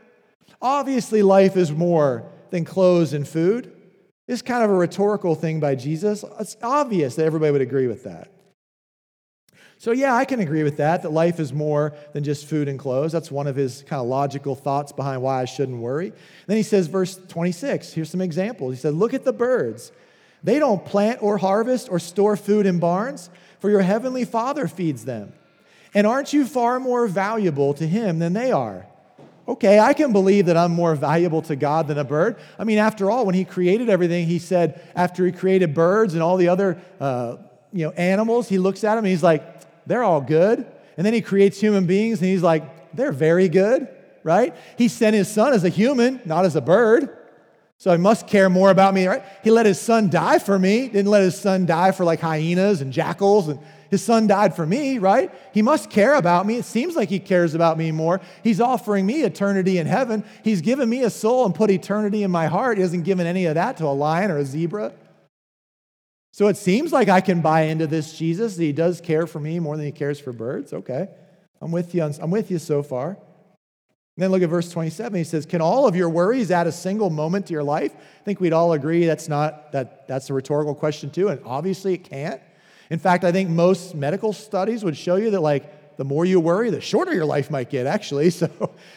Obviously, 0.60 1.22
life 1.22 1.56
is 1.56 1.72
more 1.72 2.30
than 2.50 2.64
clothes 2.64 3.12
and 3.14 3.26
food. 3.26 3.71
It's 4.28 4.42
kind 4.42 4.62
of 4.62 4.70
a 4.70 4.74
rhetorical 4.74 5.35
thing 5.35 5.61
by 5.61 5.74
Jesus. 5.74 6.24
It's 6.38 6.56
obvious 6.62 7.16
that 7.16 7.24
everybody 7.24 7.52
would 7.52 7.61
agree 7.61 7.87
with 7.87 8.04
that. 8.04 8.30
So, 9.78 9.90
yeah, 9.90 10.14
I 10.14 10.24
can 10.24 10.38
agree 10.38 10.62
with 10.62 10.76
that, 10.76 11.02
that 11.02 11.11
life 11.11 11.40
is 11.40 11.52
more 11.52 11.92
than 12.12 12.22
just 12.22 12.46
food 12.46 12.68
and 12.68 12.78
clothes. 12.78 13.11
That's 13.11 13.32
one 13.32 13.48
of 13.48 13.56
his 13.56 13.82
kind 13.88 14.00
of 14.00 14.06
logical 14.06 14.54
thoughts 14.54 14.92
behind 14.92 15.22
why 15.22 15.42
I 15.42 15.44
shouldn't 15.44 15.78
worry. 15.78 16.12
Then 16.46 16.56
he 16.56 16.62
says, 16.62 16.87
verse 16.87 17.18
26, 17.28 17.92
here's 17.92 18.08
some 18.08 18.20
examples. 18.20 18.74
He 18.74 18.80
said, 18.80 18.94
Look 18.94 19.12
at 19.12 19.24
the 19.24 19.32
birds. 19.32 19.90
They 20.44 20.61
don't 20.61 20.85
plant 20.85 21.20
or 21.20 21.37
harvest 21.37 21.88
or 21.90 21.98
store 21.98 22.37
food 22.37 22.64
in 22.64 22.78
barns, 22.78 23.28
for 23.58 23.70
your 23.70 23.82
heavenly 23.82 24.24
Father 24.24 24.68
feeds 24.68 25.04
them. 25.04 25.32
And 25.94 26.06
aren't 26.06 26.32
you 26.32 26.46
far 26.46 26.78
more 26.78 27.08
valuable 27.08 27.74
to 27.74 27.87
him 27.87 28.20
than 28.20 28.35
they 28.35 28.52
are? 28.52 28.87
Okay, 29.48 29.81
I 29.81 29.92
can 29.92 30.12
believe 30.12 30.46
that 30.46 30.57
I'm 30.57 30.70
more 30.70 30.94
valuable 30.94 31.42
to 31.42 31.57
God 31.57 31.88
than 31.88 31.98
a 31.98 32.05
bird. 32.05 32.37
I 32.59 32.64
mean, 32.64 32.78
after 32.78 33.11
all, 33.11 33.26
when 33.26 33.35
he 33.35 33.44
created 33.44 33.90
everything, 33.90 34.26
he 34.26 34.38
said, 34.38 34.81
after 34.94 35.26
he 35.26 35.33
created 35.33 35.74
birds 35.74 36.14
and 36.14 36.22
all 36.22 36.37
the 36.37 36.48
other 36.48 36.81
uh, 37.00 37.37
you 37.72 37.87
know, 37.87 37.90
animals, 37.92 38.48
he 38.48 38.59
looks 38.59 38.85
at 38.85 38.94
them 38.94 39.05
and 39.05 39.09
he's 39.09 39.22
like, 39.22 39.42
they're 39.87 40.05
all 40.05 40.20
good. 40.20 40.64
And 40.96 41.05
then 41.05 41.12
he 41.12 41.20
creates 41.20 41.59
human 41.59 41.87
beings 41.87 42.20
and 42.20 42.28
he's 42.28 42.42
like, 42.42 42.94
they're 42.94 43.12
very 43.12 43.48
good, 43.48 43.88
right? 44.22 44.55
He 44.78 44.87
sent 44.88 45.16
his 45.16 45.28
son 45.28 45.52
as 45.52 45.64
a 45.64 45.68
human, 45.68 46.20
not 46.24 46.44
as 46.44 46.55
a 46.55 46.61
bird. 46.61 47.16
So 47.82 47.90
he 47.90 47.98
must 47.98 48.28
care 48.28 48.48
more 48.48 48.70
about 48.70 48.94
me, 48.94 49.08
right? 49.08 49.24
He 49.42 49.50
let 49.50 49.66
his 49.66 49.80
son 49.80 50.08
die 50.08 50.38
for 50.38 50.56
me, 50.56 50.86
didn't 50.86 51.10
let 51.10 51.24
his 51.24 51.36
son 51.36 51.66
die 51.66 51.90
for 51.90 52.04
like 52.04 52.20
hyenas 52.20 52.80
and 52.80 52.92
jackals. 52.92 53.48
And 53.48 53.58
his 53.90 54.04
son 54.04 54.28
died 54.28 54.54
for 54.54 54.64
me, 54.64 54.98
right? 54.98 55.32
He 55.52 55.62
must 55.62 55.90
care 55.90 56.14
about 56.14 56.46
me. 56.46 56.58
It 56.58 56.64
seems 56.64 56.94
like 56.94 57.08
he 57.08 57.18
cares 57.18 57.54
about 57.54 57.76
me 57.76 57.90
more. 57.90 58.20
He's 58.44 58.60
offering 58.60 59.04
me 59.04 59.24
eternity 59.24 59.78
in 59.78 59.88
heaven. 59.88 60.22
He's 60.44 60.60
given 60.60 60.88
me 60.88 61.02
a 61.02 61.10
soul 61.10 61.44
and 61.44 61.56
put 61.56 61.72
eternity 61.72 62.22
in 62.22 62.30
my 62.30 62.46
heart. 62.46 62.78
He 62.78 62.82
hasn't 62.82 63.02
given 63.02 63.26
any 63.26 63.46
of 63.46 63.56
that 63.56 63.78
to 63.78 63.86
a 63.86 63.88
lion 63.88 64.30
or 64.30 64.38
a 64.38 64.44
zebra. 64.44 64.92
So 66.30 66.46
it 66.46 66.56
seems 66.56 66.92
like 66.92 67.08
I 67.08 67.20
can 67.20 67.40
buy 67.40 67.62
into 67.62 67.88
this 67.88 68.16
Jesus 68.16 68.54
that 68.54 68.62
he 68.62 68.72
does 68.72 69.00
care 69.00 69.26
for 69.26 69.40
me 69.40 69.58
more 69.58 69.76
than 69.76 69.86
he 69.86 69.90
cares 69.90 70.20
for 70.20 70.32
birds. 70.32 70.72
Okay. 70.72 71.08
I'm 71.60 71.72
with 71.72 71.96
you. 71.96 72.02
On, 72.02 72.14
I'm 72.22 72.30
with 72.30 72.48
you 72.48 72.60
so 72.60 72.84
far. 72.84 73.18
Then 74.22 74.30
look 74.30 74.42
at 74.42 74.50
verse 74.50 74.70
27. 74.70 75.18
He 75.18 75.24
says, 75.24 75.46
Can 75.46 75.61
all 75.61 75.88
of 75.88 75.96
your 75.96 76.08
worries 76.08 76.52
add 76.52 76.68
a 76.68 76.72
single 76.72 77.11
moment 77.11 77.48
to 77.48 77.52
your 77.52 77.64
life? 77.64 77.92
I 77.92 78.24
think 78.24 78.38
we'd 78.38 78.52
all 78.52 78.72
agree 78.72 79.04
that's 79.04 79.28
not 79.28 79.72
that 79.72 80.06
that's 80.06 80.30
a 80.30 80.35
rhetorical 80.35 80.76
question 80.76 81.11
too, 81.11 81.26
and 81.26 81.40
obviously 81.44 81.94
it 81.94 82.04
can't. 82.04 82.40
In 82.88 83.00
fact, 83.00 83.24
I 83.24 83.32
think 83.32 83.50
most 83.50 83.96
medical 83.96 84.32
studies 84.32 84.85
would 84.85 84.96
show 84.96 85.16
you 85.16 85.32
that 85.32 85.40
like 85.40 85.96
the 85.96 86.04
more 86.04 86.24
you 86.24 86.38
worry, 86.38 86.70
the 86.70 86.80
shorter 86.80 87.12
your 87.12 87.24
life 87.24 87.50
might 87.50 87.68
get, 87.68 87.88
actually. 87.88 88.30
So, 88.38 88.48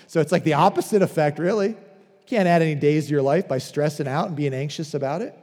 so 0.06 0.22
it's 0.22 0.32
like 0.32 0.44
the 0.44 0.54
opposite 0.54 1.02
effect, 1.02 1.40
really. 1.40 1.70
You 1.70 2.26
can't 2.28 2.48
add 2.48 2.62
any 2.62 2.76
days 2.76 3.08
to 3.08 3.12
your 3.12 3.24
life 3.24 3.48
by 3.48 3.58
stressing 3.58 4.08
out 4.08 4.28
and 4.28 4.36
being 4.36 4.54
anxious 4.54 4.94
about 4.94 5.24
it. 5.24 5.34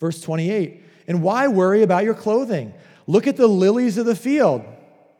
Verse 0.00 0.20
28 0.20 0.82
And 1.06 1.22
why 1.22 1.46
worry 1.46 1.84
about 1.84 2.02
your 2.02 2.14
clothing? 2.14 2.74
Look 3.06 3.28
at 3.28 3.36
the 3.36 3.46
lilies 3.46 3.96
of 3.96 4.06
the 4.06 4.16
field. 4.16 4.64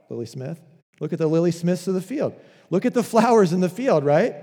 Lily 0.08 0.26
Smith. 0.26 0.60
Look 0.98 1.12
at 1.12 1.20
the 1.20 1.28
lily 1.28 1.52
smiths 1.52 1.86
of 1.86 1.94
the 1.94 2.02
field. 2.02 2.34
Look 2.70 2.86
at 2.86 2.94
the 2.94 3.02
flowers 3.02 3.52
in 3.52 3.60
the 3.60 3.68
field, 3.68 4.04
right? 4.04 4.34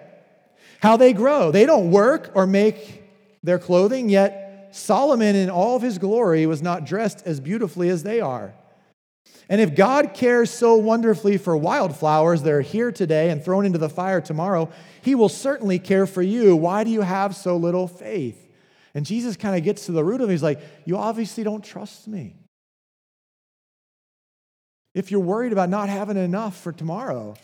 How 0.81 0.97
they 0.97 1.13
grow. 1.13 1.51
They 1.51 1.65
don't 1.65 1.91
work 1.91 2.31
or 2.35 2.45
make 2.45 3.03
their 3.41 3.57
clothing, 3.57 4.09
yet 4.09 4.69
Solomon 4.71 5.35
in 5.35 5.49
all 5.49 5.75
of 5.75 5.81
his 5.81 5.97
glory 5.97 6.45
was 6.45 6.61
not 6.61 6.85
dressed 6.85 7.23
as 7.25 7.39
beautifully 7.39 7.89
as 7.89 8.03
they 8.03 8.19
are. 8.19 8.53
And 9.49 9.61
if 9.61 9.75
God 9.75 10.13
cares 10.13 10.51
so 10.51 10.75
wonderfully 10.75 11.37
for 11.37 11.55
wildflowers 11.55 12.43
that 12.43 12.51
are 12.51 12.61
here 12.61 12.91
today 12.91 13.29
and 13.29 13.43
thrown 13.43 13.65
into 13.65 13.77
the 13.77 13.89
fire 13.89 14.19
tomorrow, 14.19 14.69
he 15.01 15.15
will 15.15 15.29
certainly 15.29 15.79
care 15.79 16.05
for 16.05 16.21
you. 16.21 16.55
Why 16.55 16.83
do 16.83 16.91
you 16.91 17.01
have 17.01 17.35
so 17.35 17.55
little 17.55 17.87
faith? 17.87 18.43
And 18.93 19.05
Jesus 19.05 19.37
kind 19.37 19.55
of 19.55 19.63
gets 19.63 19.85
to 19.85 19.93
the 19.93 20.03
root 20.03 20.19
of 20.21 20.29
it. 20.29 20.33
He's 20.33 20.43
like, 20.43 20.59
You 20.85 20.97
obviously 20.97 21.43
don't 21.43 21.63
trust 21.63 22.07
me. 22.07 22.35
If 24.93 25.11
you're 25.11 25.19
worried 25.21 25.53
about 25.53 25.69
not 25.69 25.87
having 25.87 26.17
enough 26.17 26.59
for 26.59 26.71
tomorrow, 26.71 27.35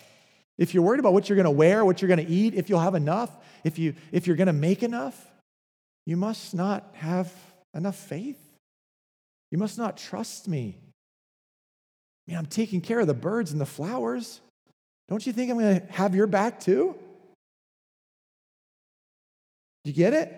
if 0.64 0.74
you're 0.74 0.84
worried 0.84 1.00
about 1.00 1.14
what 1.14 1.30
you're 1.30 1.36
going 1.36 1.44
to 1.44 1.52
wear, 1.52 1.84
what 1.84 2.02
you're 2.02 2.08
going 2.08 2.26
to 2.26 2.32
eat, 2.32 2.56
if 2.56 2.70
you'll 2.70 2.80
have 2.80 2.96
enough, 2.96 3.30
if, 3.64 3.78
you, 3.78 3.94
if 4.12 4.26
you're 4.26 4.36
going 4.36 4.48
to 4.48 4.54
make 4.54 4.82
enough, 4.82 5.32
you 6.06 6.18
must 6.18 6.54
not 6.54 6.90
have 6.94 7.32
enough 7.74 7.96
faith. 7.96 8.40
You 9.52 9.58
must 9.58 9.78
not 9.78 9.98
trust 9.98 10.48
me. 10.48 10.78
I 12.26 12.32
mean, 12.32 12.38
I'm 12.38 12.46
taking 12.46 12.82
care 12.82 13.00
of 13.00 13.08
the 13.08 13.14
birds 13.14 13.52
and 13.52 13.60
the 13.60 13.66
flowers. 13.66 14.40
Don't 15.10 15.28
you 15.28 15.34
think 15.34 15.52
I'm 15.52 15.60
going 15.60 15.82
to 15.82 15.86
have 15.92 16.16
your 16.16 16.28
back 16.28 16.62
too? 16.62 16.96
Do 19.84 19.92
you 19.92 19.94
get 19.94 20.14
it? 20.14 20.30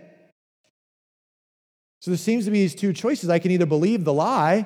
So 2.01 2.11
there 2.11 2.17
seems 2.17 2.45
to 2.45 2.51
be 2.51 2.59
these 2.59 2.75
two 2.75 2.93
choices. 2.93 3.29
I 3.29 3.39
can 3.39 3.51
either 3.51 3.65
believe 3.67 4.03
the 4.03 4.13
lie 4.13 4.65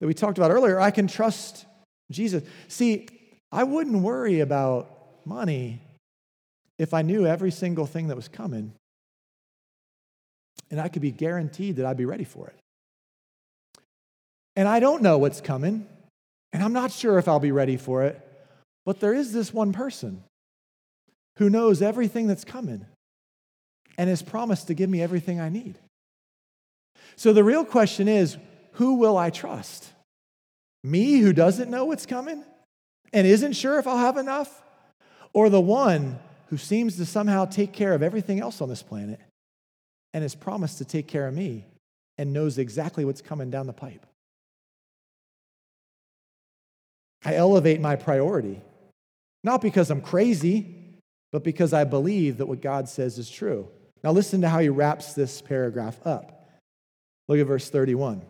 that 0.00 0.06
we 0.06 0.14
talked 0.14 0.38
about 0.38 0.52
earlier, 0.52 0.76
or 0.76 0.80
I 0.80 0.90
can 0.92 1.08
trust 1.08 1.66
Jesus. 2.10 2.44
See, 2.68 3.08
I 3.54 3.62
wouldn't 3.62 4.02
worry 4.02 4.40
about 4.40 4.90
money 5.24 5.80
if 6.76 6.92
I 6.92 7.02
knew 7.02 7.24
every 7.24 7.52
single 7.52 7.86
thing 7.86 8.08
that 8.08 8.16
was 8.16 8.26
coming 8.26 8.72
and 10.72 10.80
I 10.80 10.88
could 10.88 11.02
be 11.02 11.12
guaranteed 11.12 11.76
that 11.76 11.86
I'd 11.86 11.96
be 11.96 12.04
ready 12.04 12.24
for 12.24 12.48
it. 12.48 12.56
And 14.56 14.66
I 14.66 14.80
don't 14.80 15.02
know 15.02 15.18
what's 15.18 15.40
coming, 15.40 15.86
and 16.52 16.64
I'm 16.64 16.72
not 16.72 16.90
sure 16.90 17.16
if 17.16 17.28
I'll 17.28 17.38
be 17.38 17.52
ready 17.52 17.76
for 17.76 18.02
it, 18.02 18.20
but 18.84 18.98
there 18.98 19.14
is 19.14 19.32
this 19.32 19.54
one 19.54 19.72
person 19.72 20.24
who 21.38 21.48
knows 21.48 21.80
everything 21.80 22.26
that's 22.26 22.44
coming 22.44 22.86
and 23.96 24.10
has 24.10 24.20
promised 24.20 24.66
to 24.66 24.74
give 24.74 24.90
me 24.90 25.00
everything 25.00 25.40
I 25.40 25.48
need. 25.48 25.78
So 27.14 27.32
the 27.32 27.44
real 27.44 27.64
question 27.64 28.08
is 28.08 28.36
who 28.72 28.94
will 28.94 29.16
I 29.16 29.30
trust? 29.30 29.92
Me, 30.82 31.18
who 31.18 31.32
doesn't 31.32 31.70
know 31.70 31.84
what's 31.84 32.04
coming 32.04 32.44
and 33.14 33.28
isn't 33.28 33.52
sure 33.52 33.78
if 33.78 33.86
I'll 33.86 33.96
have 33.96 34.16
enough? 34.18 34.62
Or 35.32 35.48
the 35.48 35.60
one 35.60 36.18
who 36.48 36.58
seems 36.58 36.96
to 36.96 37.06
somehow 37.06 37.44
take 37.44 37.72
care 37.72 37.94
of 37.94 38.02
everything 38.02 38.40
else 38.40 38.60
on 38.60 38.68
this 38.68 38.82
planet 38.82 39.20
and 40.12 40.22
has 40.22 40.34
promised 40.34 40.78
to 40.78 40.84
take 40.84 41.06
care 41.06 41.26
of 41.28 41.32
me 41.32 41.64
and 42.18 42.32
knows 42.32 42.58
exactly 42.58 43.04
what's 43.04 43.22
coming 43.22 43.50
down 43.50 43.68
the 43.68 43.72
pipe? 43.72 44.04
I 47.24 47.36
elevate 47.36 47.80
my 47.80 47.96
priority, 47.96 48.60
not 49.44 49.62
because 49.62 49.90
I'm 49.90 50.02
crazy, 50.02 50.76
but 51.32 51.44
because 51.44 51.72
I 51.72 51.84
believe 51.84 52.38
that 52.38 52.46
what 52.46 52.60
God 52.60 52.88
says 52.88 53.16
is 53.16 53.30
true. 53.30 53.68
Now, 54.02 54.10
listen 54.10 54.42
to 54.42 54.48
how 54.48 54.58
he 54.58 54.68
wraps 54.68 55.14
this 55.14 55.40
paragraph 55.40 56.04
up. 56.04 56.50
Look 57.28 57.38
at 57.38 57.46
verse 57.46 57.70
31. 57.70 58.22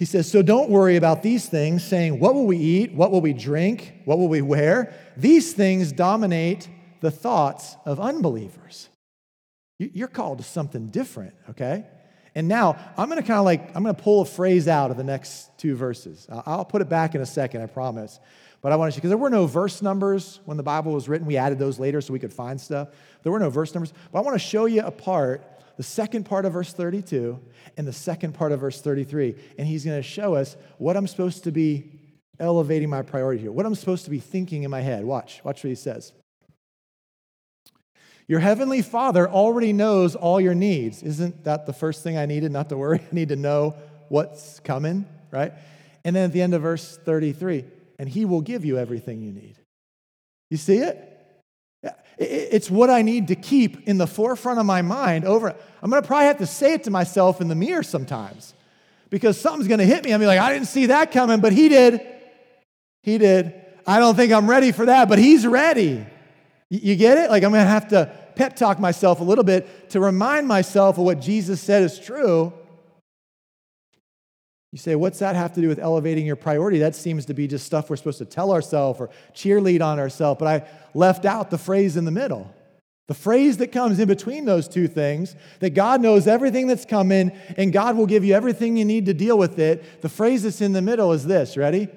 He 0.00 0.06
says, 0.06 0.30
So 0.30 0.40
don't 0.40 0.70
worry 0.70 0.96
about 0.96 1.22
these 1.22 1.46
things, 1.46 1.84
saying, 1.84 2.18
What 2.20 2.34
will 2.34 2.46
we 2.46 2.56
eat? 2.56 2.94
What 2.94 3.10
will 3.10 3.20
we 3.20 3.34
drink? 3.34 3.92
What 4.06 4.18
will 4.18 4.28
we 4.28 4.40
wear? 4.40 4.94
These 5.14 5.52
things 5.52 5.92
dominate 5.92 6.70
the 7.02 7.10
thoughts 7.10 7.76
of 7.84 8.00
unbelievers. 8.00 8.88
You're 9.78 10.08
called 10.08 10.38
to 10.38 10.44
something 10.44 10.86
different, 10.86 11.34
okay? 11.50 11.86
And 12.34 12.48
now 12.48 12.78
I'm 12.96 13.10
going 13.10 13.20
to 13.20 13.26
kind 13.26 13.40
of 13.40 13.44
like, 13.44 13.76
I'm 13.76 13.82
going 13.82 13.94
to 13.94 14.02
pull 14.02 14.22
a 14.22 14.24
phrase 14.24 14.68
out 14.68 14.90
of 14.90 14.96
the 14.96 15.04
next 15.04 15.50
two 15.58 15.76
verses. 15.76 16.26
I'll 16.30 16.64
put 16.64 16.80
it 16.80 16.88
back 16.88 17.14
in 17.14 17.20
a 17.20 17.26
second, 17.26 17.60
I 17.60 17.66
promise. 17.66 18.18
But 18.62 18.72
I 18.72 18.76
want 18.76 18.94
to, 18.94 18.96
because 18.96 19.10
there 19.10 19.18
were 19.18 19.28
no 19.28 19.46
verse 19.46 19.82
numbers 19.82 20.40
when 20.46 20.56
the 20.56 20.62
Bible 20.62 20.92
was 20.92 21.10
written. 21.10 21.26
We 21.26 21.36
added 21.36 21.58
those 21.58 21.78
later 21.78 22.00
so 22.00 22.14
we 22.14 22.18
could 22.18 22.32
find 22.32 22.58
stuff. 22.58 22.88
There 23.22 23.32
were 23.32 23.38
no 23.38 23.50
verse 23.50 23.74
numbers. 23.74 23.92
But 24.10 24.20
I 24.20 24.22
want 24.22 24.34
to 24.34 24.46
show 24.46 24.64
you 24.64 24.80
apart 24.80 25.44
the 25.80 25.84
second 25.84 26.24
part 26.24 26.44
of 26.44 26.52
verse 26.52 26.74
32 26.74 27.40
and 27.78 27.88
the 27.88 27.92
second 27.94 28.34
part 28.34 28.52
of 28.52 28.60
verse 28.60 28.82
33. 28.82 29.34
And 29.56 29.66
he's 29.66 29.82
going 29.82 29.96
to 29.96 30.06
show 30.06 30.34
us 30.34 30.54
what 30.76 30.94
I'm 30.94 31.06
supposed 31.06 31.44
to 31.44 31.52
be 31.52 31.90
elevating 32.38 32.90
my 32.90 33.00
priority 33.00 33.40
here, 33.40 33.50
what 33.50 33.64
I'm 33.64 33.74
supposed 33.74 34.04
to 34.04 34.10
be 34.10 34.18
thinking 34.18 34.64
in 34.64 34.70
my 34.70 34.82
head. 34.82 35.06
Watch, 35.06 35.40
watch 35.42 35.64
what 35.64 35.70
he 35.70 35.74
says. 35.74 36.12
Your 38.28 38.40
heavenly 38.40 38.82
Father 38.82 39.26
already 39.26 39.72
knows 39.72 40.14
all 40.14 40.38
your 40.38 40.54
needs. 40.54 41.02
Isn't 41.02 41.44
that 41.44 41.64
the 41.64 41.72
first 41.72 42.02
thing 42.02 42.18
I 42.18 42.26
needed? 42.26 42.52
Not 42.52 42.68
to 42.68 42.76
worry. 42.76 42.98
I 43.10 43.14
need 43.14 43.30
to 43.30 43.36
know 43.36 43.74
what's 44.10 44.60
coming, 44.60 45.06
right? 45.30 45.54
And 46.04 46.14
then 46.14 46.24
at 46.24 46.32
the 46.34 46.42
end 46.42 46.52
of 46.52 46.60
verse 46.60 46.98
33, 47.06 47.64
and 47.98 48.06
he 48.06 48.26
will 48.26 48.42
give 48.42 48.66
you 48.66 48.76
everything 48.76 49.22
you 49.22 49.32
need. 49.32 49.56
You 50.50 50.58
see 50.58 50.76
it? 50.76 51.09
It's 52.18 52.70
what 52.70 52.90
I 52.90 53.02
need 53.02 53.28
to 53.28 53.34
keep 53.34 53.88
in 53.88 53.96
the 53.96 54.06
forefront 54.06 54.58
of 54.58 54.66
my 54.66 54.82
mind 54.82 55.24
over. 55.24 55.54
I'm 55.82 55.90
going 55.90 56.02
to 56.02 56.06
probably 56.06 56.26
have 56.26 56.38
to 56.38 56.46
say 56.46 56.74
it 56.74 56.84
to 56.84 56.90
myself 56.90 57.40
in 57.40 57.48
the 57.48 57.54
mirror 57.54 57.82
sometimes 57.82 58.54
because 59.08 59.40
something's 59.40 59.68
going 59.68 59.78
to 59.78 59.86
hit 59.86 60.04
me. 60.04 60.12
I'm 60.12 60.20
like, 60.22 60.38
I 60.38 60.52
didn't 60.52 60.68
see 60.68 60.86
that 60.86 61.12
coming, 61.12 61.40
but 61.40 61.52
he 61.52 61.70
did. 61.70 62.00
He 63.02 63.16
did. 63.16 63.54
I 63.86 63.98
don't 63.98 64.14
think 64.14 64.32
I'm 64.32 64.48
ready 64.48 64.72
for 64.72 64.86
that, 64.86 65.08
but 65.08 65.18
he's 65.18 65.46
ready. 65.46 66.04
You 66.68 66.94
get 66.94 67.16
it? 67.16 67.30
Like, 67.30 67.42
I'm 67.42 67.50
going 67.50 67.64
to 67.64 67.70
have 67.70 67.88
to 67.88 68.12
pep 68.36 68.54
talk 68.54 68.78
myself 68.78 69.20
a 69.20 69.24
little 69.24 69.42
bit 69.42 69.90
to 69.90 70.00
remind 70.00 70.46
myself 70.46 70.98
of 70.98 71.04
what 71.04 71.20
Jesus 71.20 71.60
said 71.60 71.82
is 71.82 71.98
true 71.98 72.52
you 74.72 74.78
say, 74.78 74.94
what's 74.94 75.18
that 75.18 75.34
have 75.34 75.52
to 75.54 75.60
do 75.60 75.68
with 75.68 75.80
elevating 75.80 76.24
your 76.24 76.36
priority? 76.36 76.78
That 76.78 76.94
seems 76.94 77.26
to 77.26 77.34
be 77.34 77.48
just 77.48 77.66
stuff 77.66 77.90
we're 77.90 77.96
supposed 77.96 78.18
to 78.18 78.24
tell 78.24 78.52
ourselves 78.52 79.00
or 79.00 79.10
cheerlead 79.34 79.82
on 79.82 79.98
ourselves. 79.98 80.38
But 80.38 80.48
I 80.48 80.68
left 80.94 81.24
out 81.24 81.50
the 81.50 81.58
phrase 81.58 81.96
in 81.96 82.04
the 82.04 82.12
middle. 82.12 82.54
The 83.08 83.14
phrase 83.14 83.56
that 83.56 83.72
comes 83.72 83.98
in 83.98 84.06
between 84.06 84.44
those 84.44 84.68
two 84.68 84.86
things, 84.86 85.34
that 85.58 85.70
God 85.70 86.00
knows 86.00 86.28
everything 86.28 86.68
that's 86.68 86.84
coming 86.84 87.32
and 87.56 87.72
God 87.72 87.96
will 87.96 88.06
give 88.06 88.24
you 88.24 88.34
everything 88.34 88.76
you 88.76 88.84
need 88.84 89.06
to 89.06 89.14
deal 89.14 89.36
with 89.36 89.58
it. 89.58 90.02
The 90.02 90.08
phrase 90.08 90.44
that's 90.44 90.60
in 90.60 90.72
the 90.72 90.82
middle 90.82 91.12
is 91.12 91.26
this 91.26 91.56
ready? 91.56 91.88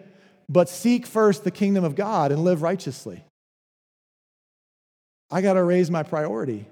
But 0.49 0.69
seek 0.69 1.05
first 1.05 1.43
the 1.43 1.51
kingdom 1.51 1.83
of 1.83 1.93
God 1.93 2.31
and 2.31 2.43
live 2.43 2.63
righteously. 2.63 3.23
I 5.29 5.41
got 5.41 5.53
to 5.53 5.63
raise 5.63 5.91
my 5.91 6.01
priority. 6.01 6.65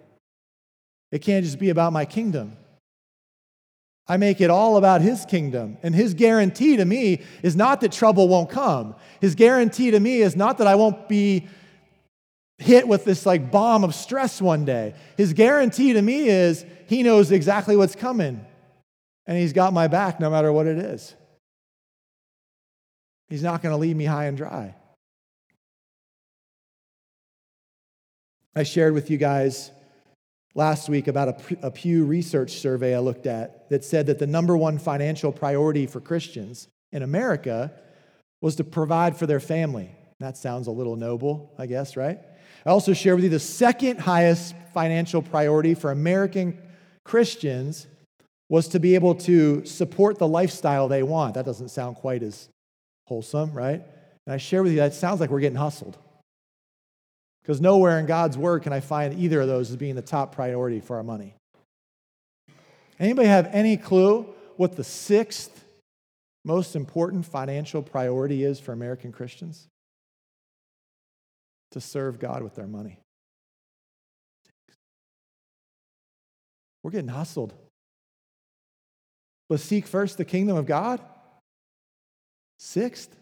It 1.12 1.20
can't 1.20 1.46
just 1.46 1.60
be 1.60 1.70
about 1.70 1.94
my 1.94 2.06
kingdom. 2.06 2.58
I 4.08 4.18
make 4.18 4.42
it 4.42 4.50
all 4.50 4.78
about 4.78 5.02
his 5.02 5.26
kingdom. 5.26 5.78
And 5.84 5.96
his 5.96 6.14
guarantee 6.14 6.78
to 6.78 6.86
me 6.86 7.22
is 7.44 7.56
not 7.56 7.82
that 7.82 7.92
trouble 7.92 8.28
won't 8.28 8.50
come. 8.50 8.96
His 9.20 9.36
guarantee 9.36 9.92
to 9.92 10.00
me 10.00 10.22
is 10.22 10.36
not 10.36 10.58
that 10.58 10.68
I 10.68 10.76
won't 10.76 11.08
be 11.08 11.48
hit 12.58 12.88
with 12.88 13.06
this 13.06 13.26
like 13.26 13.52
bomb 13.52 13.84
of 13.84 13.96
stress 13.96 14.42
one 14.42 14.66
day. 14.66 14.94
His 15.18 15.34
guarantee 15.34 15.94
to 15.94 16.02
me 16.02 16.28
is 16.28 16.66
he 16.88 17.04
knows 17.04 17.32
exactly 17.32 17.76
what's 17.76 17.96
coming. 17.96 18.46
And 19.26 19.38
he's 19.38 19.54
got 19.54 19.72
my 19.74 19.88
back 19.88 20.20
no 20.20 20.30
matter 20.30 20.52
what 20.52 20.68
it 20.68 20.78
is. 20.78 21.16
He's 23.30 23.44
not 23.44 23.62
going 23.62 23.72
to 23.72 23.78
leave 23.78 23.96
me 23.96 24.06
high 24.06 24.26
and 24.26 24.36
dry. 24.36 24.76
I 28.54 28.64
shared 28.64 28.94
with 28.94 29.10
you 29.10 29.18
guys 29.18 29.72
last 30.54 30.90
week 30.90 31.08
about 31.08 31.42
a, 31.62 31.72
Pew 31.72 32.06
Research 32.06 32.60
survey 32.60 32.96
I 32.96 33.00
looked 33.00 33.26
at 33.26 33.70
that 33.70 33.84
said 33.84 34.08
that 34.08 34.20
the 34.20 34.28
number 34.28 34.58
one 34.58 34.78
financial 34.78 35.32
priority 35.32 35.88
for 35.88 36.00
Christians 36.00 36.68
in 36.92 37.04
America 37.04 37.72
was 38.42 38.56
to 38.58 38.64
provide 38.64 39.16
for 39.16 39.26
their 39.26 39.40
family. 39.40 39.92
That 40.20 40.38
sounds 40.38 40.68
a 40.68 40.72
little 40.72 40.96
noble, 40.96 41.54
I 41.58 41.66
guess, 41.66 41.96
right? 41.96 42.20
I 42.66 42.70
also 42.70 42.94
share 42.94 43.16
with 43.16 43.24
you 43.24 43.30
the 43.30 43.40
second 43.40 44.00
highest 44.00 44.56
financial 44.74 45.22
priority 45.22 45.74
for 45.74 45.92
American 45.92 46.58
Christians 47.04 47.88
was 48.50 48.68
to 48.70 48.80
be 48.80 48.96
able 48.96 49.16
to 49.16 49.66
support 49.66 50.18
the 50.18 50.28
lifestyle 50.28 50.88
they 50.88 51.04
want. 51.04 51.36
That 51.36 51.46
doesn't 51.46 51.70
sound 51.70 51.96
quite 51.96 52.22
as 52.22 52.50
wholesome, 53.08 53.54
right? 53.54 53.82
And 54.26 54.34
I 54.34 54.38
share 54.38 54.62
with 54.62 54.74
you 54.74 54.80
that 54.80 54.94
sounds 54.94 55.20
like 55.20 55.30
we're 55.30 55.40
getting 55.40 55.58
hustled. 55.58 55.98
Because 57.52 57.60
nowhere 57.60 58.00
in 58.00 58.06
God's 58.06 58.38
word 58.38 58.64
can 58.64 58.72
I 58.72 58.80
find 58.80 59.20
either 59.20 59.42
of 59.42 59.48
those 59.50 59.72
as 59.72 59.76
being 59.76 59.96
the 59.96 60.02
top 60.02 60.34
priority 60.34 60.80
for 60.80 60.96
our 60.96 61.04
money. 61.04 61.36
Anybody 62.98 63.28
have 63.28 63.50
any 63.52 63.76
clue 63.76 64.26
what 64.56 64.78
the 64.78 64.86
sixth 64.86 65.66
most 66.46 66.78
important 66.78 67.26
financial 67.26 67.82
priority 67.84 68.46
is 68.46 68.58
for 68.62 68.72
American 68.72 69.12
Christians? 69.12 69.68
To 71.72 71.82
serve 71.82 72.20
God 72.20 72.42
with 72.42 72.56
their 72.56 72.68
money. 72.68 73.00
We're 76.84 76.92
getting 76.92 77.10
hustled. 77.10 77.54
But 79.50 79.60
seek 79.60 79.88
first 79.88 80.18
the 80.18 80.24
kingdom 80.24 80.56
of 80.56 80.68
God. 80.68 81.02
Sixth. 82.60 83.14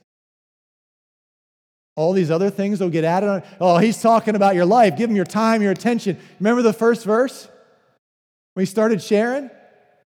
All 2.00 2.14
these 2.14 2.32
other 2.32 2.50
things 2.50 2.80
will 2.80 2.89
get 2.89 3.04
added 3.04 3.28
on. 3.28 3.43
Oh, 3.60 3.78
he's 3.78 4.02
talking 4.02 4.36
about 4.36 4.56
your 4.56 4.64
life. 4.64 4.95
Give 4.95 5.10
him 5.10 5.18
your 5.18 5.26
time, 5.26 5.62
your 5.62 5.74
attention. 5.74 6.18
Remember 6.39 6.62
the 6.62 6.72
first 6.72 7.04
verse? 7.04 7.50
When 8.54 8.62
he 8.62 8.66
started 8.66 9.02
sharing? 9.02 9.50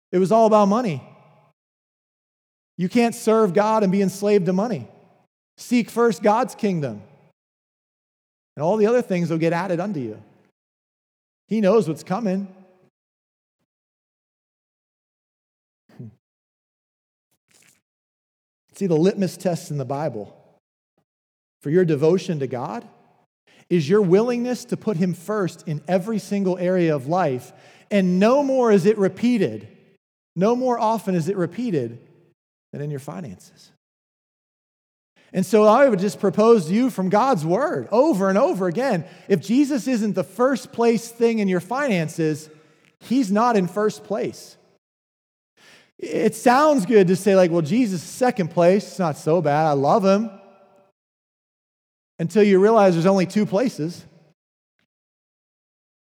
It 0.10 0.18
was 0.18 0.32
all 0.32 0.46
about 0.46 0.70
money. 0.70 1.04
You 2.78 2.88
can't 2.88 3.14
serve 3.14 3.54
God 3.54 3.84
and 3.84 3.92
be 3.92 4.02
enslaved 4.02 4.46
to 4.46 4.54
money. 4.54 4.88
Seek 5.58 5.90
first 5.90 6.24
God's 6.24 6.56
kingdom. 6.56 7.02
And 8.56 8.64
all 8.64 8.78
the 8.78 8.88
other 8.88 9.02
things 9.02 9.30
will 9.30 9.38
get 9.38 9.52
added 9.52 9.82
unto 9.82 10.00
you. 10.00 10.24
He 11.50 11.60
knows 11.60 11.90
what's 11.90 12.04
coming. 12.04 12.48
See, 18.74 18.88
the 18.88 18.96
litmus 18.96 19.36
test 19.36 19.70
in 19.70 19.78
the 19.78 19.84
Bible 19.84 20.40
for 21.64 21.70
your 21.70 21.86
devotion 21.86 22.40
to 22.40 22.48
God 22.48 22.86
is 23.70 23.88
your 23.88 24.02
willingness 24.02 24.66
to 24.66 24.76
put 24.76 24.98
Him 24.98 25.14
first 25.14 25.66
in 25.66 25.82
every 25.88 26.20
single 26.20 26.58
area 26.58 26.94
of 26.94 27.08
life. 27.08 27.54
And 27.90 28.20
no 28.20 28.44
more 28.44 28.70
is 28.70 28.86
it 28.86 28.98
repeated, 28.98 29.70
no 30.36 30.58
more 30.58 30.78
often 30.78 31.16
is 31.16 31.30
it 31.30 31.38
repeated 31.38 32.00
than 32.74 32.82
in 32.82 32.92
your 32.92 33.00
finances. 33.00 33.72
And 35.32 35.46
so 35.46 35.64
I 35.64 35.88
would 35.88 36.00
just 36.00 36.20
propose 36.20 36.66
to 36.68 36.74
you 36.74 36.90
from 36.90 37.08
God's 37.10 37.46
word 37.46 37.88
over 37.92 38.28
and 38.28 38.38
over 38.38 38.68
again 38.68 39.06
if 39.30 39.40
Jesus 39.40 39.88
isn't 39.88 40.14
the 40.14 40.24
first 40.24 40.74
place 40.74 41.08
thing 41.08 41.40
in 41.40 41.48
your 41.48 41.62
finances, 41.62 42.50
He's 43.00 43.32
not 43.32 43.56
in 43.56 43.68
first 43.68 44.04
place. 44.04 44.58
It 45.98 46.36
sounds 46.36 46.86
good 46.86 47.08
to 47.08 47.16
say, 47.16 47.38
like, 47.38 47.52
well, 47.52 47.62
Jesus 47.62 48.04
is 48.04 48.10
second 48.10 48.50
place. 48.50 48.86
It's 48.86 49.00
not 49.00 49.18
so 49.18 49.42
bad. 49.42 49.68
I 49.68 49.72
love 49.72 50.04
him. 50.04 50.30
Until 52.20 52.44
you 52.44 52.60
realize 52.60 52.94
there's 52.94 53.06
only 53.06 53.26
two 53.26 53.46
places. 53.46 54.06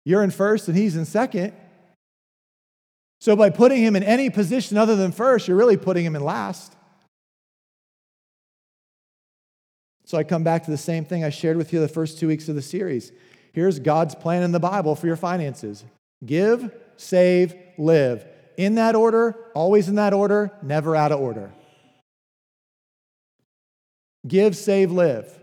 You're 0.05 0.23
in 0.23 0.31
first 0.31 0.69
and 0.69 0.77
he's 0.77 0.97
in 0.97 1.05
second. 1.05 1.53
So, 3.21 3.35
by 3.35 3.51
putting 3.51 3.83
him 3.83 3.97
in 3.97 4.03
any 4.03 4.31
position 4.31 4.77
other 4.77 4.95
than 4.95 5.11
first, 5.11 5.49
you're 5.49 5.57
really 5.57 5.77
putting 5.77 6.05
him 6.05 6.15
in 6.15 6.23
last. 6.23 6.75
So, 10.05 10.19
I 10.19 10.23
come 10.23 10.45
back 10.45 10.65
to 10.65 10.71
the 10.71 10.77
same 10.77 11.05
thing 11.05 11.25
I 11.25 11.31
shared 11.31 11.57
with 11.57 11.73
you 11.73 11.81
the 11.81 11.89
first 11.89 12.19
two 12.19 12.29
weeks 12.29 12.49
of 12.49 12.55
the 12.55 12.63
series. 12.63 13.11
Here's 13.53 13.79
God's 13.79 14.15
plan 14.15 14.43
in 14.43 14.53
the 14.53 14.61
Bible 14.61 14.95
for 14.95 15.07
your 15.07 15.17
finances 15.17 15.85
give, 16.25 16.73
save, 16.97 17.55
live. 17.79 18.25
In 18.57 18.77
that 18.77 18.95
order, 18.95 19.35
always 19.55 19.89
in 19.89 19.97
that 19.97 20.13
order, 20.13 20.51
never 20.63 20.95
out 20.95 21.13
of 21.13 21.21
order. 21.21 21.53
Give, 24.27 24.57
save, 24.57 24.93
live. 24.93 25.39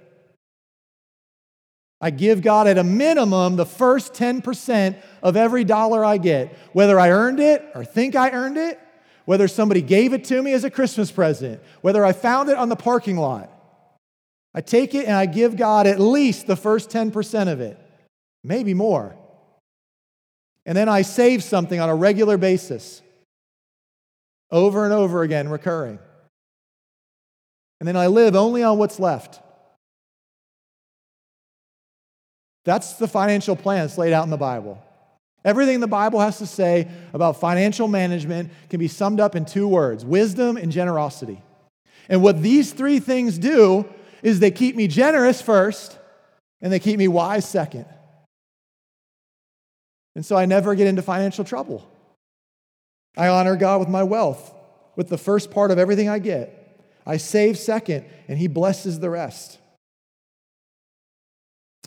I 2.04 2.10
give 2.10 2.42
God 2.42 2.68
at 2.68 2.78
a 2.78 2.84
minimum 2.84 3.56
the 3.56 3.66
first 3.66 4.14
10% 4.14 5.02
of 5.22 5.38
every 5.38 5.64
dollar 5.64 6.04
I 6.04 6.18
get, 6.18 6.54
whether 6.74 7.00
I 7.00 7.12
earned 7.12 7.40
it 7.40 7.66
or 7.74 7.86
think 7.86 8.14
I 8.14 8.32
earned 8.32 8.58
it, 8.58 8.78
whether 9.24 9.48
somebody 9.48 9.82
gave 9.82 10.12
it 10.12 10.26
to 10.26 10.44
me 10.44 10.52
as 10.52 10.66
a 10.66 10.70
Christmas 10.70 11.12
present, 11.12 11.62
whether 11.80 12.04
I 12.04 12.12
found 12.12 12.50
it 12.50 12.58
on 12.58 12.68
the 12.68 12.76
parking 12.76 13.16
lot. 13.16 13.50
I 14.54 14.60
take 14.60 14.94
it 14.94 15.06
and 15.06 15.16
I 15.16 15.26
give 15.26 15.56
God 15.56 15.88
at 15.88 15.98
least 15.98 16.46
the 16.46 16.58
first 16.58 16.90
10% 16.90 17.50
of 17.50 17.62
it, 17.62 17.80
maybe 18.44 18.74
more. 18.74 19.16
And 20.66 20.78
then 20.78 20.90
I 20.90 21.04
save 21.04 21.42
something 21.42 21.80
on 21.80 21.88
a 21.88 21.96
regular 21.96 22.36
basis, 22.36 23.02
over 24.52 24.84
and 24.84 24.94
over 24.94 25.24
again, 25.24 25.48
recurring. 25.48 26.00
And 27.80 27.88
then 27.88 27.96
I 27.96 28.08
live 28.08 28.36
only 28.36 28.62
on 28.62 28.78
what's 28.78 29.00
left. 29.00 29.40
That's 32.66 32.94
the 32.94 33.08
financial 33.08 33.56
plan 33.56 33.82
that's 33.86 33.98
laid 33.98 34.14
out 34.14 34.24
in 34.24 34.30
the 34.30 34.38
Bible. 34.38 34.82
Everything 35.46 35.82
the 35.82 35.88
Bible 35.88 36.20
has 36.20 36.38
to 36.38 36.46
say 36.46 36.88
about 37.14 37.40
financial 37.40 37.88
management 37.88 38.50
can 38.70 38.80
be 38.80 38.88
summed 38.88 39.20
up 39.20 39.36
in 39.36 39.46
two 39.46 39.68
words 39.68 40.06
wisdom 40.06 40.56
and 40.56 40.72
generosity. 40.72 41.42
And 42.10 42.22
what 42.22 42.42
these 42.42 42.72
three 42.72 43.00
things 43.00 43.38
do 43.38 43.86
is 44.22 44.40
they 44.40 44.52
keep 44.52 44.76
me 44.76 44.88
generous 44.88 45.42
first 45.42 45.98
and 46.62 46.72
they 46.72 46.80
keep 46.80 46.98
me 46.98 47.08
wise 47.08 47.48
second. 47.48 47.86
And 50.16 50.26
so 50.26 50.38
I 50.38 50.46
never 50.46 50.76
get 50.76 50.88
into 50.88 51.02
financial 51.02 51.44
trouble. 51.44 51.90
I 53.18 53.28
honor 53.28 53.56
God 53.56 53.80
with 53.80 53.90
my 53.90 54.04
wealth, 54.04 54.54
with 54.96 55.10
the 55.10 55.18
first 55.18 55.52
part 55.52 55.72
of 55.72 55.78
everything 55.78 56.08
I 56.08 56.20
get. 56.20 56.60
I 57.06 57.18
save 57.18 57.58
second, 57.58 58.06
and 58.28 58.38
He 58.38 58.48
blesses 58.48 59.00
the 59.00 59.10
rest. 59.10 59.60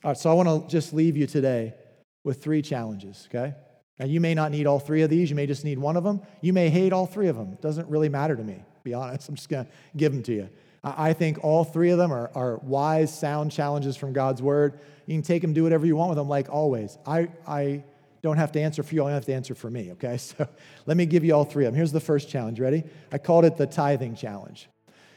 All 0.04 0.10
right, 0.10 0.18
so 0.18 0.30
I 0.30 0.34
want 0.34 0.48
to 0.48 0.70
just 0.70 0.92
leave 0.92 1.16
you 1.16 1.26
today 1.26 1.74
with 2.22 2.42
three 2.42 2.60
challenges, 2.60 3.28
okay? 3.30 3.54
Now, 3.98 4.04
you 4.04 4.20
may 4.20 4.34
not 4.34 4.50
need 4.50 4.66
all 4.66 4.78
three 4.78 5.02
of 5.02 5.08
these. 5.08 5.30
You 5.30 5.36
may 5.36 5.46
just 5.46 5.64
need 5.64 5.78
one 5.78 5.96
of 5.96 6.04
them. 6.04 6.20
You 6.42 6.52
may 6.52 6.68
hate 6.68 6.92
all 6.92 7.06
three 7.06 7.28
of 7.28 7.36
them. 7.36 7.52
It 7.54 7.62
doesn't 7.62 7.88
really 7.88 8.10
matter 8.10 8.36
to 8.36 8.44
me, 8.44 8.62
be 8.84 8.92
honest. 8.92 9.28
I'm 9.28 9.36
just 9.36 9.48
going 9.48 9.64
to 9.64 9.70
give 9.96 10.12
them 10.12 10.22
to 10.24 10.32
you. 10.32 10.48
I 10.84 11.14
think 11.14 11.42
all 11.42 11.64
three 11.64 11.90
of 11.90 11.98
them 11.98 12.12
are, 12.12 12.30
are 12.34 12.58
wise, 12.58 13.16
sound 13.16 13.50
challenges 13.50 13.96
from 13.96 14.12
God's 14.12 14.40
word. 14.40 14.78
You 15.06 15.14
can 15.14 15.22
take 15.22 15.42
them, 15.42 15.52
do 15.52 15.64
whatever 15.64 15.86
you 15.86 15.96
want 15.96 16.10
with 16.10 16.18
them, 16.18 16.28
like 16.28 16.48
always. 16.48 16.96
I, 17.04 17.28
I 17.46 17.82
don't 18.22 18.36
have 18.36 18.52
to 18.52 18.60
answer 18.60 18.82
for 18.82 18.94
you, 18.94 19.02
I 19.02 19.06
don't 19.06 19.14
have 19.14 19.24
to 19.24 19.34
answer 19.34 19.54
for 19.54 19.70
me, 19.70 19.92
okay? 19.92 20.18
So 20.18 20.46
let 20.84 20.96
me 20.96 21.06
give 21.06 21.24
you 21.24 21.34
all 21.34 21.44
three 21.44 21.64
of 21.64 21.72
them. 21.72 21.76
Here's 21.76 21.90
the 21.90 22.00
first 22.00 22.28
challenge. 22.28 22.60
Ready? 22.60 22.84
I 23.10 23.18
called 23.18 23.44
it 23.46 23.56
the 23.56 23.66
tithing 23.66 24.14
challenge. 24.14 24.68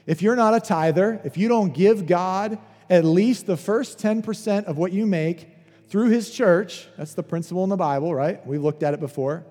If 0.07 0.23
you're 0.23 0.35
not 0.35 0.55
a 0.55 0.59
tither, 0.59 1.21
if 1.23 1.37
you 1.37 1.47
don't 1.49 1.71
give 1.73 2.07
God 2.07 2.57
at 2.89 3.05
least 3.05 3.45
the 3.45 3.57
first 3.57 3.99
10% 3.99 4.65
of 4.65 4.77
what 4.77 4.91
you 4.91 5.05
make 5.05 5.47
through 5.89 6.09
his 6.09 6.29
church. 6.31 6.87
That's 6.97 7.13
the 7.13 7.23
principle 7.23 7.63
in 7.63 7.69
the 7.69 7.77
Bible, 7.77 8.13
right? 8.13 8.45
We've 8.45 8.61
looked 8.61 8.83
at 8.83 8.93
it 8.93 8.99
before. 8.99 9.45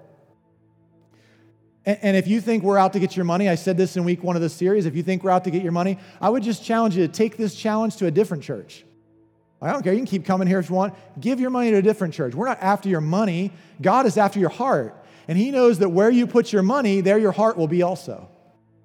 And, 1.86 2.18
if 2.18 2.28
you 2.28 2.42
think 2.42 2.64
we're 2.64 2.76
out 2.76 2.92
to 2.92 3.00
get 3.00 3.16
your 3.16 3.24
money, 3.24 3.48
I 3.48 3.54
said 3.54 3.78
this 3.78 3.96
in 3.96 4.04
week 4.04 4.22
one 4.22 4.36
of 4.36 4.42
the 4.42 4.50
series. 4.50 4.84
If 4.84 4.94
you 4.94 5.02
think 5.02 5.24
we're 5.24 5.30
out 5.30 5.44
to 5.44 5.50
get 5.50 5.62
your 5.62 5.72
money, 5.72 5.98
I 6.20 6.28
would 6.28 6.42
just 6.42 6.62
challenge 6.62 6.94
you 6.94 7.06
to 7.06 7.10
take 7.10 7.38
this 7.38 7.54
challenge 7.54 7.96
to 7.96 8.06
a 8.06 8.10
different 8.10 8.42
church. 8.42 8.84
I 9.62 9.72
don't 9.72 9.82
care. 9.82 9.94
You 9.94 10.00
can 10.00 10.06
keep 10.06 10.26
coming 10.26 10.46
here 10.46 10.58
if 10.58 10.68
you 10.68 10.76
want. 10.76 10.94
Give 11.18 11.40
your 11.40 11.48
money 11.48 11.70
to 11.70 11.78
a 11.78 11.82
different 11.82 12.12
church. 12.12 12.34
We're 12.34 12.46
not 12.46 12.62
after 12.62 12.90
your 12.90 13.00
money, 13.00 13.52
God 13.80 14.04
is 14.04 14.18
after 14.18 14.38
your 14.38 14.50
heart. 14.50 15.02
And 15.28 15.38
He 15.38 15.50
knows 15.50 15.78
that 15.78 15.88
where 15.88 16.10
you 16.10 16.26
put 16.26 16.52
your 16.52 16.62
money, 16.62 17.00
there 17.00 17.18
your 17.18 17.32
heart 17.32 17.56
will 17.56 17.68
be 17.68 17.82
also. 17.82 18.28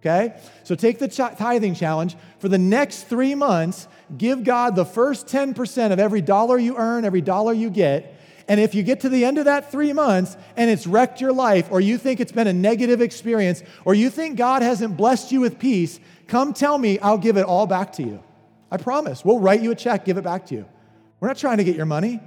Okay? 0.03 0.35
So 0.63 0.75
take 0.75 0.99
the 0.99 1.07
tithing 1.07 1.75
challenge. 1.75 2.17
For 2.39 2.49
the 2.49 2.57
next 2.57 3.03
three 3.03 3.35
months, 3.35 3.87
give 4.17 4.43
God 4.43 4.75
the 4.75 4.83
first 4.83 5.27
10% 5.27 5.93
of 5.93 5.99
every 5.99 6.19
dollar 6.21 6.57
you 6.57 6.75
earn, 6.75 7.05
every 7.05 7.21
dollar 7.21 7.53
you 7.53 7.69
get. 7.69 8.19
And 8.49 8.59
if 8.59 8.75
you 8.75 8.83
get 8.83 8.99
to 9.01 9.09
the 9.09 9.23
end 9.23 9.37
of 9.37 9.45
that 9.45 9.71
three 9.71 9.93
months 9.93 10.35
and 10.57 10.69
it's 10.69 10.85
wrecked 10.85 11.21
your 11.21 11.31
life, 11.31 11.69
or 11.71 11.79
you 11.79 11.97
think 11.97 12.19
it's 12.19 12.33
been 12.33 12.47
a 12.47 12.53
negative 12.53 12.99
experience, 12.99 13.63
or 13.85 13.93
you 13.93 14.09
think 14.09 14.37
God 14.37 14.61
hasn't 14.61 14.97
blessed 14.97 15.31
you 15.31 15.39
with 15.39 15.57
peace, 15.57 16.01
come 16.27 16.53
tell 16.53 16.77
me, 16.77 16.99
I'll 16.99 17.17
give 17.17 17.37
it 17.37 17.45
all 17.45 17.65
back 17.65 17.93
to 17.93 18.03
you. 18.03 18.21
I 18.69 18.75
promise. 18.75 19.23
We'll 19.23 19.39
write 19.39 19.61
you 19.61 19.71
a 19.71 19.75
check, 19.75 20.03
give 20.03 20.17
it 20.17 20.25
back 20.25 20.47
to 20.47 20.55
you. 20.55 20.65
We're 21.21 21.29
not 21.29 21.37
trying 21.37 21.59
to 21.59 21.63
get 21.63 21.77
your 21.77 21.85
money, 21.85 22.19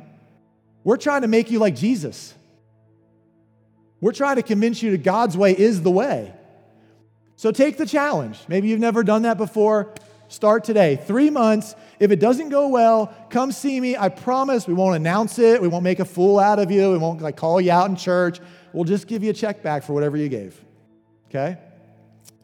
we're 0.83 0.97
trying 0.97 1.23
to 1.23 1.29
make 1.29 1.51
you 1.51 1.59
like 1.59 1.77
Jesus. 1.77 2.33
We're 4.01 4.13
trying 4.13 4.37
to 4.37 4.43
convince 4.43 4.83
you 4.83 4.93
that 4.93 5.03
God's 5.03 5.37
way 5.37 5.59
is 5.59 5.83
the 5.83 5.91
way. 5.91 6.33
So 7.37 7.53
take 7.53 7.77
the 7.77 7.87
challenge. 7.87 8.41
Maybe 8.49 8.69
you've 8.69 8.81
never 8.81 9.05
done 9.05 9.23
that 9.23 9.37
before. 9.37 9.93
Start 10.29 10.65
today. 10.65 10.97
Three 10.97 11.31
months. 11.31 11.75
If 12.01 12.11
it 12.11 12.19
doesn't 12.19 12.49
go 12.49 12.69
well, 12.69 13.15
come 13.31 13.53
see 13.53 13.81
me. 13.81 13.97
I 13.97 14.09
promise 14.09 14.67
we 14.67 14.75
won't 14.75 14.97
announce 14.97 15.39
it. 15.39 15.63
We 15.63 15.69
won't 15.69 15.85
make 15.85 16.01
a 16.01 16.05
fool 16.05 16.39
out 16.39 16.59
of 16.59 16.71
you. 16.71 16.91
We 16.91 16.99
won't 16.99 17.21
like 17.21 17.37
call 17.37 17.61
you 17.61 17.71
out 17.71 17.89
in 17.89 17.97
church. 17.97 18.41
We'll 18.73 18.85
just 18.85 19.07
give 19.07 19.23
you 19.23 19.31
a 19.31 19.35
check 19.35 19.63
back 19.63 19.85
for 19.85 19.93
whatever 19.93 20.17
you 20.17 20.29
gave. 20.29 20.61
Okay? 21.29 21.59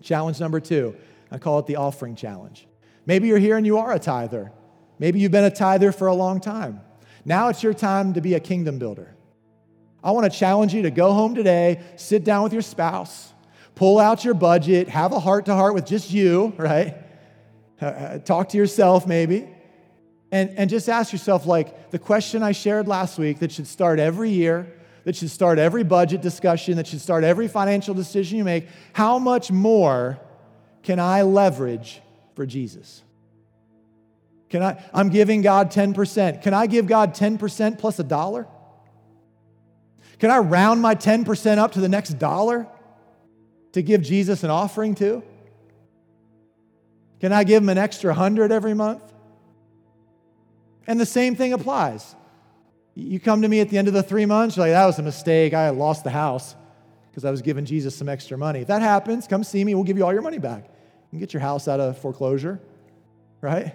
Challenge 0.03 0.39
number 0.39 0.61
two. 0.61 0.95
I 1.31 1.39
call 1.39 1.59
it 1.59 1.67
the 1.67 1.77
offering 1.77 2.15
challenge. 2.15 2.69
Maybe 3.07 3.29
you're 3.29 3.39
here 3.39 3.57
and 3.57 3.67
you 3.67 3.79
are 3.79 3.93
a 3.93 3.99
tither. 3.99 4.53
Maybe 4.99 5.19
you've 5.19 5.33
been 5.33 5.45
a 5.45 5.51
tither 5.51 5.91
for 5.91 6.07
a 6.07 6.15
long 6.15 6.41
time. 6.41 6.81
Now 7.25 7.49
it's 7.49 7.63
your 7.63 7.75
time 7.75 8.13
to 8.15 8.21
be 8.21 8.35
a 8.35 8.41
kingdom 8.41 8.79
builder. 8.79 9.15
I 10.05 10.11
want 10.11 10.31
to 10.31 10.39
challenge 10.39 10.75
you 10.75 10.83
to 10.83 10.91
go 10.91 11.13
home 11.13 11.35
today, 11.35 11.81
sit 11.97 12.25
down 12.25 12.43
with 12.43 12.53
your 12.53 12.63
spouse, 12.63 13.32
pull 13.75 13.99
out 13.99 14.25
your 14.25 14.35
budget, 14.35 14.89
have 14.89 15.13
a 15.13 15.21
heart 15.21 15.47
to 15.47 15.55
heart 15.55 15.75
with 15.75 15.87
just 15.87 16.11
you, 16.11 16.53
right? 16.57 16.97
Uh, 17.81 17.87
uh, 17.87 18.19
talk 18.19 18.51
to 18.51 18.57
yourself 18.57 19.07
maybe. 19.07 19.49
And, 20.31 20.51
and 20.57 20.71
just 20.71 20.89
ask 20.89 21.13
yourself, 21.13 21.45
like 21.47 21.91
the 21.91 21.99
question 21.99 22.43
I 22.43 22.53
shared 22.53 22.89
last 22.89 23.19
week 23.19 23.41
that 23.41 23.53
should 23.53 23.67
start 23.67 23.99
every 23.99 24.31
year, 24.31 24.73
that 25.05 25.17
should 25.17 25.31
start 25.31 25.59
every 25.59 25.85
budget 25.85 26.23
discussion, 26.23 26.77
that 26.77 26.87
should 26.87 27.01
start 27.01 27.25
every 27.25 27.49
financial 27.49 27.95
decision 27.95 28.39
you 28.39 28.45
make 28.45 28.69
how 28.93 29.19
much 29.19 29.51
more 29.51 30.19
can 30.83 30.99
I 30.99 31.23
leverage 31.23 32.01
for 32.35 32.47
Jesus? 32.47 33.03
Can 34.49 34.63
I, 34.63 34.83
I'm 34.93 35.09
giving 35.09 35.43
God 35.43 35.71
10%. 35.71 36.43
Can 36.43 36.55
I 36.55 36.67
give 36.67 36.87
God 36.87 37.15
10% 37.15 37.79
plus 37.79 37.99
a 37.99 38.05
dollar? 38.05 38.47
Can 40.19 40.31
I 40.31 40.39
round 40.39 40.81
my 40.81 40.95
10% 40.95 41.59
up 41.59 41.73
to 41.73 41.81
the 41.81 41.89
next 41.89 42.19
dollar? 42.19 42.67
To 43.73 43.83
give 43.83 44.03
Jesus 44.03 44.45
an 44.45 44.51
offering 44.51 44.95
to? 44.97 45.23
Can 47.21 47.33
I 47.33 47.45
give 47.45 47.63
him 47.63 47.69
an 47.69 47.79
extra 47.79 48.13
hundred 48.15 48.53
every 48.53 48.75
month? 48.75 49.03
And 50.87 50.99
the 50.99 51.07
same 51.07 51.37
thing 51.37 51.53
applies. 51.53 52.17
You 52.95 53.21
come 53.21 53.43
to 53.43 53.49
me 53.49 53.61
at 53.61 53.71
the 53.71 53.79
end 53.79 53.89
of 53.89 53.95
the 53.95 54.03
three 54.03 54.27
months, 54.27 54.57
you're 54.57 54.67
like, 54.67 54.73
that 54.73 54.85
was 54.87 54.99
a 54.99 55.03
mistake. 55.03 55.55
I 55.55 55.71
lost 55.71 56.05
the 56.05 56.11
house 56.11 56.55
because 57.11 57.25
I 57.25 57.31
was 57.31 57.41
giving 57.41 57.65
Jesus 57.65 57.95
some 57.95 58.09
extra 58.09 58.37
money. 58.37 58.61
If 58.61 58.69
that 58.69 58.83
happens, 58.83 59.27
come 59.27 59.45
see 59.45 59.65
me. 59.65 59.75
We'll 59.75 59.85
give 59.85 59.97
you 59.97 60.05
all 60.05 60.13
your 60.13 60.23
money 60.23 60.39
back. 60.39 60.65
You 60.65 61.11
can 61.11 61.19
get 61.19 61.33
your 61.33 61.41
house 61.41 61.69
out 61.69 61.79
of 61.79 61.99
foreclosure, 61.99 62.61
right? 63.41 63.75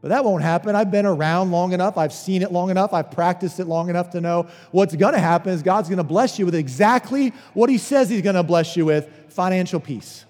But 0.00 0.08
that 0.08 0.24
won't 0.24 0.42
happen. 0.42 0.76
I've 0.76 0.90
been 0.90 1.06
around 1.06 1.50
long 1.50 1.72
enough. 1.72 1.98
I've 1.98 2.12
seen 2.12 2.42
it 2.42 2.52
long 2.52 2.70
enough. 2.70 2.92
I've 2.92 3.10
practiced 3.10 3.58
it 3.58 3.66
long 3.66 3.90
enough 3.90 4.10
to 4.10 4.20
know 4.20 4.46
what's 4.70 4.94
going 4.94 5.14
to 5.14 5.20
happen 5.20 5.52
is 5.52 5.62
God's 5.62 5.88
going 5.88 5.98
to 5.98 6.04
bless 6.04 6.38
you 6.38 6.44
with 6.44 6.54
exactly 6.54 7.32
what 7.52 7.68
He 7.68 7.78
says 7.78 8.08
He's 8.08 8.22
going 8.22 8.36
to 8.36 8.44
bless 8.44 8.76
you 8.76 8.84
with 8.84 9.08
financial 9.28 9.80
peace. 9.80 10.24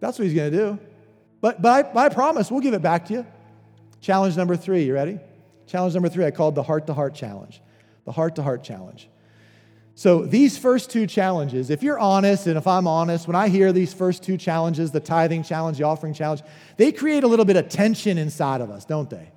That's 0.00 0.18
what 0.18 0.26
He's 0.26 0.34
going 0.34 0.52
to 0.52 0.56
do. 0.56 0.78
But, 1.40 1.62
but, 1.62 1.68
I, 1.70 1.82
but 1.90 2.12
I 2.12 2.14
promise 2.14 2.50
we'll 2.50 2.60
give 2.60 2.74
it 2.74 2.82
back 2.82 3.06
to 3.06 3.14
you. 3.14 3.26
Challenge 4.00 4.36
number 4.36 4.56
three, 4.56 4.84
you 4.84 4.92
ready? 4.92 5.18
Challenge 5.66 5.94
number 5.94 6.10
three, 6.10 6.26
I 6.26 6.30
called 6.30 6.54
the 6.54 6.62
heart 6.62 6.86
to 6.88 6.94
heart 6.94 7.14
challenge. 7.14 7.62
The 8.04 8.12
heart 8.12 8.36
to 8.36 8.42
heart 8.42 8.62
challenge. 8.62 9.08
So, 9.96 10.24
these 10.24 10.58
first 10.58 10.90
two 10.90 11.06
challenges, 11.06 11.70
if 11.70 11.82
you're 11.82 12.00
honest, 12.00 12.48
and 12.48 12.58
if 12.58 12.66
I'm 12.66 12.88
honest, 12.88 13.28
when 13.28 13.36
I 13.36 13.48
hear 13.48 13.72
these 13.72 13.94
first 13.94 14.24
two 14.24 14.36
challenges, 14.36 14.90
the 14.90 14.98
tithing 14.98 15.44
challenge, 15.44 15.78
the 15.78 15.84
offering 15.84 16.14
challenge, 16.14 16.42
they 16.76 16.90
create 16.90 17.22
a 17.22 17.28
little 17.28 17.44
bit 17.44 17.56
of 17.56 17.68
tension 17.68 18.18
inside 18.18 18.60
of 18.60 18.70
us, 18.70 18.84
don't 18.84 19.08
they? 19.08 19.30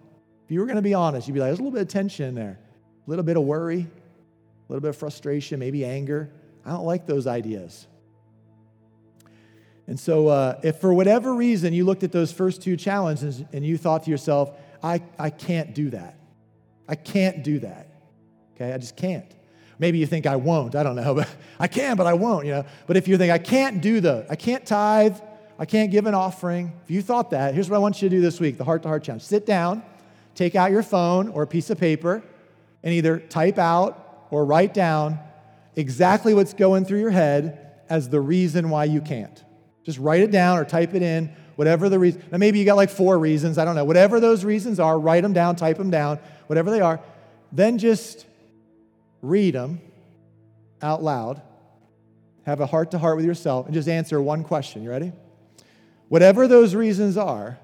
If 0.45 0.51
you 0.51 0.59
were 0.59 0.65
going 0.65 0.77
to 0.77 0.81
be 0.81 0.95
honest, 0.95 1.27
you'd 1.27 1.35
be 1.35 1.39
like, 1.39 1.49
there's 1.49 1.59
a 1.59 1.61
little 1.61 1.77
bit 1.77 1.83
of 1.83 1.89
tension 1.89 2.25
in 2.29 2.35
there, 2.35 2.57
a 3.05 3.09
little 3.09 3.23
bit 3.23 3.37
of 3.37 3.43
worry, 3.43 3.81
a 3.81 4.71
little 4.71 4.81
bit 4.81 4.89
of 4.89 4.97
frustration, 4.97 5.59
maybe 5.59 5.85
anger. 5.85 6.31
I 6.65 6.71
don't 6.71 6.85
like 6.85 7.05
those 7.05 7.27
ideas. 7.27 7.85
And 9.85 9.99
so, 9.99 10.27
uh, 10.27 10.59
if 10.63 10.81
for 10.81 10.91
whatever 10.91 11.35
reason 11.35 11.71
you 11.71 11.85
looked 11.85 12.03
at 12.03 12.11
those 12.11 12.31
first 12.31 12.63
two 12.63 12.77
challenges 12.77 13.43
and 13.53 13.63
you 13.63 13.77
thought 13.77 14.05
to 14.05 14.11
yourself, 14.11 14.57
I, 14.81 15.03
I 15.19 15.29
can't 15.29 15.75
do 15.75 15.91
that. 15.91 16.17
I 16.87 16.95
can't 16.95 17.43
do 17.43 17.59
that. 17.59 17.89
Okay, 18.55 18.73
I 18.73 18.77
just 18.79 18.97
can't. 18.97 19.36
Maybe 19.79 19.97
you 19.99 20.07
think 20.07 20.25
I 20.25 20.35
won't. 20.35 20.75
I 20.75 20.83
don't 20.83 20.95
know, 20.95 21.13
but 21.15 21.29
I 21.59 21.67
can, 21.67 21.97
but 21.97 22.07
I 22.07 22.13
won't, 22.13 22.45
you 22.45 22.51
know. 22.51 22.65
But 22.85 22.97
if 22.97 23.07
you 23.07 23.17
think 23.17 23.31
I 23.31 23.37
can't 23.37 23.81
do 23.81 23.99
the, 23.99 24.25
I 24.29 24.35
can't 24.35 24.65
tithe, 24.65 25.17
I 25.59 25.65
can't 25.65 25.91
give 25.91 26.05
an 26.05 26.13
offering. 26.13 26.71
If 26.83 26.91
you 26.91 27.01
thought 27.01 27.31
that, 27.31 27.53
here's 27.53 27.69
what 27.69 27.77
I 27.77 27.79
want 27.79 28.01
you 28.01 28.09
to 28.09 28.15
do 28.15 28.21
this 28.21 28.39
week 28.39 28.57
the 28.57 28.63
heart 28.63 28.83
to 28.83 28.87
heart 28.87 29.03
challenge. 29.03 29.23
Sit 29.23 29.45
down, 29.45 29.83
take 30.35 30.55
out 30.55 30.71
your 30.71 30.83
phone 30.83 31.29
or 31.29 31.43
a 31.43 31.47
piece 31.47 31.69
of 31.69 31.79
paper, 31.79 32.23
and 32.83 32.93
either 32.93 33.19
type 33.19 33.57
out 33.57 34.27
or 34.29 34.45
write 34.45 34.73
down 34.73 35.19
exactly 35.75 36.33
what's 36.33 36.53
going 36.53 36.85
through 36.85 36.99
your 36.99 37.11
head 37.11 37.75
as 37.89 38.09
the 38.09 38.19
reason 38.19 38.69
why 38.69 38.83
you 38.83 39.01
can't. 39.01 39.43
Just 39.83 39.99
write 39.99 40.21
it 40.21 40.31
down 40.31 40.57
or 40.57 40.65
type 40.65 40.93
it 40.93 41.01
in, 41.01 41.31
whatever 41.55 41.87
the 41.89 41.97
reason. 41.97 42.21
Now, 42.31 42.37
maybe 42.37 42.59
you 42.59 42.65
got 42.65 42.75
like 42.75 42.89
four 42.89 43.17
reasons, 43.17 43.57
I 43.57 43.65
don't 43.65 43.75
know. 43.75 43.85
Whatever 43.85 44.19
those 44.19 44.43
reasons 44.43 44.79
are, 44.79 44.99
write 44.99 45.21
them 45.21 45.33
down, 45.33 45.55
type 45.55 45.77
them 45.77 45.89
down, 45.89 46.19
whatever 46.47 46.69
they 46.69 46.81
are. 46.81 46.99
Then 47.51 47.77
just 47.77 48.25
read 49.21 49.55
them 49.55 49.81
out 50.81 51.03
loud. 51.03 51.41
Have 52.45 52.61
a 52.61 52.65
heart 52.65 52.91
to 52.91 52.97
heart 52.97 53.17
with 53.17 53.25
yourself 53.25 53.65
and 53.65 53.73
just 53.73 53.89
answer 53.89 54.21
one 54.21 54.43
question. 54.43 54.83
You 54.83 54.89
ready? 54.89 55.11
Whatever 56.07 56.47
those 56.47 56.73
reasons 56.75 57.17
are, 57.17 57.57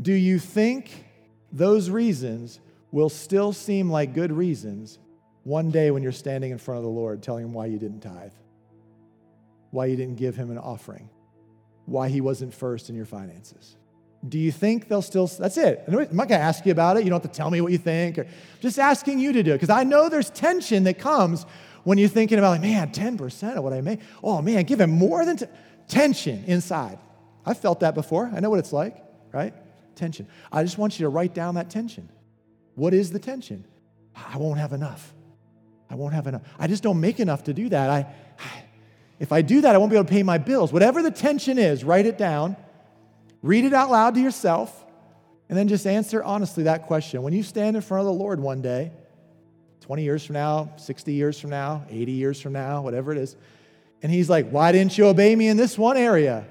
do 0.00 0.12
you 0.12 0.38
think 0.38 1.06
those 1.50 1.88
reasons 1.88 2.60
will 2.90 3.08
still 3.08 3.52
seem 3.52 3.90
like 3.90 4.12
good 4.12 4.32
reasons 4.32 4.98
one 5.44 5.70
day 5.70 5.90
when 5.90 6.02
you're 6.02 6.12
standing 6.12 6.50
in 6.50 6.58
front 6.58 6.78
of 6.78 6.84
the 6.84 6.90
Lord 6.90 7.22
telling 7.22 7.44
him 7.44 7.52
why 7.52 7.66
you 7.66 7.78
didn't 7.78 8.00
tithe, 8.00 8.32
why 9.70 9.86
you 9.86 9.96
didn't 9.96 10.16
give 10.16 10.36
him 10.36 10.50
an 10.50 10.58
offering, 10.58 11.08
why 11.86 12.08
he 12.08 12.20
wasn't 12.20 12.52
first 12.52 12.90
in 12.90 12.94
your 12.94 13.06
finances? 13.06 13.76
Do 14.28 14.38
you 14.38 14.52
think 14.52 14.88
they'll 14.88 15.02
still? 15.02 15.26
That's 15.26 15.56
it. 15.56 15.82
I'm 15.88 15.94
not 15.94 16.08
going 16.08 16.28
to 16.28 16.38
ask 16.38 16.64
you 16.64 16.72
about 16.72 16.96
it. 16.96 17.04
You 17.04 17.10
don't 17.10 17.22
have 17.22 17.30
to 17.30 17.36
tell 17.36 17.50
me 17.50 17.60
what 17.60 17.72
you 17.72 17.78
think. 17.78 18.18
Or 18.18 18.26
just 18.60 18.78
asking 18.78 19.18
you 19.18 19.32
to 19.32 19.42
do 19.42 19.50
it 19.50 19.54
because 19.54 19.70
I 19.70 19.82
know 19.82 20.08
there's 20.08 20.30
tension 20.30 20.84
that 20.84 20.98
comes 20.98 21.44
when 21.82 21.98
you're 21.98 22.08
thinking 22.08 22.38
about, 22.38 22.50
like, 22.50 22.60
man, 22.60 22.90
10% 22.92 23.56
of 23.56 23.64
what 23.64 23.72
I 23.72 23.80
make. 23.80 24.00
Oh, 24.22 24.40
man, 24.40 24.62
give 24.64 24.80
him 24.80 24.90
more 24.90 25.24
than 25.24 25.38
t-. 25.38 25.46
tension 25.88 26.44
inside. 26.46 26.98
I've 27.44 27.58
felt 27.58 27.80
that 27.80 27.96
before. 27.96 28.30
I 28.32 28.38
know 28.38 28.50
what 28.50 28.60
it's 28.60 28.72
like, 28.72 29.02
right? 29.32 29.52
Tension. 29.96 30.28
I 30.52 30.62
just 30.62 30.78
want 30.78 30.98
you 30.98 31.04
to 31.04 31.08
write 31.08 31.34
down 31.34 31.56
that 31.56 31.70
tension. 31.70 32.08
What 32.76 32.94
is 32.94 33.10
the 33.10 33.18
tension? 33.18 33.64
I 34.14 34.36
won't 34.36 34.60
have 34.60 34.72
enough. 34.72 35.12
I 35.90 35.96
won't 35.96 36.14
have 36.14 36.28
enough. 36.28 36.42
I 36.58 36.68
just 36.68 36.82
don't 36.82 37.00
make 37.00 37.18
enough 37.18 37.44
to 37.44 37.52
do 37.52 37.68
that. 37.70 37.90
I, 37.90 38.06
if 39.18 39.32
I 39.32 39.42
do 39.42 39.62
that, 39.62 39.74
I 39.74 39.78
won't 39.78 39.90
be 39.90 39.96
able 39.96 40.06
to 40.06 40.12
pay 40.12 40.22
my 40.22 40.38
bills. 40.38 40.72
Whatever 40.72 41.02
the 41.02 41.10
tension 41.10 41.58
is, 41.58 41.82
write 41.82 42.06
it 42.06 42.16
down, 42.16 42.56
read 43.42 43.64
it 43.64 43.72
out 43.72 43.90
loud 43.90 44.14
to 44.14 44.20
yourself, 44.20 44.84
and 45.48 45.58
then 45.58 45.68
just 45.68 45.86
answer 45.86 46.22
honestly 46.22 46.64
that 46.64 46.84
question. 46.86 47.22
When 47.22 47.32
you 47.32 47.42
stand 47.42 47.76
in 47.76 47.82
front 47.82 48.00
of 48.00 48.06
the 48.06 48.12
Lord 48.12 48.40
one 48.40 48.62
day, 48.62 48.92
20 49.80 50.02
years 50.02 50.24
from 50.24 50.34
now, 50.34 50.72
60 50.76 51.12
years 51.12 51.38
from 51.38 51.50
now, 51.50 51.84
80 51.90 52.12
years 52.12 52.40
from 52.40 52.52
now, 52.52 52.82
whatever 52.82 53.12
it 53.12 53.18
is, 53.18 53.36
and 54.02 54.10
He's 54.10 54.30
like, 54.30 54.48
Why 54.50 54.72
didn't 54.72 54.96
you 54.96 55.06
obey 55.06 55.34
me 55.36 55.48
in 55.48 55.56
this 55.56 55.76
one 55.76 55.96
area? 55.96 56.46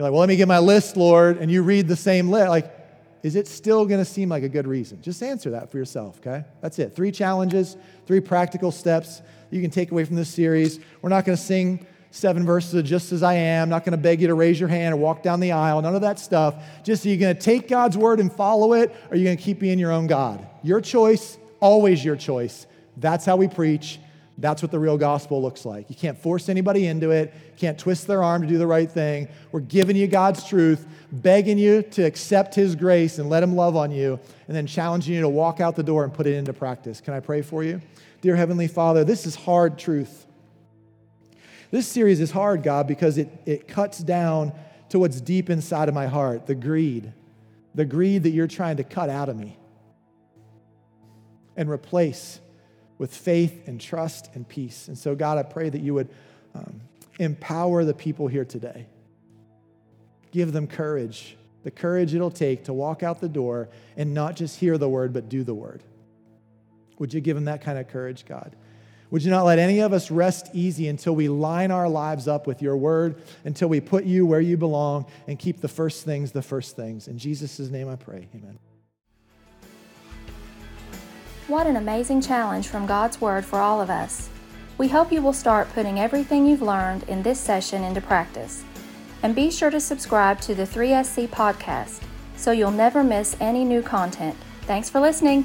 You're 0.00 0.04
like, 0.04 0.12
well, 0.12 0.20
let 0.20 0.28
me 0.30 0.36
get 0.36 0.48
my 0.48 0.60
list, 0.60 0.96
Lord, 0.96 1.36
and 1.36 1.50
you 1.50 1.62
read 1.62 1.86
the 1.86 1.94
same 1.94 2.30
list. 2.30 2.48
Like, 2.48 2.74
is 3.22 3.36
it 3.36 3.46
still 3.46 3.84
going 3.84 4.00
to 4.00 4.04
seem 4.04 4.30
like 4.30 4.42
a 4.42 4.48
good 4.48 4.66
reason? 4.66 5.02
Just 5.02 5.22
answer 5.22 5.50
that 5.50 5.70
for 5.70 5.76
yourself, 5.76 6.18
okay? 6.20 6.44
That's 6.62 6.78
it. 6.78 6.94
Three 6.96 7.12
challenges, 7.12 7.76
three 8.06 8.20
practical 8.20 8.72
steps 8.72 9.20
you 9.50 9.60
can 9.60 9.70
take 9.70 9.90
away 9.90 10.04
from 10.04 10.16
this 10.16 10.30
series. 10.30 10.80
We're 11.02 11.10
not 11.10 11.26
going 11.26 11.36
to 11.36 11.42
sing 11.42 11.86
seven 12.10 12.44
verses 12.44 12.74
of 12.74 12.84
just 12.84 13.12
as 13.12 13.22
I 13.22 13.34
am, 13.34 13.68
not 13.68 13.84
going 13.84 13.92
to 13.92 13.98
beg 13.98 14.20
you 14.20 14.28
to 14.28 14.34
raise 14.34 14.58
your 14.58 14.68
hand 14.68 14.94
or 14.94 14.96
walk 14.96 15.22
down 15.22 15.40
the 15.40 15.52
aisle, 15.52 15.80
none 15.80 15.94
of 15.94 16.00
that 16.02 16.18
stuff. 16.18 16.54
Just 16.82 17.06
are 17.06 17.08
you 17.08 17.16
going 17.16 17.34
to 17.34 17.40
take 17.40 17.68
God's 17.68 17.96
word 17.96 18.20
and 18.20 18.32
follow 18.32 18.72
it, 18.72 18.90
or 18.90 19.14
are 19.14 19.16
you 19.16 19.24
going 19.24 19.36
to 19.36 19.42
keep 19.42 19.58
being 19.58 19.78
your 19.78 19.92
own 19.92 20.06
God? 20.06 20.46
Your 20.62 20.80
choice, 20.80 21.38
always 21.60 22.04
your 22.04 22.16
choice. 22.16 22.66
That's 22.96 23.24
how 23.24 23.36
we 23.36 23.48
preach. 23.48 24.00
That's 24.38 24.62
what 24.62 24.70
the 24.70 24.78
real 24.78 24.96
gospel 24.96 25.42
looks 25.42 25.66
like. 25.66 25.90
You 25.90 25.96
can't 25.96 26.18
force 26.18 26.48
anybody 26.48 26.86
into 26.86 27.10
it, 27.10 27.32
you 27.34 27.58
can't 27.58 27.78
twist 27.78 28.06
their 28.06 28.24
arm 28.24 28.42
to 28.42 28.48
do 28.48 28.58
the 28.58 28.66
right 28.66 28.90
thing. 28.90 29.28
We're 29.52 29.60
giving 29.60 29.96
you 29.96 30.06
God's 30.06 30.44
truth, 30.44 30.86
begging 31.12 31.58
you 31.58 31.82
to 31.82 32.02
accept 32.02 32.54
His 32.54 32.74
grace 32.74 33.18
and 33.18 33.28
let 33.28 33.42
Him 33.42 33.54
love 33.54 33.76
on 33.76 33.90
you, 33.92 34.18
and 34.48 34.56
then 34.56 34.66
challenging 34.66 35.14
you 35.14 35.20
to 35.20 35.28
walk 35.28 35.60
out 35.60 35.76
the 35.76 35.82
door 35.82 36.04
and 36.04 36.12
put 36.12 36.26
it 36.26 36.34
into 36.34 36.54
practice. 36.54 37.00
Can 37.00 37.12
I 37.12 37.20
pray 37.20 37.42
for 37.42 37.62
you? 37.62 37.82
Dear 38.22 38.34
Heavenly 38.34 38.66
Father, 38.66 39.04
this 39.04 39.26
is 39.26 39.34
hard 39.34 39.78
truth. 39.78 40.26
This 41.70 41.86
series 41.86 42.20
is 42.20 42.30
hard, 42.32 42.62
God, 42.62 42.86
because 42.86 43.16
it, 43.18 43.28
it 43.46 43.68
cuts 43.68 43.98
down 43.98 44.52
to 44.88 44.98
what's 44.98 45.20
deep 45.20 45.50
inside 45.50 45.88
of 45.88 45.94
my 45.94 46.06
heart 46.06 46.46
the 46.46 46.54
greed, 46.54 47.12
the 47.74 47.84
greed 47.84 48.24
that 48.24 48.30
you're 48.30 48.48
trying 48.48 48.76
to 48.78 48.84
cut 48.84 49.08
out 49.08 49.28
of 49.28 49.36
me 49.36 49.56
and 51.56 51.70
replace 51.70 52.40
with 52.98 53.14
faith 53.14 53.66
and 53.66 53.80
trust 53.80 54.30
and 54.34 54.48
peace. 54.48 54.88
And 54.88 54.98
so, 54.98 55.14
God, 55.14 55.38
I 55.38 55.42
pray 55.42 55.68
that 55.68 55.80
you 55.80 55.94
would 55.94 56.08
um, 56.54 56.80
empower 57.18 57.84
the 57.84 57.94
people 57.94 58.26
here 58.26 58.44
today. 58.44 58.86
Give 60.32 60.52
them 60.52 60.66
courage, 60.66 61.36
the 61.62 61.70
courage 61.70 62.14
it'll 62.14 62.30
take 62.30 62.64
to 62.64 62.72
walk 62.72 63.02
out 63.02 63.20
the 63.20 63.28
door 63.28 63.68
and 63.96 64.12
not 64.12 64.36
just 64.36 64.58
hear 64.58 64.76
the 64.78 64.88
word, 64.88 65.12
but 65.12 65.28
do 65.28 65.44
the 65.44 65.54
word. 65.54 65.82
Would 66.98 67.14
you 67.14 67.20
give 67.20 67.36
them 67.36 67.46
that 67.46 67.62
kind 67.62 67.78
of 67.78 67.88
courage, 67.88 68.26
God? 68.26 68.54
Would 69.10 69.24
you 69.24 69.30
not 69.30 69.44
let 69.44 69.58
any 69.58 69.80
of 69.80 69.92
us 69.92 70.10
rest 70.10 70.50
easy 70.52 70.86
until 70.88 71.14
we 71.14 71.28
line 71.28 71.70
our 71.70 71.88
lives 71.88 72.28
up 72.28 72.46
with 72.46 72.62
your 72.62 72.76
word, 72.76 73.20
until 73.44 73.68
we 73.68 73.80
put 73.80 74.04
you 74.04 74.24
where 74.24 74.40
you 74.40 74.56
belong 74.56 75.06
and 75.26 75.38
keep 75.38 75.60
the 75.60 75.68
first 75.68 76.04
things 76.04 76.30
the 76.30 76.42
first 76.42 76.76
things? 76.76 77.08
In 77.08 77.18
Jesus' 77.18 77.58
name 77.58 77.88
I 77.88 77.96
pray. 77.96 78.28
Amen. 78.34 78.58
What 81.48 81.66
an 81.66 81.74
amazing 81.74 82.20
challenge 82.20 82.68
from 82.68 82.86
God's 82.86 83.20
Word 83.20 83.44
for 83.44 83.58
all 83.58 83.80
of 83.80 83.90
us. 83.90 84.28
We 84.78 84.86
hope 84.86 85.10
you 85.10 85.20
will 85.20 85.32
start 85.32 85.68
putting 85.74 85.98
everything 85.98 86.46
you've 86.46 86.62
learned 86.62 87.02
in 87.08 87.24
this 87.24 87.40
session 87.40 87.82
into 87.82 88.00
practice. 88.00 88.62
And 89.24 89.34
be 89.34 89.50
sure 89.50 89.70
to 89.70 89.80
subscribe 89.80 90.40
to 90.42 90.54
the 90.54 90.62
3SC 90.62 91.28
podcast 91.28 92.00
so 92.36 92.52
you'll 92.52 92.70
never 92.70 93.02
miss 93.02 93.36
any 93.40 93.64
new 93.64 93.82
content. 93.82 94.36
Thanks 94.62 94.88
for 94.88 95.00
listening. 95.00 95.44